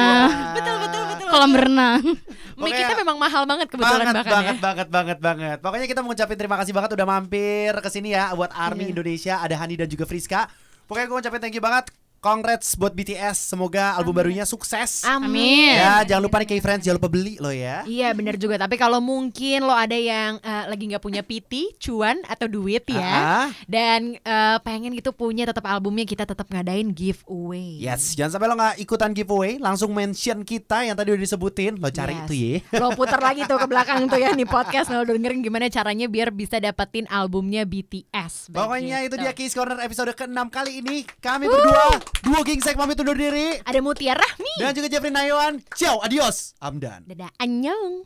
betul 0.59 0.77
betul 0.83 1.03
betul. 1.07 1.29
Kolam 1.31 1.51
berenang. 1.55 2.03
Mic 2.03 2.59
Pokoknya- 2.59 2.81
kita 2.83 2.95
memang 2.99 3.17
mahal 3.17 3.43
banget 3.47 3.67
kebetulan 3.71 3.99
banget, 4.03 4.15
bahkan 4.19 4.33
banget, 4.35 4.51
ya. 4.51 4.61
banget, 4.61 4.89
banget, 4.91 5.19
banget. 5.23 5.57
Pokoknya 5.63 5.87
kita 5.87 6.01
mau 6.03 6.11
ngucapin 6.11 6.35
terima 6.37 6.57
kasih 6.59 6.73
banget 6.75 6.91
udah 6.93 7.07
mampir 7.07 7.71
ke 7.79 7.89
sini 7.89 8.11
ya 8.11 8.35
buat 8.35 8.51
Army 8.51 8.91
Iya. 8.91 8.93
Indonesia, 8.93 9.35
ada 9.39 9.55
Hani 9.55 9.79
dan 9.79 9.87
juga 9.87 10.03
Friska. 10.03 10.51
Pokoknya 10.85 11.07
gue 11.07 11.17
ngucapin 11.17 11.39
thank 11.39 11.55
you 11.55 11.63
banget. 11.63 11.95
Congrats 12.23 12.79
buat 12.79 12.95
BTS. 12.95 13.51
Semoga 13.51 13.99
album 13.99 14.15
barunya 14.15 14.47
sukses. 14.47 15.03
Amin. 15.03 15.75
Ya, 15.75 16.07
jangan 16.07 16.23
lupa 16.23 16.39
nih 16.39 16.55
K-Friends, 16.55 16.87
jangan 16.87 17.03
lupa 17.03 17.11
beli 17.11 17.35
lo 17.37 17.51
ya. 17.51 17.83
Iya 17.83 18.15
bener 18.15 18.39
juga 18.39 18.55
Tapi 18.55 18.79
kalau 18.79 19.03
mungkin 19.03 19.67
lo 19.67 19.75
ada 19.75 19.93
yang 19.93 20.39
eh, 20.39 20.65
lagi 20.71 20.87
nggak 20.87 21.03
punya 21.03 21.27
PT, 21.27 21.75
cuan 21.83 22.23
atau 22.23 22.47
duit 22.47 22.87
ya 22.87 23.03
Ah, 23.03 23.47
Dan 23.67 24.15
eh, 24.17 24.57
pengen 24.63 24.95
gitu 24.95 25.11
punya 25.11 25.43
tetap 25.43 25.67
albumnya 25.67 26.07
Kita 26.07 26.23
tetap 26.23 26.47
ngadain 26.47 26.95
giveaway 26.95 27.83
Yes, 27.83 28.15
jangan 28.15 28.39
sampai 28.39 28.47
lo 28.47 28.55
nggak 28.55 28.77
ikutan 28.79 29.11
giveaway, 29.11 29.59
langsung 29.59 29.91
mention 29.91 30.47
kita 30.47 30.87
yang 30.87 30.95
tadi 30.95 31.11
udah 31.11 31.23
disebutin. 31.27 31.83
Lo 31.83 31.91
cari 31.91 32.15
Yes. 32.15 32.23
itu 32.23 32.35
ya. 32.39 32.55
Lo 32.81 32.95
putar 32.95 33.19
lagi 33.19 33.43
tuh 33.45 33.59
ke 33.59 33.67
belakang 33.67 34.07
tuh 34.07 34.23
ya 34.23 34.31
nih 34.31 34.47
podcast 34.47 34.95
Lo 34.95 35.03
dengerin 35.03 35.43
gimana 35.43 35.67
caranya 35.67 36.07
biar 36.07 36.31
bisa 36.31 36.63
dapetin 36.63 37.11
albumnya 37.11 37.67
BTS 37.67 38.55
Pokoknya 38.55 39.03
itu 39.03 39.19
dia 39.19 39.35
Kiss 39.35 39.51
Corner 39.53 39.83
episode 39.83 40.15
ke-6 40.15 40.39
kali 40.47 40.79
ini. 40.79 41.03
Kami 41.19 41.51
berdua, 41.51 41.99
duo 42.21 42.45
Gingsek 42.45 42.77
pamit 42.77 43.01
undur 43.01 43.17
diri. 43.17 43.57
Ada 43.65 43.81
Mutia 43.81 44.13
Rahmi 44.13 44.53
Dan 44.61 44.77
juga 44.77 44.89
Jeffrey 44.93 45.09
Nayawan. 45.09 45.65
Ciao, 45.73 46.05
adios. 46.05 46.53
I'm 46.61 46.77
done. 46.77 47.09
Dadah, 47.09 47.33
annyeong 47.41 48.05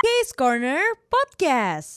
Case 0.00 0.32
Corner 0.32 0.80
Podcast. 1.12 1.90